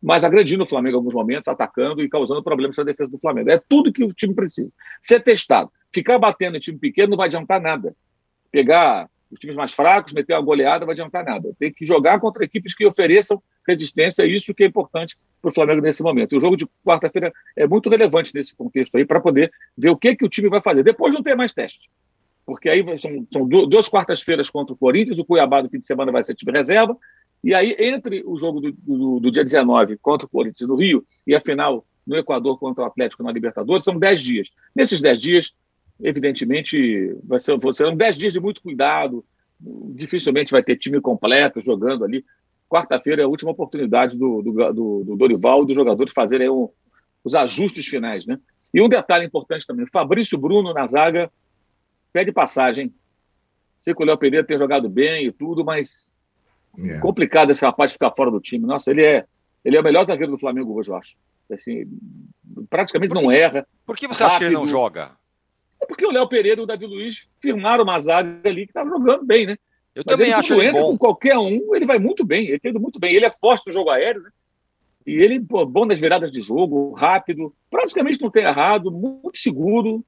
mas 0.02 0.24
agredindo 0.24 0.64
o 0.64 0.66
Flamengo 0.66 0.96
em 0.96 0.98
alguns 0.98 1.14
momentos, 1.14 1.48
atacando 1.48 2.02
e 2.02 2.08
causando 2.08 2.42
problemas 2.42 2.76
para 2.76 2.82
a 2.82 2.86
defesa 2.86 3.10
do 3.10 3.18
Flamengo. 3.18 3.50
É 3.50 3.60
tudo 3.68 3.92
que 3.92 4.04
o 4.04 4.12
time 4.12 4.34
precisa. 4.34 4.70
Ser 5.00 5.22
testado. 5.22 5.70
Ficar 5.92 6.18
batendo 6.18 6.56
em 6.56 6.60
time 6.60 6.78
pequeno 6.78 7.10
não 7.10 7.16
vai 7.16 7.26
adiantar 7.26 7.60
nada. 7.60 7.94
Pegar 8.50 9.08
os 9.30 9.38
times 9.38 9.56
mais 9.56 9.72
fracos, 9.72 10.12
meter 10.12 10.34
uma 10.34 10.42
goleada, 10.42 10.80
não 10.80 10.86
vai 10.86 10.94
adiantar 10.94 11.24
nada. 11.24 11.52
Tem 11.58 11.72
que 11.72 11.84
jogar 11.84 12.20
contra 12.20 12.44
equipes 12.44 12.74
que 12.74 12.86
ofereçam 12.86 13.42
resistência, 13.66 14.22
é 14.22 14.26
isso 14.26 14.54
que 14.54 14.62
é 14.62 14.66
importante 14.66 15.16
para 15.42 15.50
o 15.50 15.54
Flamengo 15.54 15.80
nesse 15.80 16.02
momento. 16.02 16.32
E 16.34 16.38
o 16.38 16.40
jogo 16.40 16.56
de 16.56 16.66
quarta-feira 16.84 17.32
é 17.56 17.66
muito 17.66 17.90
relevante 17.90 18.32
nesse 18.34 18.54
contexto 18.54 18.96
aí, 18.96 19.04
para 19.04 19.20
poder 19.20 19.52
ver 19.76 19.90
o 19.90 19.96
que, 19.96 20.14
que 20.14 20.24
o 20.24 20.28
time 20.28 20.48
vai 20.48 20.60
fazer. 20.60 20.84
Depois 20.84 21.12
não 21.12 21.22
tem 21.22 21.34
mais 21.34 21.52
teste. 21.52 21.90
Porque 22.46 22.68
aí 22.68 22.82
são, 22.98 23.26
são 23.32 23.46
duas 23.46 23.88
quartas-feiras 23.88 24.48
contra 24.48 24.72
o 24.72 24.76
Corinthians, 24.76 25.18
o 25.18 25.24
Cuiabá 25.24 25.62
no 25.62 25.68
fim 25.68 25.80
de 25.80 25.86
semana 25.86 26.12
vai 26.12 26.24
ser 26.24 26.34
time 26.34 26.52
reserva, 26.52 26.96
e 27.42 27.54
aí, 27.54 27.76
entre 27.78 28.22
o 28.26 28.38
jogo 28.38 28.60
do, 28.60 28.72
do, 28.72 29.20
do 29.20 29.30
dia 29.30 29.44
19 29.44 29.98
contra 29.98 30.26
o 30.26 30.28
Corinthians 30.28 30.68
no 30.68 30.76
Rio 30.76 31.04
e 31.26 31.34
a 31.34 31.40
final 31.40 31.86
no 32.06 32.16
Equador 32.16 32.58
contra 32.58 32.84
o 32.84 32.86
Atlético 32.86 33.22
na 33.22 33.32
Libertadores, 33.32 33.84
são 33.84 33.98
10 33.98 34.22
dias. 34.22 34.50
Nesses 34.74 35.00
10 35.00 35.20
dias, 35.20 35.54
evidentemente, 36.00 37.14
vai 37.24 37.40
ser, 37.40 37.58
serão 37.74 37.96
10 37.96 38.16
dias 38.16 38.32
de 38.32 38.40
muito 38.40 38.62
cuidado, 38.62 39.24
dificilmente 39.94 40.52
vai 40.52 40.62
ter 40.62 40.76
time 40.76 41.00
completo 41.00 41.60
jogando 41.60 42.04
ali. 42.04 42.24
Quarta-feira 42.68 43.22
é 43.22 43.24
a 43.24 43.28
última 43.28 43.50
oportunidade 43.52 44.16
do, 44.16 44.42
do, 44.42 44.52
do, 44.72 45.04
do 45.04 45.16
Dorival 45.16 45.66
e 45.68 46.10
fazerem 46.12 46.48
um, 46.48 46.68
os 47.24 47.34
ajustes 47.34 47.86
finais. 47.86 48.26
Né? 48.26 48.38
E 48.74 48.80
um 48.80 48.88
detalhe 48.88 49.24
importante 49.24 49.66
também: 49.66 49.86
Fabrício 49.86 50.36
Bruno 50.36 50.72
na 50.72 50.86
zaga 50.86 51.30
pede 52.16 52.32
passagem. 52.32 52.94
Sei 53.78 53.94
que 53.94 54.02
o 54.02 54.06
Léo 54.06 54.16
Pereira 54.16 54.46
tem 54.46 54.56
jogado 54.56 54.88
bem 54.88 55.26
e 55.26 55.32
tudo, 55.32 55.62
mas 55.62 56.10
Yeah. 56.78 56.98
É. 56.98 57.00
Complicado 57.00 57.50
esse 57.50 57.64
rapaz 57.64 57.92
ficar 57.92 58.10
fora 58.10 58.30
do 58.30 58.38
time. 58.38 58.66
Nossa, 58.66 58.90
ele 58.90 59.02
é, 59.02 59.24
ele 59.64 59.76
é 59.76 59.80
o 59.80 59.82
melhor 59.82 60.04
zagueiro 60.04 60.32
do 60.32 60.38
Flamengo 60.38 60.74
hoje, 60.74 60.90
eu 60.90 60.96
acho. 60.96 61.16
Assim, 61.50 61.86
praticamente 62.68 63.14
que, 63.14 63.22
não 63.22 63.32
erra. 63.32 63.66
Por 63.86 63.96
que 63.96 64.06
você 64.06 64.22
rápido. 64.22 64.36
acha 64.36 64.38
que 64.40 64.44
ele 64.44 64.54
não 64.54 64.68
joga? 64.68 65.12
É 65.80 65.86
porque 65.86 66.04
o 66.04 66.10
Léo 66.10 66.28
Pereira 66.28 66.60
e 66.60 66.64
o 66.64 66.66
Davi 66.66 66.84
Luiz 66.84 67.26
firmaram 67.38 67.82
uma 67.82 67.98
zaga 67.98 68.40
ali 68.44 68.66
que 68.66 68.72
estava 68.72 68.90
jogando 68.90 69.24
bem, 69.24 69.46
né? 69.46 69.56
Eu 69.94 70.02
Mas 70.04 70.16
também 70.16 70.26
ele, 70.26 70.34
acho 70.34 70.52
ele 70.52 70.66
entra 70.66 70.82
bom. 70.82 70.90
com 70.90 70.98
qualquer 70.98 71.38
um, 71.38 71.74
ele 71.74 71.86
vai 71.86 71.98
muito 71.98 72.26
bem. 72.26 72.46
Ele 72.46 72.60
tem 72.60 72.72
muito 72.74 72.98
bem. 72.98 73.14
Ele 73.14 73.24
é 73.24 73.30
forte 73.30 73.66
no 73.68 73.72
jogo 73.72 73.88
aéreo, 73.88 74.22
né? 74.22 74.30
E 75.06 75.12
ele, 75.12 75.40
pô, 75.40 75.64
bom 75.64 75.86
nas 75.86 75.98
viradas 75.98 76.30
de 76.30 76.42
jogo, 76.42 76.92
rápido, 76.92 77.54
praticamente 77.70 78.20
não 78.20 78.30
tem 78.30 78.44
errado, 78.44 78.90
muito 78.90 79.38
seguro. 79.38 80.04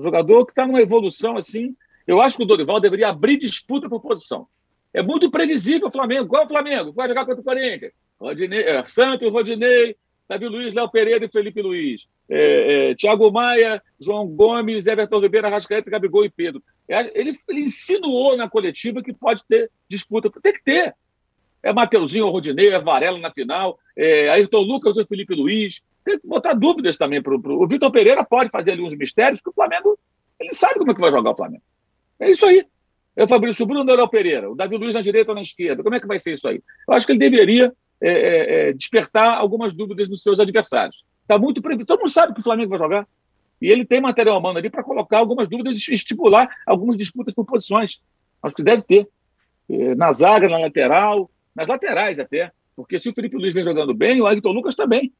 O 0.00 0.02
jogador 0.02 0.46
que 0.46 0.52
está 0.52 0.66
numa 0.66 0.80
evolução 0.80 1.36
assim. 1.36 1.76
Eu 2.06 2.22
acho 2.22 2.38
que 2.38 2.42
o 2.42 2.46
Dorival 2.46 2.80
deveria 2.80 3.10
abrir 3.10 3.36
disputa 3.36 3.86
por 3.86 4.00
posição. 4.00 4.46
É 4.94 5.02
muito 5.02 5.30
previsível 5.30 5.88
o 5.88 5.92
Flamengo. 5.92 6.26
Qual 6.26 6.42
é 6.42 6.46
o 6.46 6.48
Flamengo? 6.48 6.92
Vai 6.92 7.06
jogar 7.06 7.26
contra 7.26 7.42
o 7.42 7.44
Corinthians? 7.44 7.92
Rodinei, 8.18 8.62
é, 8.62 8.82
Santos, 8.88 9.30
Rodinei, 9.30 9.94
Davi 10.26 10.48
Luiz, 10.48 10.72
Léo 10.72 10.90
Pereira 10.90 11.26
e 11.26 11.28
Felipe 11.28 11.60
Luiz. 11.60 12.08
É, 12.30 12.92
é, 12.92 12.94
Thiago 12.94 13.30
Maia, 13.30 13.82
João 14.00 14.26
Gomes, 14.26 14.86
Everton 14.86 15.20
Ribeiro, 15.20 15.46
Arrascaeta, 15.46 15.90
Gabigol 15.90 16.24
e 16.24 16.30
Pedro. 16.30 16.62
É, 16.88 17.20
ele, 17.20 17.38
ele 17.46 17.60
insinuou 17.60 18.38
na 18.38 18.48
coletiva 18.48 19.02
que 19.02 19.12
pode 19.12 19.44
ter 19.44 19.70
disputa. 19.86 20.30
Tem 20.42 20.54
que 20.54 20.64
ter. 20.64 20.94
É 21.62 21.74
Mateuzinho 21.74 22.30
Rodinei, 22.30 22.70
é 22.70 22.80
Varela 22.80 23.18
na 23.18 23.30
final, 23.30 23.78
é 23.94 24.30
Ayrton 24.30 24.62
Lucas 24.62 24.96
ou 24.96 25.06
Felipe 25.06 25.34
Luiz. 25.34 25.82
Tem 26.04 26.18
que 26.18 26.26
botar 26.26 26.54
dúvidas 26.54 26.96
também. 26.96 27.22
Pro... 27.22 27.40
O 27.44 27.66
Vitor 27.66 27.90
Pereira 27.90 28.24
pode 28.24 28.50
fazer 28.50 28.72
ali 28.72 28.82
uns 28.82 28.94
mistérios, 28.94 29.40
porque 29.40 29.50
o 29.50 29.54
Flamengo 29.54 29.98
ele 30.38 30.54
sabe 30.54 30.78
como 30.78 30.90
é 30.90 30.94
que 30.94 31.00
vai 31.00 31.10
jogar 31.10 31.30
o 31.30 31.36
Flamengo. 31.36 31.62
É 32.18 32.30
isso 32.30 32.46
aí. 32.46 32.64
É 33.14 33.24
o 33.24 33.28
Fabrício 33.28 33.66
Bruno 33.66 33.90
ou 33.92 34.02
o 34.02 34.08
Pereira? 34.08 34.50
O 34.50 34.54
Davi 34.54 34.76
Luiz 34.76 34.94
na 34.94 35.02
direita 35.02 35.30
ou 35.30 35.34
na 35.34 35.42
esquerda? 35.42 35.82
Como 35.82 35.94
é 35.94 36.00
que 36.00 36.06
vai 36.06 36.18
ser 36.18 36.34
isso 36.34 36.48
aí? 36.48 36.62
Eu 36.88 36.94
acho 36.94 37.06
que 37.06 37.12
ele 37.12 37.18
deveria 37.18 37.72
é, 38.00 38.10
é, 38.10 38.68
é 38.68 38.72
despertar 38.72 39.36
algumas 39.36 39.74
dúvidas 39.74 40.08
nos 40.08 40.22
seus 40.22 40.40
adversários. 40.40 41.04
Está 41.22 41.38
muito 41.38 41.60
previsto. 41.60 41.86
Todo 41.86 42.00
mundo 42.00 42.10
sabe 42.10 42.32
que 42.32 42.40
o 42.40 42.42
Flamengo 42.42 42.70
vai 42.70 42.78
jogar. 42.78 43.06
E 43.60 43.68
ele 43.68 43.84
tem 43.84 44.00
material 44.00 44.38
humano 44.38 44.58
ali 44.58 44.70
para 44.70 44.82
colocar 44.82 45.18
algumas 45.18 45.48
dúvidas 45.48 45.86
e 45.86 45.94
estipular 45.94 46.48
algumas 46.66 46.96
disputas 46.96 47.34
por 47.34 47.44
posições. 47.44 48.00
Acho 48.42 48.54
que 48.54 48.62
deve 48.62 48.82
ter. 48.82 49.06
É, 49.68 49.94
na 49.94 50.10
zaga, 50.12 50.48
na 50.48 50.58
lateral, 50.58 51.30
nas 51.54 51.68
laterais 51.68 52.18
até. 52.18 52.50
Porque 52.74 52.98
se 52.98 53.08
o 53.08 53.12
Felipe 53.12 53.36
Luiz 53.36 53.54
vem 53.54 53.62
jogando 53.62 53.92
bem, 53.92 54.20
o 54.20 54.26
Ayrton 54.26 54.52
Lucas 54.52 54.74
também. 54.74 55.12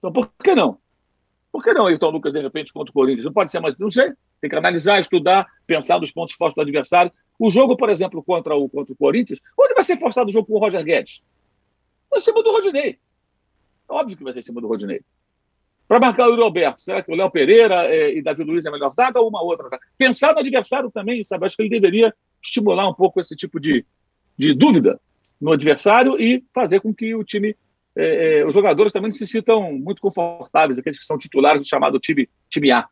Então 0.00 0.12
por 0.12 0.32
que 0.42 0.54
não? 0.54 0.78
Por 1.52 1.62
que 1.62 1.72
não 1.72 1.86
Ayrton 1.86 2.10
Lucas, 2.10 2.32
de 2.32 2.40
repente, 2.40 2.72
contra 2.72 2.90
o 2.90 2.94
Corinthians? 2.94 3.24
Não 3.24 3.32
pode 3.32 3.50
ser 3.50 3.60
mais. 3.60 3.76
Não 3.78 3.90
sei. 3.90 4.12
Tem 4.40 4.48
que 4.48 4.56
analisar, 4.56 5.00
estudar, 5.00 5.46
pensar 5.66 6.00
nos 6.00 6.10
pontos 6.10 6.34
fortes 6.36 6.54
do 6.54 6.62
adversário. 6.62 7.12
O 7.38 7.50
jogo, 7.50 7.76
por 7.76 7.90
exemplo, 7.90 8.22
contra 8.22 8.54
o, 8.54 8.68
contra 8.68 8.92
o 8.92 8.96
Corinthians, 8.96 9.40
onde 9.58 9.74
vai 9.74 9.84
ser 9.84 9.98
forçado 9.98 10.30
o 10.30 10.32
jogo 10.32 10.46
com 10.46 10.54
o 10.54 10.58
Roger 10.58 10.84
Guedes? 10.84 11.22
Em 12.14 12.20
cima 12.20 12.42
do 12.42 12.50
Rodinei. 12.50 12.98
Óbvio 13.88 14.16
que 14.16 14.24
vai 14.24 14.32
ser 14.32 14.40
em 14.40 14.42
cima 14.42 14.60
do 14.60 14.68
Rodinei. 14.68 15.00
Para 15.90 15.98
marcar 15.98 16.28
o 16.28 16.30
Yuri 16.30 16.42
Alberto, 16.42 16.80
será 16.80 17.02
que 17.02 17.10
o 17.10 17.16
Léo 17.16 17.30
Pereira 17.30 17.84
é, 17.92 18.16
e 18.16 18.22
Davi 18.22 18.44
Luiz 18.44 18.64
é 18.64 18.70
melhor 18.70 18.92
zaga 18.92 19.20
ou 19.20 19.28
uma 19.28 19.42
outra? 19.42 19.68
Pensar 19.98 20.32
no 20.32 20.38
adversário 20.38 20.88
também, 20.88 21.24
sabe? 21.24 21.46
Acho 21.46 21.56
que 21.56 21.62
ele 21.62 21.70
deveria 21.70 22.14
estimular 22.40 22.88
um 22.88 22.94
pouco 22.94 23.20
esse 23.20 23.34
tipo 23.34 23.58
de, 23.58 23.84
de 24.38 24.54
dúvida 24.54 25.00
no 25.40 25.50
adversário 25.50 26.20
e 26.20 26.44
fazer 26.54 26.78
com 26.78 26.94
que 26.94 27.12
o 27.12 27.24
time, 27.24 27.56
é, 27.96 28.40
é, 28.40 28.46
os 28.46 28.54
jogadores 28.54 28.92
também 28.92 29.10
se 29.10 29.26
sintam 29.26 29.72
muito 29.72 30.00
confortáveis, 30.00 30.78
aqueles 30.78 30.98
que 30.98 31.04
são 31.04 31.18
titulares 31.18 31.62
do 31.62 31.68
chamado 31.68 31.98
time, 31.98 32.28
time 32.48 32.70
A. 32.70 32.88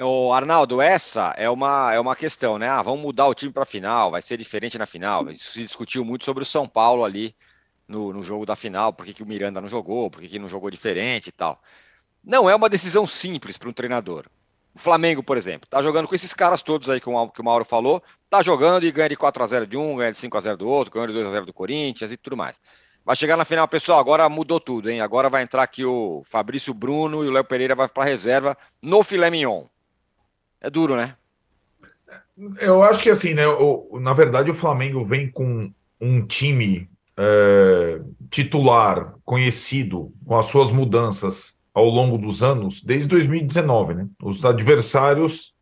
O 0.00 0.32
Arnaldo, 0.32 0.82
essa 0.82 1.32
é 1.38 1.48
uma, 1.48 1.94
é 1.94 1.98
uma 1.98 2.14
questão, 2.14 2.58
né? 2.58 2.68
Ah, 2.68 2.82
vamos 2.82 3.00
mudar 3.00 3.26
o 3.26 3.34
time 3.34 3.50
para 3.50 3.62
a 3.62 3.66
final, 3.66 4.10
vai 4.10 4.20
ser 4.20 4.36
diferente 4.36 4.76
na 4.76 4.84
final. 4.84 5.30
Isso 5.30 5.52
se 5.52 5.62
discutiu 5.62 6.04
muito 6.04 6.24
sobre 6.24 6.42
o 6.42 6.46
São 6.46 6.68
Paulo 6.68 7.02
ali 7.02 7.34
no, 7.88 8.12
no 8.12 8.22
jogo 8.22 8.44
da 8.44 8.54
final, 8.54 8.92
por 8.92 9.06
que, 9.06 9.14
que 9.14 9.22
o 9.22 9.26
Miranda 9.26 9.60
não 9.60 9.68
jogou, 9.68 10.10
por 10.10 10.20
que, 10.20 10.28
que 10.28 10.38
não 10.38 10.48
jogou 10.48 10.70
diferente 10.70 11.28
e 11.28 11.32
tal. 11.32 11.62
Não 12.22 12.50
é 12.50 12.54
uma 12.54 12.68
decisão 12.68 13.06
simples 13.06 13.56
para 13.56 13.68
um 13.68 13.72
treinador. 13.72 14.26
O 14.74 14.78
Flamengo, 14.78 15.22
por 15.22 15.38
exemplo, 15.38 15.66
tá 15.66 15.80
jogando 15.80 16.06
com 16.06 16.14
esses 16.14 16.34
caras 16.34 16.60
todos 16.60 16.90
aí 16.90 17.00
que 17.00 17.08
o, 17.08 17.28
que 17.28 17.40
o 17.40 17.44
Mauro 17.44 17.64
falou, 17.64 18.02
tá 18.28 18.42
jogando 18.42 18.84
e 18.84 18.92
ganha 18.92 19.08
de 19.08 19.16
4 19.16 19.42
a 19.42 19.46
0 19.46 19.66
de 19.66 19.76
um, 19.78 19.96
ganha 19.96 20.12
de 20.12 20.18
5 20.18 20.36
a 20.36 20.40
0 20.40 20.56
do 20.58 20.68
outro, 20.68 20.92
ganha 20.92 21.06
de 21.06 21.14
2 21.14 21.26
a 21.26 21.30
0 21.30 21.46
do 21.46 21.54
Corinthians 21.54 22.12
e 22.12 22.16
tudo 22.18 22.36
mais. 22.36 22.60
Vai 23.06 23.16
chegar 23.16 23.36
na 23.36 23.44
final, 23.44 23.68
pessoal, 23.68 24.00
agora 24.00 24.28
mudou 24.28 24.58
tudo, 24.58 24.90
hein? 24.90 25.00
Agora 25.00 25.30
vai 25.30 25.42
entrar 25.42 25.62
aqui 25.62 25.84
o 25.84 26.22
Fabrício 26.26 26.74
Bruno 26.74 27.24
e 27.24 27.28
o 27.28 27.30
Léo 27.30 27.44
Pereira 27.44 27.74
vai 27.74 27.88
para 27.88 28.04
reserva 28.04 28.58
no 28.82 29.02
filé 29.04 29.30
mignon 29.30 29.64
é 30.60 30.70
duro, 30.70 30.96
né? 30.96 31.14
Eu 32.58 32.82
acho 32.82 33.02
que 33.02 33.10
assim, 33.10 33.34
né? 33.34 33.46
O, 33.46 33.98
na 34.00 34.12
verdade, 34.12 34.50
o 34.50 34.54
Flamengo 34.54 35.04
vem 35.04 35.30
com 35.30 35.72
um 36.00 36.26
time 36.26 36.90
é, 37.16 38.00
titular 38.30 39.14
conhecido 39.24 40.12
com 40.24 40.36
as 40.36 40.46
suas 40.46 40.72
mudanças 40.72 41.54
ao 41.72 41.84
longo 41.84 42.18
dos 42.18 42.42
anos, 42.42 42.82
desde 42.82 43.06
2019, 43.06 43.94
né? 43.94 44.08
Os 44.22 44.44
adversários 44.44 45.54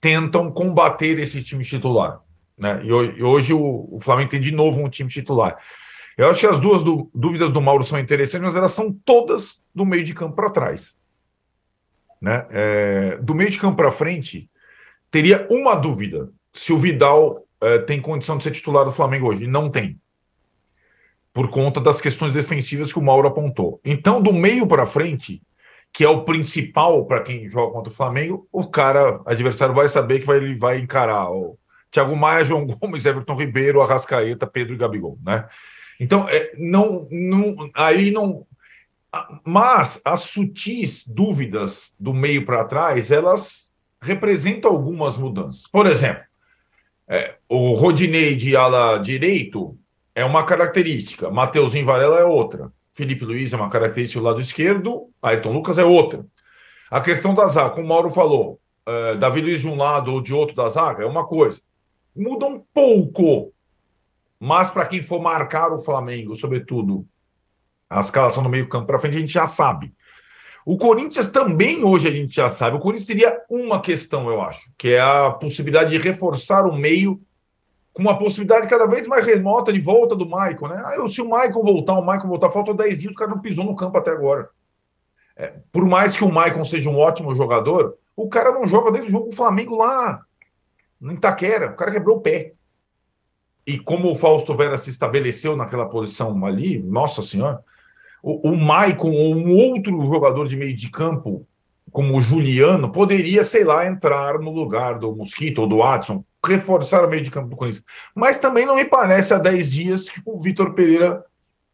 tentam 0.00 0.50
combater 0.50 1.18
esse 1.18 1.42
time 1.42 1.64
titular, 1.64 2.20
né? 2.56 2.82
E 2.84 3.22
hoje 3.22 3.52
o, 3.52 3.88
o 3.92 4.00
Flamengo 4.00 4.30
tem 4.30 4.40
de 4.40 4.52
novo 4.52 4.82
um 4.82 4.88
time 4.88 5.08
titular. 5.08 5.56
Eu 6.18 6.28
acho 6.28 6.40
que 6.40 6.46
as 6.46 6.60
duas 6.60 6.82
dúvidas 7.14 7.52
do 7.52 7.62
Mauro 7.62 7.84
são 7.84 7.98
interessantes, 7.98 8.44
mas 8.44 8.56
elas 8.56 8.72
são 8.72 8.92
todas 8.92 9.62
do 9.72 9.86
meio 9.86 10.02
de 10.02 10.12
campo 10.12 10.34
para 10.34 10.50
trás. 10.50 10.96
Né? 12.20 12.44
É, 12.50 13.16
do 13.18 13.34
meio 13.34 13.50
de 13.50 13.58
campo 13.58 13.76
para 13.76 13.92
frente, 13.92 14.50
teria 15.10 15.46
uma 15.48 15.76
dúvida: 15.76 16.28
se 16.52 16.72
o 16.72 16.78
Vidal 16.78 17.46
é, 17.60 17.78
tem 17.78 18.00
condição 18.00 18.36
de 18.36 18.44
ser 18.44 18.50
titular 18.52 18.84
do 18.84 18.92
Flamengo 18.92 19.28
hoje. 19.28 19.46
Não 19.46 19.70
tem. 19.70 20.00
por 21.32 21.50
conta 21.50 21.80
das 21.80 22.00
questões 22.00 22.32
defensivas 22.32 22.92
que 22.92 22.98
o 22.98 23.02
Mauro 23.02 23.28
apontou. 23.28 23.80
Então, 23.84 24.20
do 24.20 24.32
meio 24.32 24.66
para 24.66 24.84
frente, 24.84 25.40
que 25.92 26.02
é 26.02 26.08
o 26.08 26.24
principal 26.24 27.06
para 27.06 27.22
quem 27.22 27.48
joga 27.48 27.72
contra 27.72 27.92
o 27.92 27.94
Flamengo, 27.94 28.48
o 28.50 28.66
cara, 28.66 29.20
adversário, 29.24 29.72
vai 29.72 29.86
saber 29.86 30.18
que 30.18 30.26
vai, 30.26 30.38
ele 30.38 30.58
vai 30.58 30.78
encarar 30.78 31.30
o 31.30 31.56
Thiago 31.92 32.16
Maia, 32.16 32.44
João 32.44 32.66
Gomes, 32.66 33.06
Everton 33.06 33.36
Ribeiro, 33.36 33.80
Arrascaeta, 33.80 34.48
Pedro 34.48 34.74
e 34.74 34.78
Gabigol, 34.78 35.16
né? 35.24 35.46
Então, 35.98 36.28
é, 36.28 36.52
não, 36.56 37.06
não, 37.10 37.70
aí 37.74 38.10
não. 38.10 38.46
Mas 39.44 40.00
as 40.04 40.20
sutis 40.20 41.06
dúvidas 41.06 41.94
do 41.98 42.12
meio 42.12 42.44
para 42.44 42.64
trás, 42.64 43.10
elas 43.10 43.72
representam 44.00 44.70
algumas 44.70 45.16
mudanças. 45.16 45.66
Por 45.66 45.86
exemplo, 45.86 46.22
é, 47.08 47.36
o 47.48 47.72
Rodinei 47.74 48.36
de 48.36 48.54
ala 48.54 48.98
direito 48.98 49.76
é 50.14 50.24
uma 50.24 50.44
característica, 50.44 51.30
Mateuzinho 51.30 51.86
Varela 51.86 52.18
é 52.18 52.24
outra. 52.24 52.72
Felipe 52.92 53.24
Luiz 53.24 53.52
é 53.52 53.56
uma 53.56 53.70
característica 53.70 54.20
do 54.20 54.26
lado 54.26 54.40
esquerdo, 54.40 55.08
Ayrton 55.22 55.52
Lucas 55.52 55.78
é 55.78 55.84
outra. 55.84 56.26
A 56.90 57.00
questão 57.00 57.32
da 57.32 57.46
zaga, 57.46 57.70
como 57.70 57.84
o 57.84 57.88
Mauro 57.88 58.10
falou, 58.10 58.60
é, 58.84 59.14
Davi 59.16 59.40
Luiz 59.40 59.60
de 59.60 59.68
um 59.68 59.76
lado 59.76 60.12
ou 60.12 60.20
de 60.20 60.34
outro 60.34 60.56
da 60.56 60.68
zaga 60.68 61.04
é 61.04 61.06
uma 61.06 61.26
coisa. 61.26 61.60
Muda 62.16 62.46
um 62.46 62.60
pouco, 62.74 63.52
mas 64.38 64.70
para 64.70 64.86
quem 64.86 65.02
for 65.02 65.20
marcar 65.20 65.72
o 65.72 65.78
Flamengo, 65.78 66.36
sobretudo 66.36 67.06
a 67.88 68.00
escalação 68.00 68.42
no 68.42 68.48
meio 68.48 68.68
campo 68.68 68.86
para 68.86 68.98
frente, 68.98 69.16
a 69.16 69.20
gente 69.20 69.32
já 69.32 69.46
sabe. 69.46 69.92
O 70.64 70.76
Corinthians 70.76 71.28
também 71.28 71.82
hoje 71.82 72.08
a 72.08 72.10
gente 72.10 72.34
já 72.34 72.50
sabe. 72.50 72.76
O 72.76 72.80
Corinthians 72.80 73.06
teria 73.06 73.40
uma 73.48 73.80
questão, 73.80 74.28
eu 74.28 74.40
acho, 74.42 74.70
que 74.76 74.92
é 74.92 75.00
a 75.00 75.30
possibilidade 75.30 75.90
de 75.90 75.98
reforçar 75.98 76.66
o 76.66 76.76
meio 76.76 77.20
com 77.92 78.02
uma 78.02 78.16
possibilidade 78.16 78.68
cada 78.68 78.86
vez 78.86 79.06
mais 79.06 79.26
remota 79.26 79.72
de 79.72 79.80
volta 79.80 80.14
do 80.14 80.28
Maicon, 80.28 80.68
né? 80.68 80.82
Ah, 80.84 81.08
se 81.08 81.20
o 81.20 81.28
Maicon 81.28 81.62
voltar, 81.62 81.94
o 81.94 82.04
Maicon 82.04 82.28
voltar, 82.28 82.50
faltam 82.50 82.76
10 82.76 82.98
dias, 82.98 83.12
o 83.12 83.16
cara 83.16 83.30
não 83.30 83.40
pisou 83.40 83.64
no 83.64 83.74
campo 83.74 83.98
até 83.98 84.10
agora. 84.10 84.50
É, 85.36 85.54
por 85.72 85.84
mais 85.84 86.16
que 86.16 86.22
o 86.22 86.30
Maicon 86.30 86.64
seja 86.64 86.90
um 86.90 86.98
ótimo 86.98 87.34
jogador, 87.34 87.96
o 88.14 88.28
cara 88.28 88.52
não 88.52 88.66
joga 88.68 88.92
desde 88.92 89.08
o 89.08 89.12
jogo 89.12 89.30
do 89.30 89.36
Flamengo 89.36 89.74
lá, 89.74 90.20
no 91.00 91.12
Itaquera. 91.12 91.70
O 91.70 91.76
cara 91.76 91.92
quebrou 91.92 92.18
o 92.18 92.20
pé. 92.20 92.52
E 93.68 93.78
como 93.78 94.10
o 94.10 94.14
Fausto 94.14 94.56
Vera 94.56 94.78
se 94.78 94.88
estabeleceu 94.88 95.54
naquela 95.54 95.84
posição 95.84 96.46
ali, 96.46 96.78
nossa 96.78 97.20
senhora, 97.20 97.60
o, 98.22 98.52
o 98.52 98.56
Maicon 98.56 99.10
ou 99.10 99.36
um 99.36 99.54
outro 99.54 100.10
jogador 100.10 100.48
de 100.48 100.56
meio 100.56 100.74
de 100.74 100.88
campo, 100.88 101.46
como 101.92 102.16
o 102.16 102.20
Juliano, 102.22 102.90
poderia, 102.90 103.44
sei 103.44 103.64
lá, 103.64 103.86
entrar 103.86 104.38
no 104.38 104.50
lugar 104.50 104.98
do 104.98 105.14
Mosquito 105.14 105.58
ou 105.58 105.68
do 105.68 105.76
Watson, 105.76 106.24
reforçar 106.42 107.04
o 107.04 107.10
meio 107.10 107.22
de 107.22 107.30
campo 107.30 107.50
do 107.50 107.56
Corinthians. 107.56 107.84
Mas 108.14 108.38
também 108.38 108.64
não 108.64 108.74
me 108.74 108.86
parece 108.86 109.34
há 109.34 109.38
10 109.38 109.70
dias 109.70 110.08
que 110.08 110.22
o 110.24 110.40
Vitor 110.40 110.72
Pereira 110.72 111.22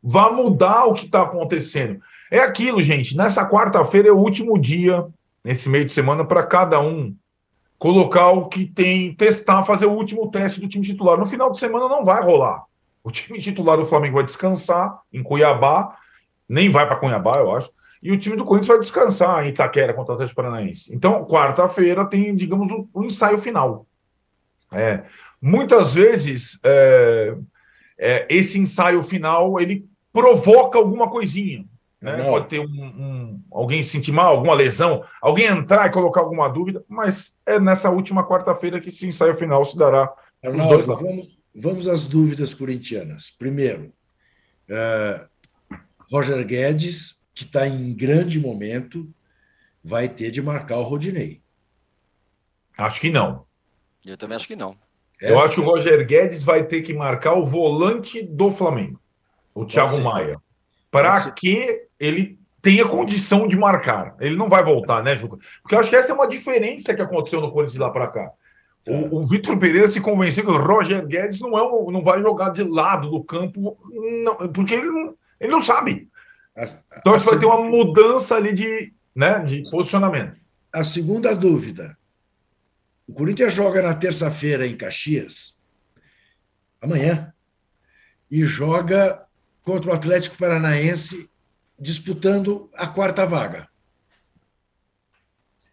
vá 0.02 0.32
mudar 0.32 0.86
o 0.86 0.94
que 0.94 1.06
está 1.06 1.22
acontecendo. 1.22 2.00
É 2.28 2.40
aquilo, 2.40 2.82
gente. 2.82 3.16
Nessa 3.16 3.48
quarta-feira 3.48 4.08
é 4.08 4.12
o 4.12 4.18
último 4.18 4.58
dia, 4.58 5.06
nesse 5.44 5.68
meio 5.68 5.84
de 5.84 5.92
semana, 5.92 6.24
para 6.24 6.44
cada 6.44 6.80
um 6.80 7.14
colocar 7.84 8.30
o 8.30 8.48
que 8.48 8.64
tem, 8.64 9.12
testar, 9.12 9.62
fazer 9.62 9.84
o 9.84 9.92
último 9.92 10.30
teste 10.30 10.58
do 10.58 10.66
time 10.66 10.82
titular. 10.82 11.18
No 11.18 11.26
final 11.26 11.52
de 11.52 11.58
semana 11.58 11.86
não 11.86 12.02
vai 12.02 12.22
rolar. 12.22 12.64
O 13.02 13.10
time 13.10 13.38
titular 13.38 13.76
do 13.76 13.84
Flamengo 13.84 14.14
vai 14.14 14.24
descansar 14.24 15.02
em 15.12 15.22
Cuiabá, 15.22 15.94
nem 16.48 16.70
vai 16.70 16.86
para 16.86 16.96
Cuiabá, 16.96 17.34
eu 17.36 17.54
acho. 17.54 17.70
E 18.02 18.10
o 18.10 18.18
time 18.18 18.36
do 18.36 18.44
Corinthians 18.46 18.68
vai 18.68 18.78
descansar 18.78 19.44
em 19.44 19.50
Itaquera 19.50 19.92
contra 19.92 20.12
o 20.12 20.14
Atlético 20.14 20.40
Paranaense. 20.40 20.94
Então, 20.94 21.26
quarta-feira 21.26 22.06
tem, 22.06 22.34
digamos, 22.34 22.72
o, 22.72 22.88
o 22.94 23.04
ensaio 23.04 23.36
final. 23.36 23.86
É, 24.72 25.02
muitas 25.38 25.92
vezes 25.92 26.58
é, 26.64 27.36
é, 27.98 28.26
esse 28.30 28.58
ensaio 28.58 29.02
final 29.02 29.60
ele 29.60 29.86
provoca 30.10 30.78
alguma 30.78 31.10
coisinha. 31.10 31.66
Né? 32.04 32.22
Pode 32.22 32.48
ter 32.48 32.60
um, 32.60 32.64
um, 32.66 33.42
alguém 33.50 33.82
sentir 33.82 34.12
mal, 34.12 34.36
alguma 34.36 34.52
lesão, 34.52 35.02
alguém 35.22 35.46
entrar 35.46 35.86
e 35.86 35.90
colocar 35.90 36.20
alguma 36.20 36.48
dúvida, 36.48 36.84
mas 36.86 37.34
é 37.46 37.58
nessa 37.58 37.88
última 37.88 38.28
quarta-feira 38.28 38.78
que 38.78 38.90
esse 38.90 39.06
ensaio 39.06 39.34
final 39.34 39.64
se 39.64 39.74
dará. 39.74 40.12
Arnaldo, 40.44 40.82
vamos, 40.84 41.38
vamos 41.54 41.88
às 41.88 42.06
dúvidas 42.06 42.52
corintianas. 42.52 43.30
Primeiro, 43.30 43.90
uh, 44.70 45.26
Roger 46.12 46.46
Guedes, 46.46 47.22
que 47.34 47.44
está 47.44 47.66
em 47.66 47.94
grande 47.94 48.38
momento, 48.38 49.08
vai 49.82 50.06
ter 50.06 50.30
de 50.30 50.42
marcar 50.42 50.76
o 50.76 50.82
Rodinei. 50.82 51.40
Acho 52.76 53.00
que 53.00 53.08
não. 53.08 53.46
Eu 54.04 54.18
também 54.18 54.36
acho 54.36 54.46
que 54.46 54.56
não. 54.56 54.76
É, 55.22 55.30
eu 55.30 55.40
acho 55.40 55.54
que 55.54 55.60
o 55.62 55.64
Roger 55.64 56.06
Guedes 56.06 56.44
vai 56.44 56.64
ter 56.64 56.82
que 56.82 56.92
marcar 56.92 57.32
o 57.32 57.46
volante 57.46 58.22
do 58.22 58.50
Flamengo, 58.50 59.00
o 59.54 59.64
Thiago 59.64 59.98
Maia, 60.02 60.38
para 60.94 61.28
que 61.32 61.88
ele 61.98 62.38
tenha 62.62 62.86
condição 62.86 63.48
de 63.48 63.56
marcar. 63.56 64.14
Ele 64.20 64.36
não 64.36 64.48
vai 64.48 64.62
voltar, 64.62 65.02
né, 65.02 65.16
Juca? 65.16 65.38
Porque 65.60 65.74
eu 65.74 65.80
acho 65.80 65.90
que 65.90 65.96
essa 65.96 66.12
é 66.12 66.14
uma 66.14 66.28
diferença 66.28 66.94
que 66.94 67.02
aconteceu 67.02 67.40
no 67.40 67.50
Corinthians 67.50 67.72
de 67.72 67.80
lá 67.80 67.90
para 67.90 68.06
cá. 68.06 68.30
O, 68.86 68.92
é. 68.92 69.08
o 69.10 69.26
Vitor 69.26 69.58
Pereira 69.58 69.88
se 69.88 70.00
convenceu 70.00 70.44
que 70.44 70.50
o 70.52 70.56
Roger 70.56 71.04
Guedes 71.04 71.40
não, 71.40 71.58
é 71.58 71.62
um, 71.64 71.90
não 71.90 72.04
vai 72.04 72.22
jogar 72.22 72.50
de 72.50 72.62
lado 72.62 73.10
do 73.10 73.24
campo, 73.24 73.76
não, 74.22 74.36
porque 74.52 74.74
ele 74.74 74.88
não, 74.88 75.14
ele 75.40 75.50
não 75.50 75.60
sabe. 75.60 76.08
Então, 76.96 77.18
vai 77.18 77.38
ter 77.40 77.46
uma 77.46 77.60
mudança 77.60 78.36
ali 78.36 78.54
de, 78.54 78.94
né, 79.12 79.40
de 79.40 79.68
posicionamento. 79.68 80.36
A 80.72 80.84
segunda 80.84 81.34
dúvida: 81.34 81.98
o 83.08 83.12
Corinthians 83.12 83.52
joga 83.52 83.82
na 83.82 83.94
terça-feira 83.94 84.64
em 84.64 84.76
Caxias, 84.76 85.60
amanhã, 86.80 87.34
e 88.30 88.44
joga 88.44 89.23
contra 89.64 89.90
o 89.90 89.94
Atlético 89.94 90.36
Paranaense 90.36 91.28
disputando 91.78 92.70
a 92.74 92.86
quarta 92.86 93.26
vaga. 93.26 93.66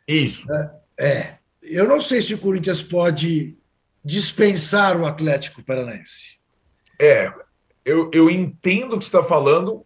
Isso. 0.07 0.45
É, 0.51 1.05
é. 1.05 1.37
Eu 1.61 1.87
não 1.87 2.01
sei 2.01 2.21
se 2.21 2.33
o 2.33 2.39
Corinthians 2.39 2.81
pode 2.81 3.55
dispensar 4.03 4.99
o 4.99 5.05
Atlético 5.05 5.63
Paranaense. 5.63 6.39
É, 6.99 7.31
eu, 7.85 8.09
eu 8.13 8.29
entendo 8.29 8.95
o 8.95 8.97
que 8.97 9.05
você 9.05 9.15
está 9.15 9.23
falando. 9.23 9.85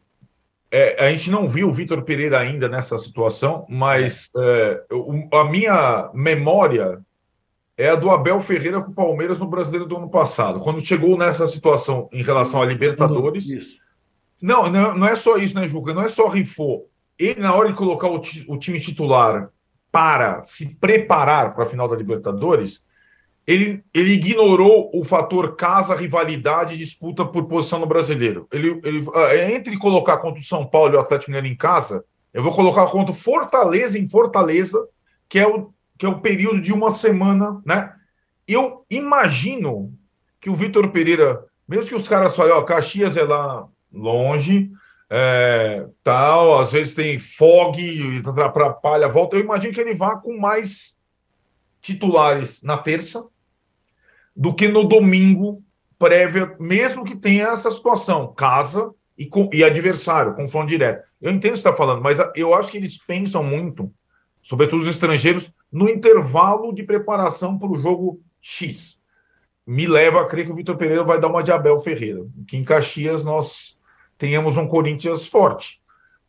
É, 0.71 1.05
a 1.05 1.11
gente 1.11 1.29
não 1.29 1.47
viu 1.47 1.67
o 1.67 1.73
Vitor 1.73 2.01
Pereira 2.03 2.39
ainda 2.39 2.67
nessa 2.69 2.97
situação, 2.97 3.65
mas 3.69 4.29
é, 4.37 4.83
eu, 4.89 5.29
a 5.31 5.43
minha 5.45 6.09
memória 6.13 7.01
é 7.77 7.89
a 7.89 7.95
do 7.95 8.09
Abel 8.09 8.39
Ferreira 8.39 8.81
com 8.81 8.91
o 8.91 8.95
Palmeiras 8.95 9.37
no 9.37 9.47
Brasileiro 9.47 9.85
do 9.85 9.97
ano 9.97 10.09
passado. 10.09 10.59
Quando 10.59 10.85
chegou 10.85 11.17
nessa 11.17 11.45
situação 11.45 12.09
em 12.11 12.23
relação 12.23 12.61
a 12.61 12.65
Libertadores. 12.65 13.45
Não, 14.45 14.69
não, 14.69 14.95
não 14.95 15.07
é 15.07 15.15
só 15.15 15.37
isso, 15.37 15.55
né, 15.55 15.67
Juca? 15.67 15.91
Não 15.91 16.03
é 16.03 16.07
só 16.07 16.27
rifou. 16.27 16.87
Ele, 17.17 17.41
na 17.41 17.55
hora 17.55 17.69
de 17.69 17.75
colocar 17.75 18.07
o, 18.09 18.21
o 18.47 18.59
time 18.59 18.79
titular 18.79 19.49
para 19.91 20.43
se 20.43 20.67
preparar 20.75 21.55
para 21.55 21.63
a 21.63 21.67
final 21.67 21.87
da 21.87 21.95
Libertadores, 21.95 22.85
ele, 23.47 23.83
ele 23.91 24.13
ignorou 24.13 24.91
o 24.93 25.03
fator 25.03 25.55
casa, 25.55 25.95
rivalidade 25.95 26.75
e 26.75 26.77
disputa 26.77 27.25
por 27.25 27.45
posição 27.47 27.79
no 27.79 27.87
brasileiro. 27.87 28.47
Ele, 28.51 28.79
ele, 28.83 29.03
é, 29.31 29.51
entre 29.55 29.79
colocar 29.79 30.17
contra 30.17 30.39
o 30.39 30.43
São 30.43 30.63
Paulo 30.63 30.93
e 30.93 30.97
o 30.97 30.99
Atlético 30.99 31.31
Mineiro 31.31 31.51
em 31.51 31.57
casa, 31.57 32.05
eu 32.31 32.43
vou 32.43 32.53
colocar 32.53 32.85
contra 32.85 33.13
o 33.13 33.17
Fortaleza 33.17 33.97
em 33.97 34.07
Fortaleza, 34.07 34.79
que 35.27 35.39
é 35.39 35.47
o 35.47 35.73
que 35.97 36.05
é 36.05 36.09
o 36.09 36.19
período 36.19 36.61
de 36.61 36.73
uma 36.73 36.91
semana, 36.91 37.61
né? 37.65 37.93
Eu 38.47 38.85
imagino 38.91 39.91
que 40.41 40.49
o 40.49 40.55
Vitor 40.55 40.89
Pereira, 40.89 41.45
mesmo 41.67 41.87
que 41.87 41.95
os 41.95 42.07
caras 42.07 42.35
falem, 42.35 42.51
ó, 42.51 42.61
Caxias 42.63 43.15
é 43.15 43.23
lá 43.23 43.65
longe, 43.95 44.69
é, 45.09 45.87
tal, 46.03 46.59
às 46.59 46.71
vezes 46.71 46.93
tem 46.93 47.17
fog, 47.17 48.21
atrapalha 48.43 49.05
a 49.05 49.09
volta, 49.09 49.35
eu 49.35 49.41
imagino 49.41 49.73
que 49.73 49.79
ele 49.79 49.95
vá 49.95 50.17
com 50.17 50.37
mais 50.37 50.97
titulares 51.81 52.61
na 52.61 52.77
terça 52.77 53.25
do 54.35 54.53
que 54.53 54.67
no 54.67 54.83
domingo 54.83 55.63
prévia, 55.97 56.55
mesmo 56.59 57.05
que 57.05 57.15
tenha 57.15 57.47
essa 57.47 57.71
situação, 57.71 58.33
casa 58.33 58.91
e, 59.17 59.29
e 59.53 59.63
adversário, 59.63 60.35
confronto 60.35 60.67
direto. 60.67 61.05
Eu 61.21 61.31
entendo 61.31 61.51
o 61.51 61.55
que 61.55 61.61
você 61.61 61.69
está 61.69 61.75
falando, 61.75 62.01
mas 62.01 62.19
eu 62.35 62.53
acho 62.53 62.69
que 62.69 62.77
eles 62.77 62.97
pensam 62.97 63.43
muito 63.43 63.91
sobretudo 64.45 64.83
os 64.83 64.87
estrangeiros, 64.87 65.51
no 65.71 65.89
intervalo 65.89 66.71
de 66.71 66.83
preparação 66.83 67.57
para 67.57 67.67
o 67.67 67.77
jogo 67.77 68.21
X. 68.39 68.99
Me 69.65 69.87
leva 69.87 70.21
a 70.21 70.25
crer 70.27 70.45
que 70.45 70.51
o 70.51 70.55
Vitor 70.55 70.77
Pereira 70.77 71.03
vai 71.03 71.19
dar 71.19 71.27
uma 71.27 71.41
de 71.41 71.51
Abel 71.51 71.81
Ferreira, 71.81 72.23
que 72.47 72.55
em 72.55 72.63
Caxias 72.63 73.23
nós 73.23 73.74
tenhamos 74.17 74.57
um 74.57 74.67
Corinthians 74.67 75.25
forte. 75.25 75.81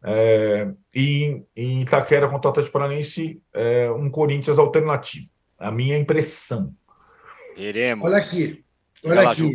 É, 0.03 0.69
e 0.95 1.43
em 1.57 1.83
Itaquera 1.83 2.29
contra 2.29 2.49
o 2.49 2.51
Atlético 2.51 2.73
Paranaense, 2.73 3.41
é, 3.53 3.91
um 3.91 4.09
Corinthians 4.11 4.59
alternativo. 4.59 5.29
A 5.59 5.71
minha 5.71 5.97
impressão. 5.97 6.73
Veremos. 7.57 8.07
Olha 8.07 8.19
aqui, 8.19 8.65
olha 9.05 9.23
lá, 9.23 9.33
aqui. 9.33 9.53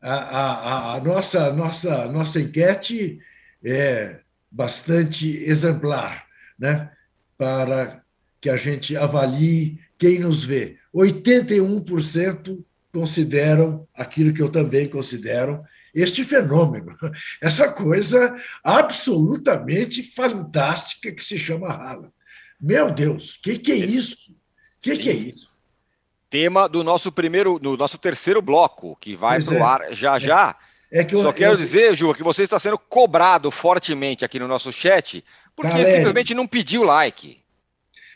A, 0.00 0.14
a, 0.14 0.94
a, 0.94 1.00
nossa, 1.00 1.52
nossa, 1.52 2.10
nossa 2.10 2.40
enquete 2.40 3.20
é 3.62 4.20
bastante 4.50 5.38
exemplar, 5.44 6.26
né? 6.58 6.90
Para 7.36 8.02
que 8.40 8.50
a 8.50 8.56
gente 8.56 8.96
avalie 8.96 9.78
quem 9.98 10.18
nos 10.18 10.42
vê. 10.42 10.78
81% 10.94 12.64
consideram 12.92 13.86
aquilo 13.94 14.34
que 14.34 14.42
eu 14.42 14.48
também 14.48 14.88
considero, 14.88 15.62
este 15.94 16.24
fenômeno, 16.24 16.96
essa 17.40 17.70
coisa 17.70 18.36
absolutamente 18.62 20.02
fantástica 20.02 21.12
que 21.12 21.22
se 21.22 21.38
chama 21.38 21.68
Haaland. 21.68 22.12
Meu 22.60 22.92
Deus, 22.92 23.36
o 23.36 23.42
que, 23.42 23.58
que 23.58 23.72
é 23.72 23.76
isso? 23.76 24.16
O 24.32 24.34
que, 24.80 24.96
que 24.96 25.10
é 25.10 25.14
isso? 25.14 25.52
Tema 26.30 26.68
do 26.68 26.82
nosso 26.82 27.12
primeiro, 27.12 27.58
do 27.58 27.76
nosso 27.76 27.98
terceiro 27.98 28.40
bloco, 28.40 28.96
que 29.00 29.14
vai 29.14 29.42
para 29.42 29.54
o 29.54 29.58
é. 29.58 29.62
ar 29.62 29.92
já 29.92 30.18
já. 30.18 30.56
É 30.90 31.02
que 31.04 31.14
eu, 31.14 31.22
Só 31.22 31.32
quero 31.32 31.54
eu... 31.54 31.56
dizer, 31.56 31.94
Ju, 31.94 32.14
que 32.14 32.22
você 32.22 32.42
está 32.42 32.58
sendo 32.58 32.78
cobrado 32.78 33.50
fortemente 33.50 34.24
aqui 34.24 34.38
no 34.38 34.46
nosso 34.46 34.72
chat, 34.72 35.24
porque 35.56 35.72
Galera, 35.72 35.96
simplesmente 35.96 36.34
não 36.34 36.46
pediu 36.46 36.82
like. 36.82 37.42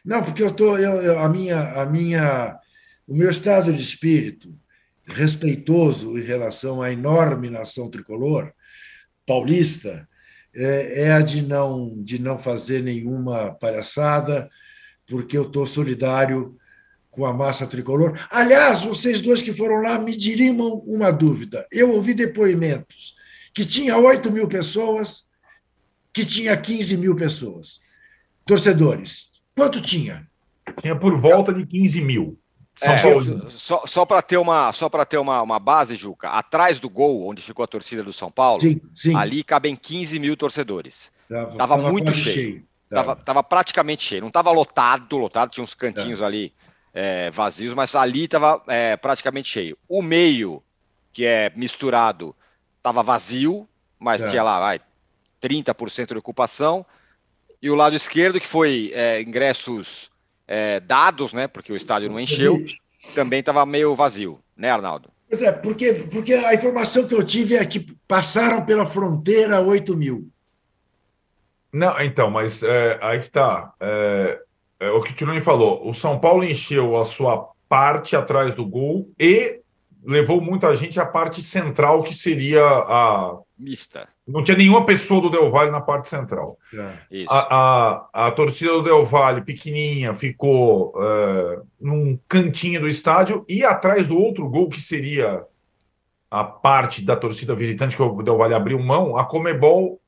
Não, 0.05 0.22
porque 0.22 0.43
eu 0.43 0.53
tô, 0.53 0.77
eu, 0.77 1.18
a 1.18 1.29
minha, 1.29 1.83
a 1.83 1.87
minha, 1.87 2.59
o 3.07 3.14
meu 3.14 3.31
estado 3.31 3.72
de 3.72 3.83
espírito 3.83 4.55
respeitoso 5.07 6.19
em 6.19 6.23
relação 6.23 6.83
à 6.83 6.93
enorme 6.93 7.49
nação 7.49 7.91
tricolor 7.91 8.53
paulista 9.27 10.09
é, 10.55 11.03
é 11.03 11.13
a 11.13 11.21
de 11.21 11.43
não, 11.43 12.03
de 12.03 12.19
não 12.19 12.39
fazer 12.39 12.83
nenhuma 12.83 13.53
palhaçada, 13.55 14.49
porque 15.07 15.37
eu 15.37 15.43
estou 15.43 15.67
solidário 15.67 16.57
com 17.11 17.27
a 17.27 17.33
massa 17.33 17.67
tricolor. 17.67 18.19
Aliás, 18.31 18.83
vocês 18.83 19.21
dois 19.21 19.43
que 19.43 19.53
foram 19.53 19.83
lá 19.83 19.99
me 19.99 20.17
dirimam 20.17 20.83
uma 20.87 21.11
dúvida. 21.11 21.67
Eu 21.71 21.93
ouvi 21.93 22.15
depoimentos 22.15 23.17
que 23.53 23.65
tinha 23.65 23.97
8 23.97 24.31
mil 24.31 24.49
pessoas, 24.49 25.29
que 26.13 26.25
tinha 26.25 26.57
15 26.57 26.97
mil 26.97 27.17
pessoas, 27.17 27.81
torcedores. 28.45 29.29
Quanto 29.55 29.81
tinha? 29.81 30.27
Tinha 30.81 30.99
por 30.99 31.17
volta 31.17 31.53
de 31.53 31.67
15 31.67 32.01
mil. 32.03 32.39
É. 32.81 32.99
Só, 33.49 33.87
só 33.87 34.05
para 34.05 34.20
ter, 34.20 34.37
uma, 34.37 34.70
só 34.72 34.89
ter 35.05 35.16
uma, 35.16 35.41
uma 35.41 35.59
base, 35.59 35.97
Juca, 35.97 36.29
atrás 36.29 36.79
do 36.79 36.91
gol, 36.91 37.27
onde 37.27 37.41
ficou 37.41 37.64
a 37.64 37.66
torcida 37.66 38.03
do 38.03 38.12
São 38.12 38.31
Paulo, 38.31 38.61
sim, 38.61 38.81
sim. 38.93 39.16
ali 39.16 39.43
cabem 39.43 39.74
15 39.74 40.18
mil 40.18 40.37
torcedores. 40.37 41.11
Tava, 41.29 41.57
tava 41.57 41.77
muito 41.79 42.12
cheio. 42.12 42.35
cheio. 42.35 42.64
Tava. 42.89 43.16
Tava, 43.16 43.43
praticamente 43.43 44.05
cheio. 44.05 44.22
Não 44.22 44.31
tava 44.31 44.51
lotado, 44.51 45.16
lotado, 45.16 45.51
tinha 45.51 45.64
uns 45.64 45.74
cantinhos 45.74 46.22
ali 46.22 46.53
é, 46.93 47.31
vazios, 47.31 47.74
mas 47.74 47.95
ali 47.95 48.29
tava 48.29 48.62
é, 48.68 48.97
praticamente 48.97 49.49
cheio. 49.49 49.77
O 49.89 50.03
meio, 50.03 50.62
que 51.12 51.24
é 51.24 51.51
misturado, 51.57 52.37
tava 52.83 53.03
vazio, 53.03 53.66
mas 53.99 54.22
é. 54.22 54.31
tinha 54.31 54.43
lá, 54.43 54.61
vai, 54.61 54.81
30% 55.43 56.09
de 56.09 56.18
ocupação. 56.18 56.85
E 57.61 57.70
o 57.70 57.74
lado 57.74 57.97
esquerdo, 57.97 58.39
que 58.39 58.47
foi 58.47 58.93
é, 58.95 59.20
ingressos 59.20 60.11
é, 60.47 60.80
dados, 60.80 61.32
né? 61.32 61.47
Porque 61.49 61.72
o 61.72 61.76
estádio 61.76 62.11
não 62.11 62.20
encheu, 62.20 62.62
também 63.14 63.40
estava 63.40 63.64
meio 63.66 63.94
vazio, 63.94 64.40
né, 64.57 64.70
Arnaldo? 64.70 65.11
Pois 65.28 65.42
é, 65.42 65.51
porque, 65.51 65.92
porque 66.11 66.32
a 66.32 66.55
informação 66.55 67.07
que 67.07 67.14
eu 67.14 67.24
tive 67.24 67.57
é 67.57 67.64
que 67.64 67.80
passaram 68.07 68.64
pela 68.64 68.86
fronteira 68.86 69.61
8 69.61 69.97
mil. 69.97 70.30
Não, 71.72 72.01
então, 72.01 72.30
mas 72.30 72.62
é, 72.62 72.99
aí 73.03 73.18
que 73.18 73.26
está. 73.26 73.72
É, 73.80 74.40
é, 74.80 74.90
o 74.90 75.03
que 75.03 75.11
o 75.11 75.14
Tironi 75.14 75.40
falou: 75.40 75.86
o 75.88 75.92
São 75.92 76.18
Paulo 76.18 76.44
encheu 76.44 76.97
a 76.97 77.05
sua 77.05 77.51
parte 77.68 78.14
atrás 78.14 78.55
do 78.55 78.64
gol 78.64 79.11
e 79.18 79.61
levou 80.05 80.40
muita 80.40 80.74
gente 80.74 81.01
à 81.01 81.05
parte 81.05 81.42
central, 81.42 82.03
que 82.03 82.14
seria 82.14 82.64
a. 82.64 83.38
Mista. 83.59 84.09
Não 84.27 84.45
tinha 84.45 84.57
nenhuma 84.57 84.85
pessoa 84.85 85.21
do 85.21 85.31
Del 85.31 85.51
Valle 85.51 85.71
na 85.71 85.81
parte 85.81 86.11
central. 86.11 86.59
É. 86.75 87.25
A, 87.29 87.57
a, 87.57 88.27
a, 88.27 88.31
torcida 88.31 88.73
do 88.73 88.83
Del 88.83 89.07
Valle, 89.07 89.41
pequenininha, 89.41 90.13
ficou 90.15 90.95
uh, 90.95 91.67
num 91.81 92.19
cantinho 92.29 92.81
do 92.81 92.89
estádio 92.89 93.45
e 93.49 93.65
atrás 93.65 94.09
do 94.09 94.19
outro 94.19 94.47
gol, 94.49 94.69
que 94.69 94.81
seria 94.81 95.43
a 96.31 96.45
parte 96.45 97.03
da 97.03 97.17
torcida 97.17 97.55
visitante 97.55 97.97
que 97.97 98.03
o 98.03 98.23
Del 98.23 98.37
Valle 98.37 98.55
abriu 98.55 98.79
mão, 98.79 99.17
a 99.17 99.25
Comebol 99.25 100.01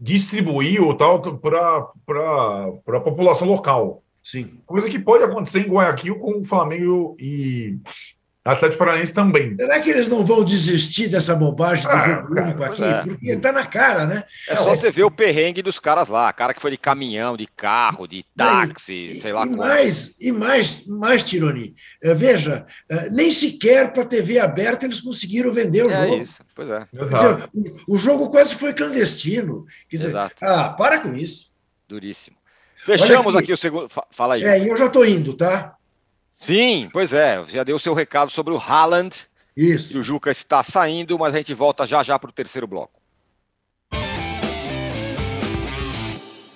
distribuiu 0.00 0.94
tal 0.94 1.20
para 1.38 2.96
a 2.96 3.00
população 3.00 3.46
local. 3.48 4.02
Sim. 4.22 4.60
Coisa 4.66 4.88
que 4.88 4.98
pode 4.98 5.24
acontecer 5.24 5.60
em 5.60 5.70
Guayaquil 5.70 6.18
com 6.18 6.40
o 6.40 6.44
Flamengo 6.44 7.16
e 7.18 7.78
Atlético 8.52 8.78
Paranaense 8.78 9.12
também. 9.12 9.54
Será 9.56 9.78
que 9.80 9.90
eles 9.90 10.08
não 10.08 10.24
vão 10.24 10.42
desistir 10.42 11.08
dessa 11.08 11.34
bobagem 11.34 11.84
do 11.84 11.90
ah, 11.90 11.98
jogo 11.98 12.34
cara, 12.34 12.46
único 12.46 12.62
aqui? 12.64 12.82
É. 12.82 13.02
Porque 13.02 13.30
está 13.30 13.52
na 13.52 13.66
cara, 13.66 14.06
né? 14.06 14.24
É 14.48 14.56
só 14.56 14.72
é. 14.72 14.74
você 14.74 14.90
ver 14.90 15.04
o 15.04 15.10
perrengue 15.10 15.60
dos 15.60 15.78
caras 15.78 16.08
lá. 16.08 16.32
Cara 16.32 16.54
que 16.54 16.60
foi 16.60 16.70
de 16.70 16.78
caminhão, 16.78 17.36
de 17.36 17.46
carro, 17.46 18.06
de 18.06 18.24
táxi, 18.34 19.10
e, 19.10 19.14
sei 19.16 19.32
lá 19.32 19.44
e 19.44 19.48
como. 19.48 19.58
Mais, 19.58 20.14
e 20.18 20.32
mais, 20.32 20.86
mais, 20.86 21.24
Tironi. 21.24 21.74
Eh, 22.02 22.14
veja, 22.14 22.66
eh, 22.90 23.10
nem 23.10 23.30
sequer 23.30 23.92
para 23.92 24.02
a 24.02 24.06
TV 24.06 24.38
aberta 24.38 24.86
eles 24.86 25.00
conseguiram 25.00 25.52
vender 25.52 25.84
o 25.84 25.90
é 25.90 26.00
jogo. 26.00 26.14
É 26.14 26.16
isso, 26.16 26.42
pois 26.54 26.70
é. 26.70 26.86
Dizer, 26.92 27.50
o, 27.86 27.98
jogo 27.98 28.30
quase 28.30 28.54
foi 28.54 28.72
clandestino. 28.72 29.66
Quer 29.90 29.96
dizer, 29.98 30.08
Exato. 30.08 30.36
Ah, 30.42 30.70
para 30.70 31.00
com 31.00 31.14
isso. 31.14 31.52
Duríssimo. 31.86 32.36
Fechamos 32.84 33.34
aqui, 33.34 33.44
aqui, 33.44 33.52
o 33.52 33.56
segundo. 33.56 33.88
Fala 34.10 34.34
aí. 34.34 34.44
É, 34.44 34.58
e 34.58 34.68
eu 34.68 34.76
já 34.76 34.86
estou 34.86 35.04
indo, 35.04 35.34
tá? 35.34 35.74
Sim, 36.38 36.88
pois 36.92 37.12
é. 37.12 37.44
Já 37.48 37.64
deu 37.64 37.74
o 37.74 37.80
seu 37.80 37.92
recado 37.92 38.30
sobre 38.30 38.54
o 38.54 38.58
Haaland. 38.58 39.26
Isso. 39.56 39.96
E 39.96 39.98
o 39.98 40.04
Juca 40.04 40.30
está 40.30 40.62
saindo, 40.62 41.18
mas 41.18 41.34
a 41.34 41.38
gente 41.38 41.52
volta 41.52 41.84
já 41.84 42.00
já 42.04 42.16
para 42.16 42.30
o 42.30 42.32
terceiro 42.32 42.64
bloco. 42.64 43.00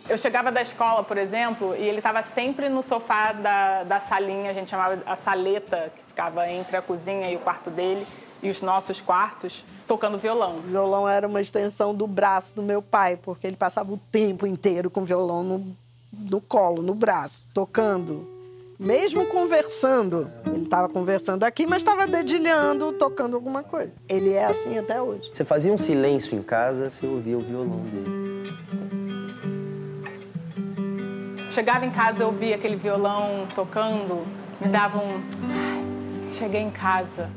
Eu 0.09 0.17
chegava 0.17 0.53
da 0.53 0.63
escola, 0.63 1.03
por 1.03 1.19
exemplo, 1.19 1.75
e 1.75 1.83
ele 1.83 1.99
estava 1.99 2.23
sempre 2.23 2.69
no 2.69 2.81
sofá 2.81 3.33
da, 3.33 3.83
da 3.83 3.99
salinha, 3.99 4.51
a 4.51 4.53
gente 4.53 4.71
chamava 4.71 5.03
a 5.05 5.17
saleta, 5.17 5.93
que 5.97 6.05
ficava 6.05 6.49
entre 6.49 6.77
a 6.77 6.83
cozinha 6.83 7.29
e 7.33 7.35
o 7.35 7.41
quarto 7.41 7.69
dele, 7.69 8.07
e 8.41 8.51
os 8.51 8.63
nossos 8.63 9.01
quartos, 9.01 9.65
tocando 9.89 10.17
violão. 10.17 10.59
O 10.59 10.63
violão 10.63 11.09
era 11.09 11.27
uma 11.27 11.41
extensão 11.41 11.93
do 11.93 12.07
braço 12.07 12.55
do 12.55 12.63
meu 12.63 12.81
pai, 12.81 13.19
porque 13.21 13.49
ele 13.49 13.57
passava 13.57 13.93
o 13.93 13.99
tempo 13.99 14.47
inteiro 14.47 14.89
com 14.91 15.01
o 15.01 15.05
violão 15.05 15.43
no, 15.43 15.77
no 16.13 16.41
colo, 16.41 16.83
no 16.83 16.95
braço, 16.95 17.49
tocando 17.53 18.42
mesmo 18.83 19.27
conversando. 19.27 20.31
Ele 20.47 20.65
estava 20.65 20.89
conversando 20.89 21.45
aqui, 21.45 21.67
mas 21.67 21.79
estava 21.79 22.07
dedilhando, 22.07 22.93
tocando 22.93 23.37
alguma 23.37 23.63
coisa. 23.63 23.93
Ele 24.09 24.33
é 24.33 24.45
assim 24.45 24.79
até 24.79 25.01
hoje. 25.01 25.31
Você 25.33 25.45
fazia 25.45 25.73
um 25.73 25.79
silêncio 25.79 26.37
em 26.37 26.43
casa, 26.43 26.91
você 26.91 27.07
ouvia 27.07 27.39
o 27.39 27.41
violão 27.41 27.81
dele. 27.85 28.23
Chegava 31.53 31.87
em 31.87 31.91
casa, 31.91 32.25
eu 32.25 32.29
ouvia 32.29 32.57
aquele 32.57 32.77
violão 32.77 33.47
tocando, 33.55 34.27
me 34.61 34.69
dava 34.69 34.99
um. 34.99 35.21
Ai, 35.51 36.33
cheguei 36.33 36.63
em 36.63 36.71
casa. 36.71 37.31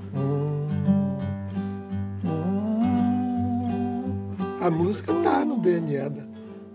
A 4.61 4.71
música 4.71 5.11
está 5.11 5.45
no 5.45 5.59
DNA 5.59 6.09
da, 6.09 6.23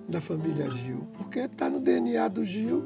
da 0.07 0.21
família 0.21 0.71
Gil, 0.71 1.09
porque 1.17 1.41
está 1.41 1.69
no 1.69 1.81
DNA 1.81 2.29
do 2.29 2.45
Gil. 2.45 2.85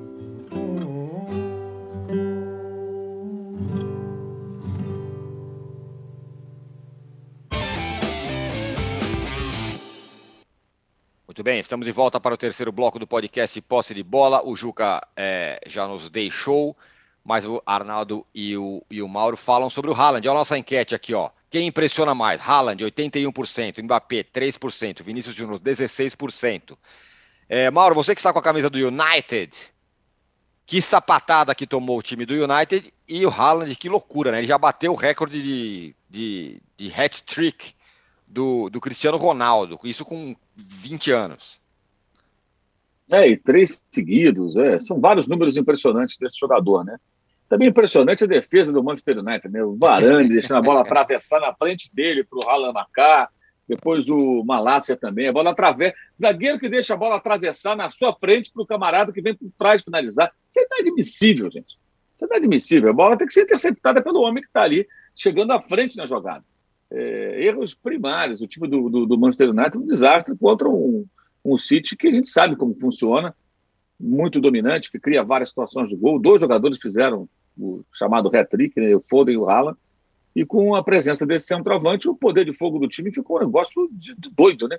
Muito 11.35 11.43
bem, 11.43 11.59
estamos 11.59 11.85
de 11.85 11.91
volta 11.91 12.21
para 12.21 12.33
o 12.33 12.37
terceiro 12.37 12.71
bloco 12.71 12.97
do 12.97 13.09
podcast 13.09 13.61
Posse 13.63 13.93
de 13.93 14.05
Bola. 14.05 14.47
O 14.47 14.55
Juca 14.55 15.05
é, 15.17 15.61
já 15.67 15.85
nos 15.89 16.09
deixou, 16.09 16.77
mas 17.25 17.45
o 17.45 17.61
Arnaldo 17.67 18.25
e 18.33 18.57
o, 18.57 18.87
e 18.89 19.03
o 19.03 19.09
Mauro 19.09 19.37
falam 19.37 19.69
sobre 19.69 19.91
o 19.91 19.95
Haaland. 19.95 20.29
Olha 20.29 20.37
a 20.37 20.39
nossa 20.39 20.57
enquete 20.57 20.95
aqui, 20.95 21.13
ó. 21.13 21.31
Quem 21.51 21.67
impressiona 21.67 22.15
mais? 22.15 22.41
Haaland, 22.41 22.85
81%, 22.85 23.83
Mbappé, 23.83 24.23
3%, 24.23 25.03
Vinícius 25.03 25.35
Júnior, 25.35 25.59
16%. 25.59 26.79
É, 27.49 27.69
Mauro, 27.69 27.97
você 27.97 28.15
que 28.15 28.21
está 28.21 28.33
com 28.33 28.39
a 28.39 28.43
camisa 28.43 28.71
do 28.71 28.79
United, 28.79 29.74
que 30.67 30.81
sapatada 30.81 31.55
que 31.55 31.67
tomou 31.67 31.99
o 31.99 32.03
time 32.03 32.25
do 32.25 32.35
United 32.35 32.93
e 33.09 33.27
o 33.27 33.31
Haaland, 33.31 33.75
que 33.77 33.89
loucura, 33.89 34.31
né? 34.33 34.39
Ele 34.39 34.47
já 34.47 34.57
bateu 34.57 34.93
o 34.93 34.97
recorde 34.97 35.43
de, 35.43 35.95
de, 36.09 36.61
de 36.77 36.93
hat-trick 36.93 37.75
do, 38.27 38.71
do 38.71 38.81
Cristiano 38.81 39.17
Ronaldo, 39.19 39.79
isso 39.85 40.05
com 40.05 40.35
20 40.57 41.13
anos. 41.13 41.61
É, 43.11 43.29
e 43.29 43.37
três 43.37 43.85
seguidos, 43.91 44.57
é, 44.57 44.79
são 44.81 44.99
vários 44.99 45.29
números 45.29 45.57
impressionantes 45.57 46.17
desse 46.17 46.39
jogador, 46.39 46.85
né? 46.85 46.97
Também 47.47 47.69
impressionante 47.69 48.25
a 48.25 48.27
defesa 48.27 48.73
do 48.73 48.83
Manchester 48.83 49.19
United, 49.19 49.49
né? 49.51 49.63
O 49.63 49.77
Varane 49.77 50.29
deixando 50.29 50.59
a 50.59 50.63
bola 50.63 50.81
atravessar 50.81 51.41
na 51.41 51.55
frente 51.55 51.91
dele 51.95 52.25
para 52.25 52.39
o 52.39 52.49
Haaland 52.49 52.73
marcar, 52.73 53.29
depois 53.69 54.09
o 54.09 54.45
Malásia 54.45 54.97
também, 54.97 55.29
a 55.29 55.33
bola 55.33 55.51
atravessa, 55.51 55.95
zagueiro 56.21 56.59
que 56.59 56.69
deixa 56.69 56.95
a 56.95 56.97
bola 56.97 57.17
atravessar 57.17 57.77
na 57.77 57.91
sua 57.91 58.15
frente 58.15 58.53
para 58.53 58.63
o 58.63 58.67
camarada 58.67 59.13
que 59.13 59.23
vem 59.23 59.35
por 59.35 59.51
trás 59.57 59.83
finalizar. 59.83 60.33
Isso 60.51 60.61
é 60.61 60.81
inadmissível, 60.81 61.51
gente. 61.51 61.79
Isso 62.15 62.25
é 62.25 62.27
inadmissível. 62.27 62.91
A 62.91 62.95
bola 62.95 63.17
tem 63.17 63.27
que 63.27 63.33
ser 63.33 63.43
interceptada 63.43 64.03
pelo 64.03 64.21
homem 64.21 64.43
que 64.43 64.49
está 64.49 64.63
ali, 64.63 64.87
chegando 65.15 65.53
à 65.53 65.61
frente 65.61 65.97
na 65.97 66.07
jogada 66.07 66.45
é, 66.95 67.45
erros 67.45 67.75
primários. 67.75 68.41
O 68.41 68.47
time 68.47 68.69
do, 68.69 68.89
do, 68.89 69.07
do, 69.07 69.19
Manchester 69.19 69.51
United 69.51 69.77
um 69.77 69.87
desastre 69.87 70.37
contra 70.37 70.69
um, 70.69 71.05
um 71.45 71.59
City 71.59 71.97
que 71.97 72.07
a 72.07 72.13
gente 72.13 72.29
sabe 72.29 72.57
como 72.57 72.75
funciona, 72.75 73.35
muito 73.99 74.41
dominante, 74.41 74.91
que 74.91 74.99
cria 74.99 75.25
várias 75.25 75.49
situações 75.49 75.89
de 75.89 75.97
gol. 75.97 76.19
Dois 76.19 76.41
jogadores 76.41 76.81
fizeram 76.81 77.29
o 77.57 77.85
chamado 77.93 78.35
hat-trick, 78.35 78.79
né, 78.81 78.95
o 78.95 79.01
Foden 79.01 79.35
e 79.35 79.39
o 79.39 79.49
Haaland. 79.49 79.79
E 80.35 80.45
com 80.45 80.75
a 80.75 80.83
presença 80.83 81.25
desse 81.25 81.47
centroavante, 81.47 82.09
o 82.09 82.15
poder 82.15 82.45
de 82.45 82.53
fogo 82.53 82.79
do 82.79 82.89
time 82.89 83.13
ficou 83.13 83.37
um 83.37 83.45
negócio 83.45 83.89
de, 83.93 84.15
de 84.17 84.31
doido, 84.31 84.67
né? 84.69 84.79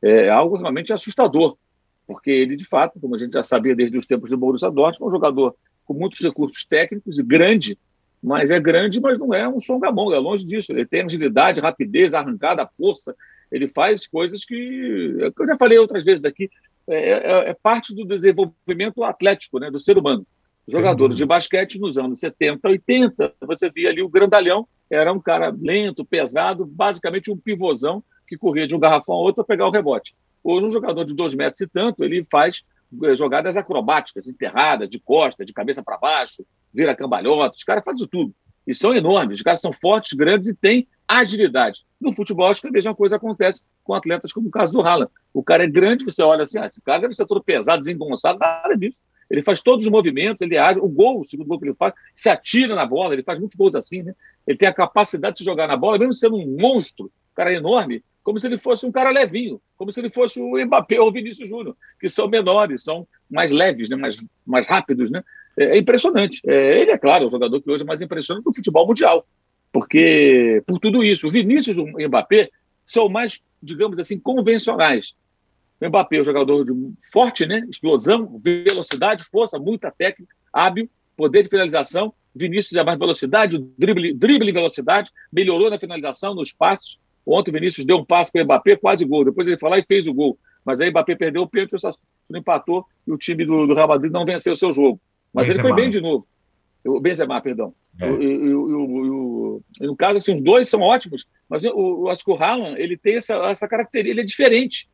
É 0.00 0.28
algo 0.28 0.56
realmente 0.56 0.92
assustador, 0.92 1.56
porque 2.06 2.30
ele, 2.30 2.56
de 2.56 2.64
fato, 2.64 2.98
como 3.00 3.14
a 3.14 3.18
gente 3.18 3.32
já 3.32 3.42
sabia 3.42 3.74
desde 3.74 3.96
os 3.96 4.06
tempos 4.06 4.30
do 4.30 4.36
Borussia 4.36 4.70
Dortmund, 4.70 5.02
é 5.02 5.06
um 5.06 5.10
jogador 5.10 5.54
com 5.84 5.94
muitos 5.94 6.20
recursos 6.20 6.64
técnicos 6.64 7.18
e 7.18 7.22
grande, 7.22 7.78
mas 8.22 8.50
é 8.50 8.58
grande, 8.58 9.00
mas 9.00 9.18
não 9.18 9.34
é 9.34 9.46
um 9.46 9.60
songamonga, 9.60 10.16
é 10.16 10.18
longe 10.18 10.46
disso. 10.46 10.72
Ele 10.72 10.86
tem 10.86 11.02
agilidade, 11.02 11.60
rapidez, 11.60 12.14
arrancada, 12.14 12.68
força. 12.78 13.14
Ele 13.52 13.68
faz 13.68 14.06
coisas 14.06 14.44
que, 14.44 15.16
é 15.20 15.26
eu 15.26 15.46
já 15.46 15.56
falei 15.58 15.78
outras 15.78 16.04
vezes 16.04 16.24
aqui, 16.24 16.50
é, 16.86 16.96
é, 16.96 17.50
é 17.50 17.54
parte 17.54 17.94
do 17.94 18.04
desenvolvimento 18.04 19.04
atlético 19.04 19.58
né, 19.58 19.70
do 19.70 19.78
ser 19.78 19.98
humano. 19.98 20.26
Jogadores 20.66 21.18
de 21.18 21.26
basquete 21.26 21.78
nos 21.78 21.98
anos 21.98 22.20
70, 22.20 22.66
80, 22.66 23.34
você 23.42 23.70
via 23.70 23.90
ali 23.90 24.02
o 24.02 24.08
grandalhão, 24.08 24.66
era 24.94 25.12
um 25.12 25.20
cara 25.20 25.54
lento, 25.56 26.04
pesado, 26.04 26.64
basicamente 26.64 27.30
um 27.30 27.36
pivôzão 27.36 28.02
que 28.26 28.36
corria 28.36 28.66
de 28.66 28.74
um 28.74 28.78
garrafão 28.78 29.14
a 29.14 29.18
outro 29.18 29.44
para 29.44 29.54
pegar 29.56 29.68
o 29.68 29.70
rebote. 29.70 30.14
Hoje, 30.42 30.66
um 30.66 30.70
jogador 30.70 31.04
de 31.04 31.14
dois 31.14 31.34
metros 31.34 31.60
e 31.62 31.66
tanto, 31.66 32.04
ele 32.04 32.26
faz 32.30 32.62
eh, 33.02 33.16
jogadas 33.16 33.56
acrobáticas, 33.56 34.26
enterradas, 34.26 34.88
de 34.88 34.98
costa, 34.98 35.44
de 35.44 35.52
cabeça 35.52 35.82
para 35.82 35.98
baixo, 35.98 36.44
vira 36.72 36.94
cambalhota, 36.94 37.56
os 37.56 37.64
caras 37.64 37.84
fazem 37.84 38.06
tudo. 38.06 38.34
E 38.66 38.74
são 38.74 38.94
enormes, 38.94 39.38
os 39.38 39.42
caras 39.42 39.60
são 39.60 39.72
fortes, 39.72 40.12
grandes 40.12 40.48
e 40.48 40.54
têm 40.54 40.86
agilidade. 41.06 41.82
No 42.00 42.14
futebol, 42.14 42.50
acho 42.50 42.62
que 42.62 42.68
a 42.68 42.72
mesma 42.72 42.94
coisa 42.94 43.16
acontece 43.16 43.62
com 43.82 43.94
atletas 43.94 44.32
como 44.32 44.48
o 44.48 44.50
caso 44.50 44.72
do 44.72 44.80
Haaland. 44.80 45.10
O 45.32 45.42
cara 45.42 45.64
é 45.64 45.66
grande, 45.66 46.04
você 46.04 46.22
olha 46.22 46.44
assim, 46.44 46.58
ah, 46.58 46.66
esse 46.66 46.80
cara 46.80 47.02
deve 47.02 47.14
ser 47.14 47.26
todo 47.26 47.42
pesado, 47.42 47.82
desengonçado, 47.82 48.38
nada 48.38 48.74
disso. 48.76 48.96
Ele 49.30 49.42
faz 49.42 49.62
todos 49.62 49.84
os 49.84 49.90
movimentos, 49.90 50.40
ele 50.40 50.56
age, 50.56 50.78
o 50.78 50.88
gol, 50.88 51.20
o 51.20 51.24
segundo 51.24 51.48
gol 51.48 51.58
que 51.58 51.66
ele 51.66 51.74
faz, 51.74 51.94
se 52.14 52.28
atira 52.28 52.74
na 52.74 52.86
bola, 52.86 53.14
ele 53.14 53.22
faz 53.22 53.38
muitos 53.38 53.56
gols 53.56 53.74
assim, 53.74 54.02
né? 54.02 54.14
Ele 54.46 54.58
tem 54.58 54.68
a 54.68 54.72
capacidade 54.72 55.34
de 55.34 55.38
se 55.38 55.44
jogar 55.44 55.66
na 55.66 55.76
bola, 55.76 55.98
mesmo 55.98 56.14
sendo 56.14 56.36
um 56.36 56.56
monstro, 56.58 57.06
um 57.06 57.34
cara 57.34 57.52
enorme, 57.52 58.02
como 58.22 58.40
se 58.40 58.46
ele 58.46 58.58
fosse 58.58 58.86
um 58.86 58.92
cara 58.92 59.10
levinho, 59.10 59.60
como 59.76 59.92
se 59.92 60.00
ele 60.00 60.10
fosse 60.10 60.40
o 60.40 60.64
Mbappé 60.64 60.98
ou 60.98 61.08
o 61.08 61.12
Vinícius 61.12 61.48
Júnior, 61.48 61.76
que 62.00 62.08
são 62.08 62.26
menores, 62.26 62.82
são 62.82 63.06
mais 63.30 63.52
leves, 63.52 63.88
né? 63.88 63.96
mais, 63.96 64.16
mais 64.46 64.66
rápidos, 64.66 65.10
né? 65.10 65.22
É, 65.56 65.76
é 65.76 65.78
impressionante. 65.78 66.40
É, 66.46 66.80
ele, 66.80 66.90
é 66.90 66.98
claro, 66.98 67.24
é 67.24 67.26
o 67.26 67.30
jogador 67.30 67.60
que 67.60 67.70
hoje 67.70 67.84
é 67.84 67.86
mais 67.86 68.00
impressionante 68.00 68.44
do 68.44 68.54
futebol 68.54 68.86
mundial, 68.86 69.26
porque 69.70 70.62
por 70.66 70.78
tudo 70.78 71.04
isso, 71.04 71.26
o 71.26 71.30
Vinícius 71.30 71.76
e 71.76 71.80
o 71.80 72.08
Mbappé 72.08 72.48
são 72.86 73.08
mais, 73.08 73.42
digamos 73.62 73.98
assim, 73.98 74.18
convencionais. 74.18 75.14
O 75.84 75.88
Mbappé 75.88 76.16
é 76.16 76.20
um 76.20 76.24
jogador 76.24 76.64
de 76.64 76.72
forte, 77.12 77.46
né? 77.46 77.66
explosão, 77.68 78.40
velocidade, 78.42 79.24
força, 79.24 79.58
muita 79.58 79.90
técnica, 79.90 80.34
hábil, 80.52 80.88
poder 81.16 81.42
de 81.42 81.50
finalização. 81.50 82.14
Vinícius 82.34 82.76
é 82.78 82.82
mais 82.82 82.98
velocidade, 82.98 83.58
drible, 83.78 84.14
drible 84.14 84.48
e 84.48 84.52
velocidade, 84.52 85.10
melhorou 85.32 85.70
na 85.70 85.78
finalização, 85.78 86.34
nos 86.34 86.52
passos. 86.52 86.98
Ontem 87.26 87.50
o 87.50 87.54
Vinícius 87.54 87.86
deu 87.86 87.98
um 87.98 88.04
passo 88.04 88.32
para 88.32 88.42
o 88.42 88.44
Mbappé, 88.44 88.76
quase 88.76 89.04
gol. 89.04 89.24
Depois 89.24 89.46
ele 89.46 89.58
foi 89.58 89.70
lá 89.70 89.78
e 89.78 89.84
fez 89.84 90.06
o 90.06 90.14
gol. 90.14 90.38
Mas 90.64 90.80
aí 90.80 90.88
o 90.88 90.90
Mbappé 90.90 91.14
perdeu 91.14 91.42
o 91.42 91.48
pênalti, 91.48 91.74
o 91.74 91.78
Sassuolo 91.78 92.02
empatou 92.34 92.84
e 93.06 93.12
o 93.12 93.18
time 93.18 93.44
do, 93.44 93.66
do 93.66 93.74
Real 93.74 93.88
Madrid 93.88 94.10
não 94.10 94.24
venceu 94.24 94.54
o 94.54 94.56
seu 94.56 94.72
jogo. 94.72 95.00
Mas 95.32 95.48
Benzema. 95.48 95.68
ele 95.68 95.74
foi 95.74 95.82
bem 95.82 95.90
de 95.90 96.00
novo. 96.00 96.26
O 96.86 97.00
Benzema, 97.00 97.40
perdão. 97.40 97.74
É. 98.00 98.06
No 99.86 99.96
caso, 99.96 100.18
assim, 100.18 100.34
os 100.34 100.42
dois 100.42 100.68
são 100.68 100.80
ótimos, 100.80 101.26
mas 101.48 101.64
eu, 101.64 102.08
acho 102.08 102.24
que 102.24 102.30
o 102.30 102.34
Haaland, 102.34 102.80
ele 102.80 102.96
tem 102.96 103.16
essa, 103.16 103.34
essa 103.50 103.68
característica, 103.68 104.10
ele 104.10 104.20
é 104.20 104.24
diferente. 104.24 104.88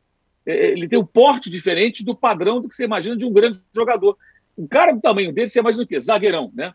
É, 0.45 0.51
é, 0.53 0.71
ele 0.71 0.87
tem 0.87 0.99
um 0.99 1.05
porte 1.05 1.49
diferente 1.49 2.03
do 2.03 2.15
padrão 2.15 2.61
do 2.61 2.67
que 2.67 2.75
você 2.75 2.83
imagina 2.83 3.15
de 3.15 3.25
um 3.25 3.31
grande 3.31 3.59
jogador. 3.75 4.17
Um 4.57 4.67
cara 4.67 4.91
do 4.91 5.01
tamanho 5.01 5.31
dele, 5.33 5.49
você 5.49 5.59
imagina 5.59 5.83
o 5.83 5.87
quê? 5.87 5.99
Zagueirão, 5.99 6.51
né? 6.53 6.73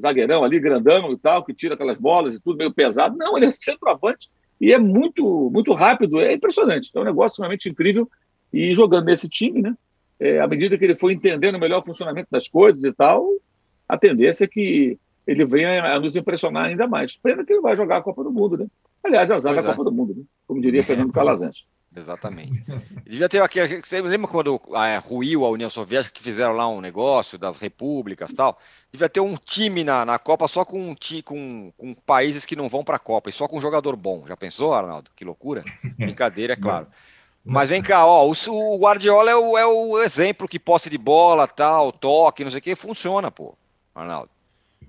Zagueirão 0.00 0.44
ali, 0.44 0.60
grandão 0.60 1.12
e 1.12 1.18
tal, 1.18 1.44
que 1.44 1.52
tira 1.52 1.74
aquelas 1.74 1.98
bolas 1.98 2.34
e 2.34 2.40
tudo 2.40 2.58
meio 2.58 2.72
pesado. 2.72 3.16
Não, 3.16 3.36
ele 3.36 3.46
é 3.46 3.50
centroavante 3.52 4.28
e 4.60 4.72
é 4.72 4.78
muito, 4.78 5.50
muito 5.52 5.72
rápido, 5.72 6.20
é 6.20 6.34
impressionante. 6.34 6.90
É 6.94 7.00
um 7.00 7.04
negócio 7.04 7.40
realmente 7.40 7.68
incrível. 7.68 8.08
E 8.52 8.74
jogando 8.74 9.06
nesse 9.06 9.28
time, 9.28 9.62
né? 9.62 9.76
É, 10.18 10.38
à 10.38 10.46
medida 10.46 10.76
que 10.76 10.84
ele 10.84 10.96
foi 10.96 11.14
entendendo 11.14 11.58
melhor 11.58 11.80
o 11.80 11.86
funcionamento 11.86 12.28
das 12.30 12.46
coisas 12.46 12.84
e 12.84 12.92
tal, 12.92 13.26
a 13.88 13.96
tendência 13.96 14.44
é 14.44 14.48
que 14.48 14.98
ele 15.26 15.44
venha 15.46 15.82
a 15.82 15.98
nos 15.98 16.14
impressionar 16.14 16.66
ainda 16.66 16.86
mais. 16.86 17.16
Pena 17.16 17.44
que 17.44 17.52
ele 17.52 17.62
vai 17.62 17.76
jogar 17.76 17.98
a 17.98 18.02
Copa 18.02 18.22
do 18.22 18.30
Mundo, 18.30 18.58
né? 18.58 18.66
Aliás, 19.02 19.30
azar 19.30 19.54
da 19.54 19.60
é. 19.60 19.64
Copa 19.64 19.84
do 19.84 19.92
Mundo, 19.92 20.14
né? 20.14 20.22
como 20.46 20.60
diria 20.60 20.84
Fernando 20.84 21.12
Calazans. 21.14 21.64
Exatamente. 21.94 22.64
Devia 23.04 23.28
ter 23.28 23.42
aqui. 23.42 23.60
Você 23.82 24.00
lembra 24.00 24.30
quando 24.30 24.60
é, 24.74 24.98
ruiu 24.98 25.44
a 25.44 25.50
União 25.50 25.68
Soviética 25.68 26.14
que 26.14 26.22
fizeram 26.22 26.52
lá 26.52 26.68
um 26.68 26.80
negócio 26.80 27.36
das 27.36 27.58
repúblicas 27.58 28.32
tal? 28.32 28.58
Devia 28.92 29.08
ter 29.08 29.20
um 29.20 29.36
time 29.36 29.82
na, 29.82 30.04
na 30.04 30.18
Copa 30.18 30.46
só 30.46 30.64
com, 30.64 30.94
com, 31.24 31.72
com 31.76 31.94
países 31.94 32.44
que 32.44 32.56
não 32.56 32.68
vão 32.68 32.84
para 32.84 32.96
a 32.96 33.00
Copa 33.00 33.28
e 33.28 33.32
só 33.32 33.48
com 33.48 33.60
jogador 33.60 33.96
bom. 33.96 34.24
Já 34.26 34.36
pensou, 34.36 34.72
Arnaldo? 34.72 35.10
Que 35.16 35.24
loucura? 35.24 35.64
Brincadeira, 35.98 36.52
é 36.52 36.56
claro. 36.56 36.86
Mas 37.44 37.70
vem 37.70 37.82
cá, 37.82 38.06
ó, 38.06 38.26
o, 38.28 38.34
o 38.48 38.78
Guardiola 38.78 39.30
é 39.30 39.34
o, 39.34 39.56
é 39.56 39.66
o 39.66 39.98
exemplo 40.02 40.46
que 40.46 40.58
posse 40.58 40.90
de 40.90 40.98
bola, 40.98 41.48
tal, 41.48 41.90
toque, 41.90 42.44
não 42.44 42.50
sei 42.50 42.58
o 42.58 42.62
que, 42.62 42.74
funciona, 42.74 43.30
pô, 43.30 43.54
Arnaldo. 43.94 44.28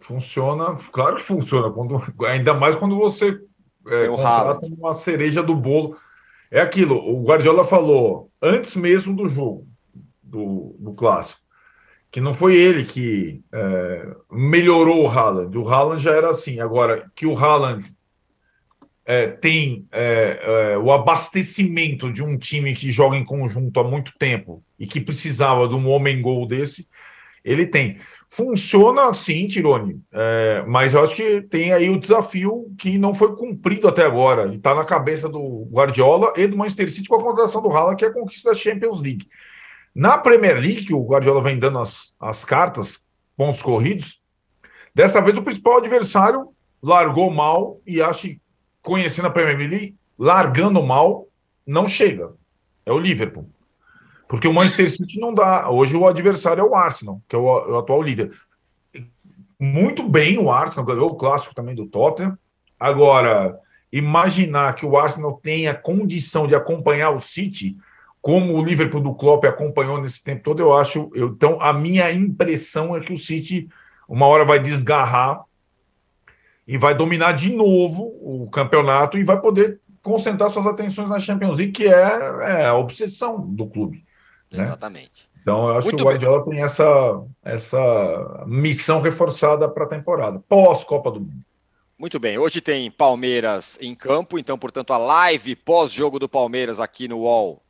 Funciona, 0.02 0.76
claro 0.91 1.16
que 1.16 1.24
funciona, 1.24 1.72
quando, 1.72 2.04
ainda 2.28 2.54
mais 2.54 2.76
quando 2.76 2.97
você 2.97 3.39
é, 3.88 4.08
contrata 4.08 4.66
uma 4.66 4.93
cereja 4.93 5.41
do 5.41 5.56
bolo 5.56 5.97
é 6.52 6.60
aquilo, 6.60 6.97
o 6.97 7.24
Guardiola 7.24 7.64
falou 7.64 8.30
antes 8.41 8.76
mesmo 8.76 9.16
do 9.16 9.30
jogo, 9.30 9.66
do, 10.22 10.76
do 10.78 10.93
clássico, 10.93 11.39
que 12.12 12.20
não 12.20 12.34
foi 12.34 12.58
ele 12.58 12.84
que 12.84 13.41
é, 13.54 14.16
melhorou 14.30 15.06
o 15.06 15.08
Haaland. 15.08 15.58
O 15.58 15.68
Haaland 15.68 16.04
já 16.04 16.12
era 16.12 16.30
assim. 16.30 16.60
Agora, 16.60 17.10
que 17.16 17.26
o 17.26 17.38
Haaland 17.38 17.86
é, 19.06 19.28
tem 19.28 19.88
é, 19.93 20.74
é, 20.74 20.78
o 20.78 20.91
abastecimento 20.91 22.12
de 22.12 22.22
um 22.22 22.38
time 22.38 22.74
que 22.74 22.91
joga 22.91 23.16
em 23.16 23.24
conjunto 23.24 23.80
há 23.80 23.84
muito 23.84 24.12
tempo 24.20 24.62
e 24.78 24.86
que 24.86 24.99
precisava 24.99 25.70
de 25.70 25.74
um 25.74 25.88
homem-gol 25.89 26.45
desse, 26.45 26.86
ele 27.45 27.66
tem. 27.66 27.97
Funciona 28.34 29.13
sim, 29.13 29.45
Tirone, 29.45 30.01
é, 30.09 30.63
mas 30.65 30.93
eu 30.93 31.03
acho 31.03 31.13
que 31.13 31.41
tem 31.41 31.73
aí 31.73 31.89
o 31.89 31.99
desafio 31.99 32.73
que 32.77 32.97
não 32.97 33.13
foi 33.13 33.36
cumprido 33.36 33.89
até 33.89 34.05
agora. 34.05 34.53
E 34.53 34.55
está 34.55 34.73
na 34.73 34.86
cabeça 34.86 35.27
do 35.27 35.67
Guardiola 35.69 36.32
e 36.38 36.47
do 36.47 36.55
Manchester 36.55 36.89
City 36.89 37.09
com 37.09 37.15
a 37.15 37.21
contratação 37.21 37.61
do 37.61 37.69
Haaland, 37.69 37.97
que 37.97 38.05
é 38.05 38.07
a 38.07 38.13
conquista 38.13 38.49
da 38.51 38.55
Champions 38.55 39.01
League. 39.01 39.27
Na 39.93 40.17
Premier 40.17 40.57
League, 40.57 40.93
o 40.93 41.05
Guardiola 41.05 41.41
vem 41.41 41.59
dando 41.59 41.79
as, 41.79 42.15
as 42.21 42.45
cartas, 42.45 43.01
pontos 43.36 43.61
corridos, 43.61 44.21
dessa 44.95 45.21
vez 45.21 45.38
o 45.38 45.43
principal 45.43 45.79
adversário 45.79 46.53
largou 46.82 47.29
mal 47.29 47.82
e 47.86 48.01
acho 48.01 48.29
que, 48.29 48.41
conhecendo 48.82 49.27
a 49.27 49.32
Premier 49.32 49.69
League, 49.69 49.95
largando 50.17 50.82
mal, 50.82 51.27
não 51.67 51.86
chega. 51.86 52.32
É 52.86 52.93
o 52.93 52.97
Liverpool. 52.97 53.49
Porque 54.32 54.47
o 54.47 54.53
Manchester 54.53 54.89
City 54.89 55.19
não 55.19 55.34
dá. 55.34 55.69
Hoje 55.69 55.93
o 55.93 56.07
adversário 56.07 56.61
é 56.61 56.63
o 56.63 56.73
Arsenal, 56.73 57.21
que 57.27 57.36
é 57.36 57.38
o, 57.38 57.43
o 57.43 57.77
atual 57.77 58.01
líder. 58.01 58.32
Muito 59.59 60.07
bem 60.07 60.38
o 60.38 60.49
Arsenal, 60.49 60.86
ganhou 60.86 61.09
o 61.09 61.15
clássico 61.15 61.53
também 61.53 61.75
do 61.75 61.86
Tottenham. 61.86 62.38
Agora, 62.79 63.59
imaginar 63.91 64.73
que 64.75 64.86
o 64.86 64.97
Arsenal 64.97 65.38
tenha 65.43 65.73
condição 65.73 66.47
de 66.47 66.55
acompanhar 66.55 67.09
o 67.09 67.19
City, 67.19 67.75
como 68.21 68.53
o 68.53 68.63
Liverpool 68.63 69.01
do 69.01 69.13
Klopp 69.13 69.43
acompanhou 69.43 70.01
nesse 70.01 70.23
tempo 70.23 70.43
todo, 70.43 70.61
eu 70.61 70.77
acho. 70.77 71.11
Eu, 71.13 71.27
então, 71.27 71.57
a 71.59 71.73
minha 71.73 72.09
impressão 72.09 72.95
é 72.95 73.01
que 73.01 73.11
o 73.11 73.17
City, 73.17 73.67
uma 74.07 74.27
hora, 74.27 74.45
vai 74.45 74.59
desgarrar 74.59 75.43
e 76.65 76.77
vai 76.77 76.95
dominar 76.95 77.34
de 77.34 77.53
novo 77.53 78.03
o 78.21 78.49
campeonato 78.49 79.17
e 79.17 79.25
vai 79.25 79.41
poder 79.41 79.82
concentrar 80.01 80.49
suas 80.49 80.67
atenções 80.67 81.09
na 81.09 81.19
Champions 81.19 81.57
League, 81.57 81.73
que 81.73 81.86
é, 81.86 82.61
é 82.61 82.65
a 82.67 82.75
obsessão 82.75 83.38
do 83.38 83.67
clube. 83.67 84.09
Né? 84.52 84.64
Exatamente. 84.64 85.30
Então, 85.41 85.70
eu 85.70 85.78
acho 85.78 85.88
Muito 85.88 85.97
que 85.97 86.04
o 86.04 86.06
Guardiola 86.06 86.43
bem. 86.43 86.56
tem 86.56 86.64
essa, 86.64 87.24
essa 87.43 88.43
missão 88.45 89.02
reforçada 89.02 89.68
para 89.68 89.86
a 89.86 89.88
temporada, 89.88 90.39
pós-Copa 90.47 91.10
do 91.12 91.20
Mundo. 91.20 91.43
Muito 91.97 92.20
bem, 92.20 92.38
hoje 92.38 92.62
tem 92.62 92.89
Palmeiras 92.89 93.78
em 93.82 93.93
campo, 93.93 94.38
então, 94.38 94.58
portanto, 94.58 94.91
a 94.91 94.97
live 94.97 95.56
pós-jogo 95.56 96.20
do 96.20 96.28
Palmeiras 96.28 96.80
aqui 96.80 97.08
no 97.08 97.20
UOL 97.20 97.62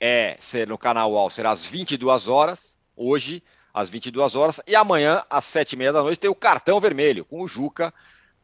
é 0.00 0.36
ser 0.38 0.68
no 0.68 0.78
canal 0.78 1.12
UOL 1.12 1.30
será 1.30 1.50
às 1.50 1.66
22 1.66 2.28
horas, 2.28 2.78
hoje 2.96 3.42
às 3.72 3.90
22 3.90 4.34
horas, 4.36 4.60
e 4.66 4.76
amanhã 4.76 5.24
às 5.28 5.44
7h30 5.46 5.92
da 5.92 6.02
noite 6.02 6.20
tem 6.20 6.30
o 6.30 6.34
cartão 6.36 6.80
vermelho 6.80 7.24
com 7.24 7.42
o 7.42 7.48
Juca, 7.48 7.92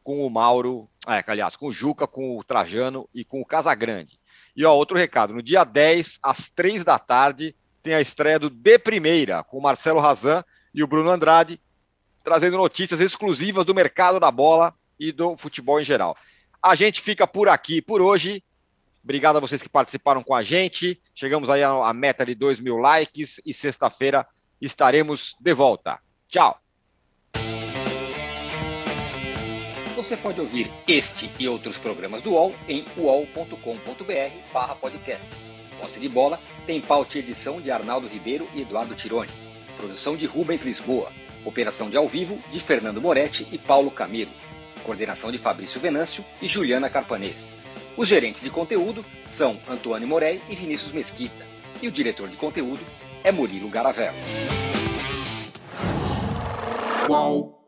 com 0.03 0.25
o 0.25 0.29
Mauro, 0.29 0.89
é, 1.07 1.23
aliás, 1.25 1.55
com 1.55 1.67
o 1.67 1.71
Juca, 1.71 2.05
com 2.07 2.37
o 2.37 2.43
Trajano 2.43 3.07
e 3.13 3.23
com 3.23 3.39
o 3.39 3.45
Casagrande. 3.45 4.19
E 4.55 4.65
ó, 4.65 4.73
outro 4.73 4.97
recado, 4.97 5.33
no 5.33 5.41
dia 5.41 5.63
10, 5.63 6.19
às 6.23 6.49
3 6.49 6.83
da 6.83 6.99
tarde, 6.99 7.55
tem 7.81 7.93
a 7.93 8.01
estreia 8.01 8.39
do 8.39 8.49
De 8.49 8.77
Primeira, 8.77 9.43
com 9.43 9.57
o 9.57 9.61
Marcelo 9.61 9.99
Razan 9.99 10.43
e 10.73 10.83
o 10.83 10.87
Bruno 10.87 11.09
Andrade, 11.09 11.59
trazendo 12.23 12.57
notícias 12.57 12.99
exclusivas 12.99 13.65
do 13.65 13.73
mercado 13.73 14.19
da 14.19 14.31
bola 14.31 14.73
e 14.99 15.11
do 15.11 15.35
futebol 15.35 15.79
em 15.79 15.83
geral. 15.83 16.15
A 16.61 16.75
gente 16.75 17.01
fica 17.01 17.25
por 17.25 17.49
aqui 17.49 17.81
por 17.81 18.01
hoje. 18.01 18.43
Obrigado 19.03 19.37
a 19.37 19.39
vocês 19.39 19.61
que 19.61 19.69
participaram 19.69 20.21
com 20.21 20.35
a 20.35 20.43
gente. 20.43 21.01
Chegamos 21.15 21.49
aí 21.49 21.63
à 21.63 21.91
meta 21.91 22.25
de 22.25 22.35
2 22.35 22.59
mil 22.59 22.77
likes 22.77 23.41
e 23.45 23.53
sexta-feira 23.53 24.27
estaremos 24.61 25.35
de 25.39 25.53
volta. 25.53 25.99
Tchau! 26.27 26.59
Você 29.95 30.15
pode 30.15 30.39
ouvir 30.39 30.71
este 30.87 31.31
e 31.37 31.47
outros 31.47 31.77
programas 31.77 32.21
do 32.21 32.31
UOL 32.31 32.55
em 32.67 32.85
uol.com.br 32.97 34.75
podcasts. 34.79 35.60
Posse 35.81 35.99
de 35.99 36.07
Bola 36.07 36.39
tem 36.67 36.79
pauta 36.79 37.17
e 37.17 37.21
edição 37.21 37.59
de 37.59 37.71
Arnaldo 37.71 38.07
Ribeiro 38.07 38.47
e 38.53 38.61
Eduardo 38.61 38.93
Tironi. 38.93 39.31
Produção 39.75 40.15
de 40.15 40.27
Rubens 40.27 40.61
Lisboa. 40.63 41.11
Operação 41.43 41.89
de 41.89 41.97
ao 41.97 42.07
vivo 42.07 42.39
de 42.51 42.59
Fernando 42.59 43.01
Moretti 43.01 43.47
e 43.51 43.57
Paulo 43.57 43.89
Camilo. 43.89 44.29
Coordenação 44.83 45.31
de 45.31 45.39
Fabrício 45.39 45.79
Venâncio 45.79 46.23
e 46.39 46.47
Juliana 46.47 46.87
Carpanês. 46.87 47.53
Os 47.97 48.07
gerentes 48.07 48.43
de 48.43 48.49
conteúdo 48.51 49.03
são 49.27 49.59
Antônio 49.67 50.07
Morei 50.07 50.39
e 50.47 50.55
Vinícius 50.55 50.91
Mesquita. 50.91 51.45
E 51.81 51.87
o 51.87 51.91
diretor 51.91 52.27
de 52.27 52.37
conteúdo 52.37 52.85
é 53.23 53.31
Murilo 53.31 53.67
Garavello. 53.67 54.17
Qual? 57.07 57.60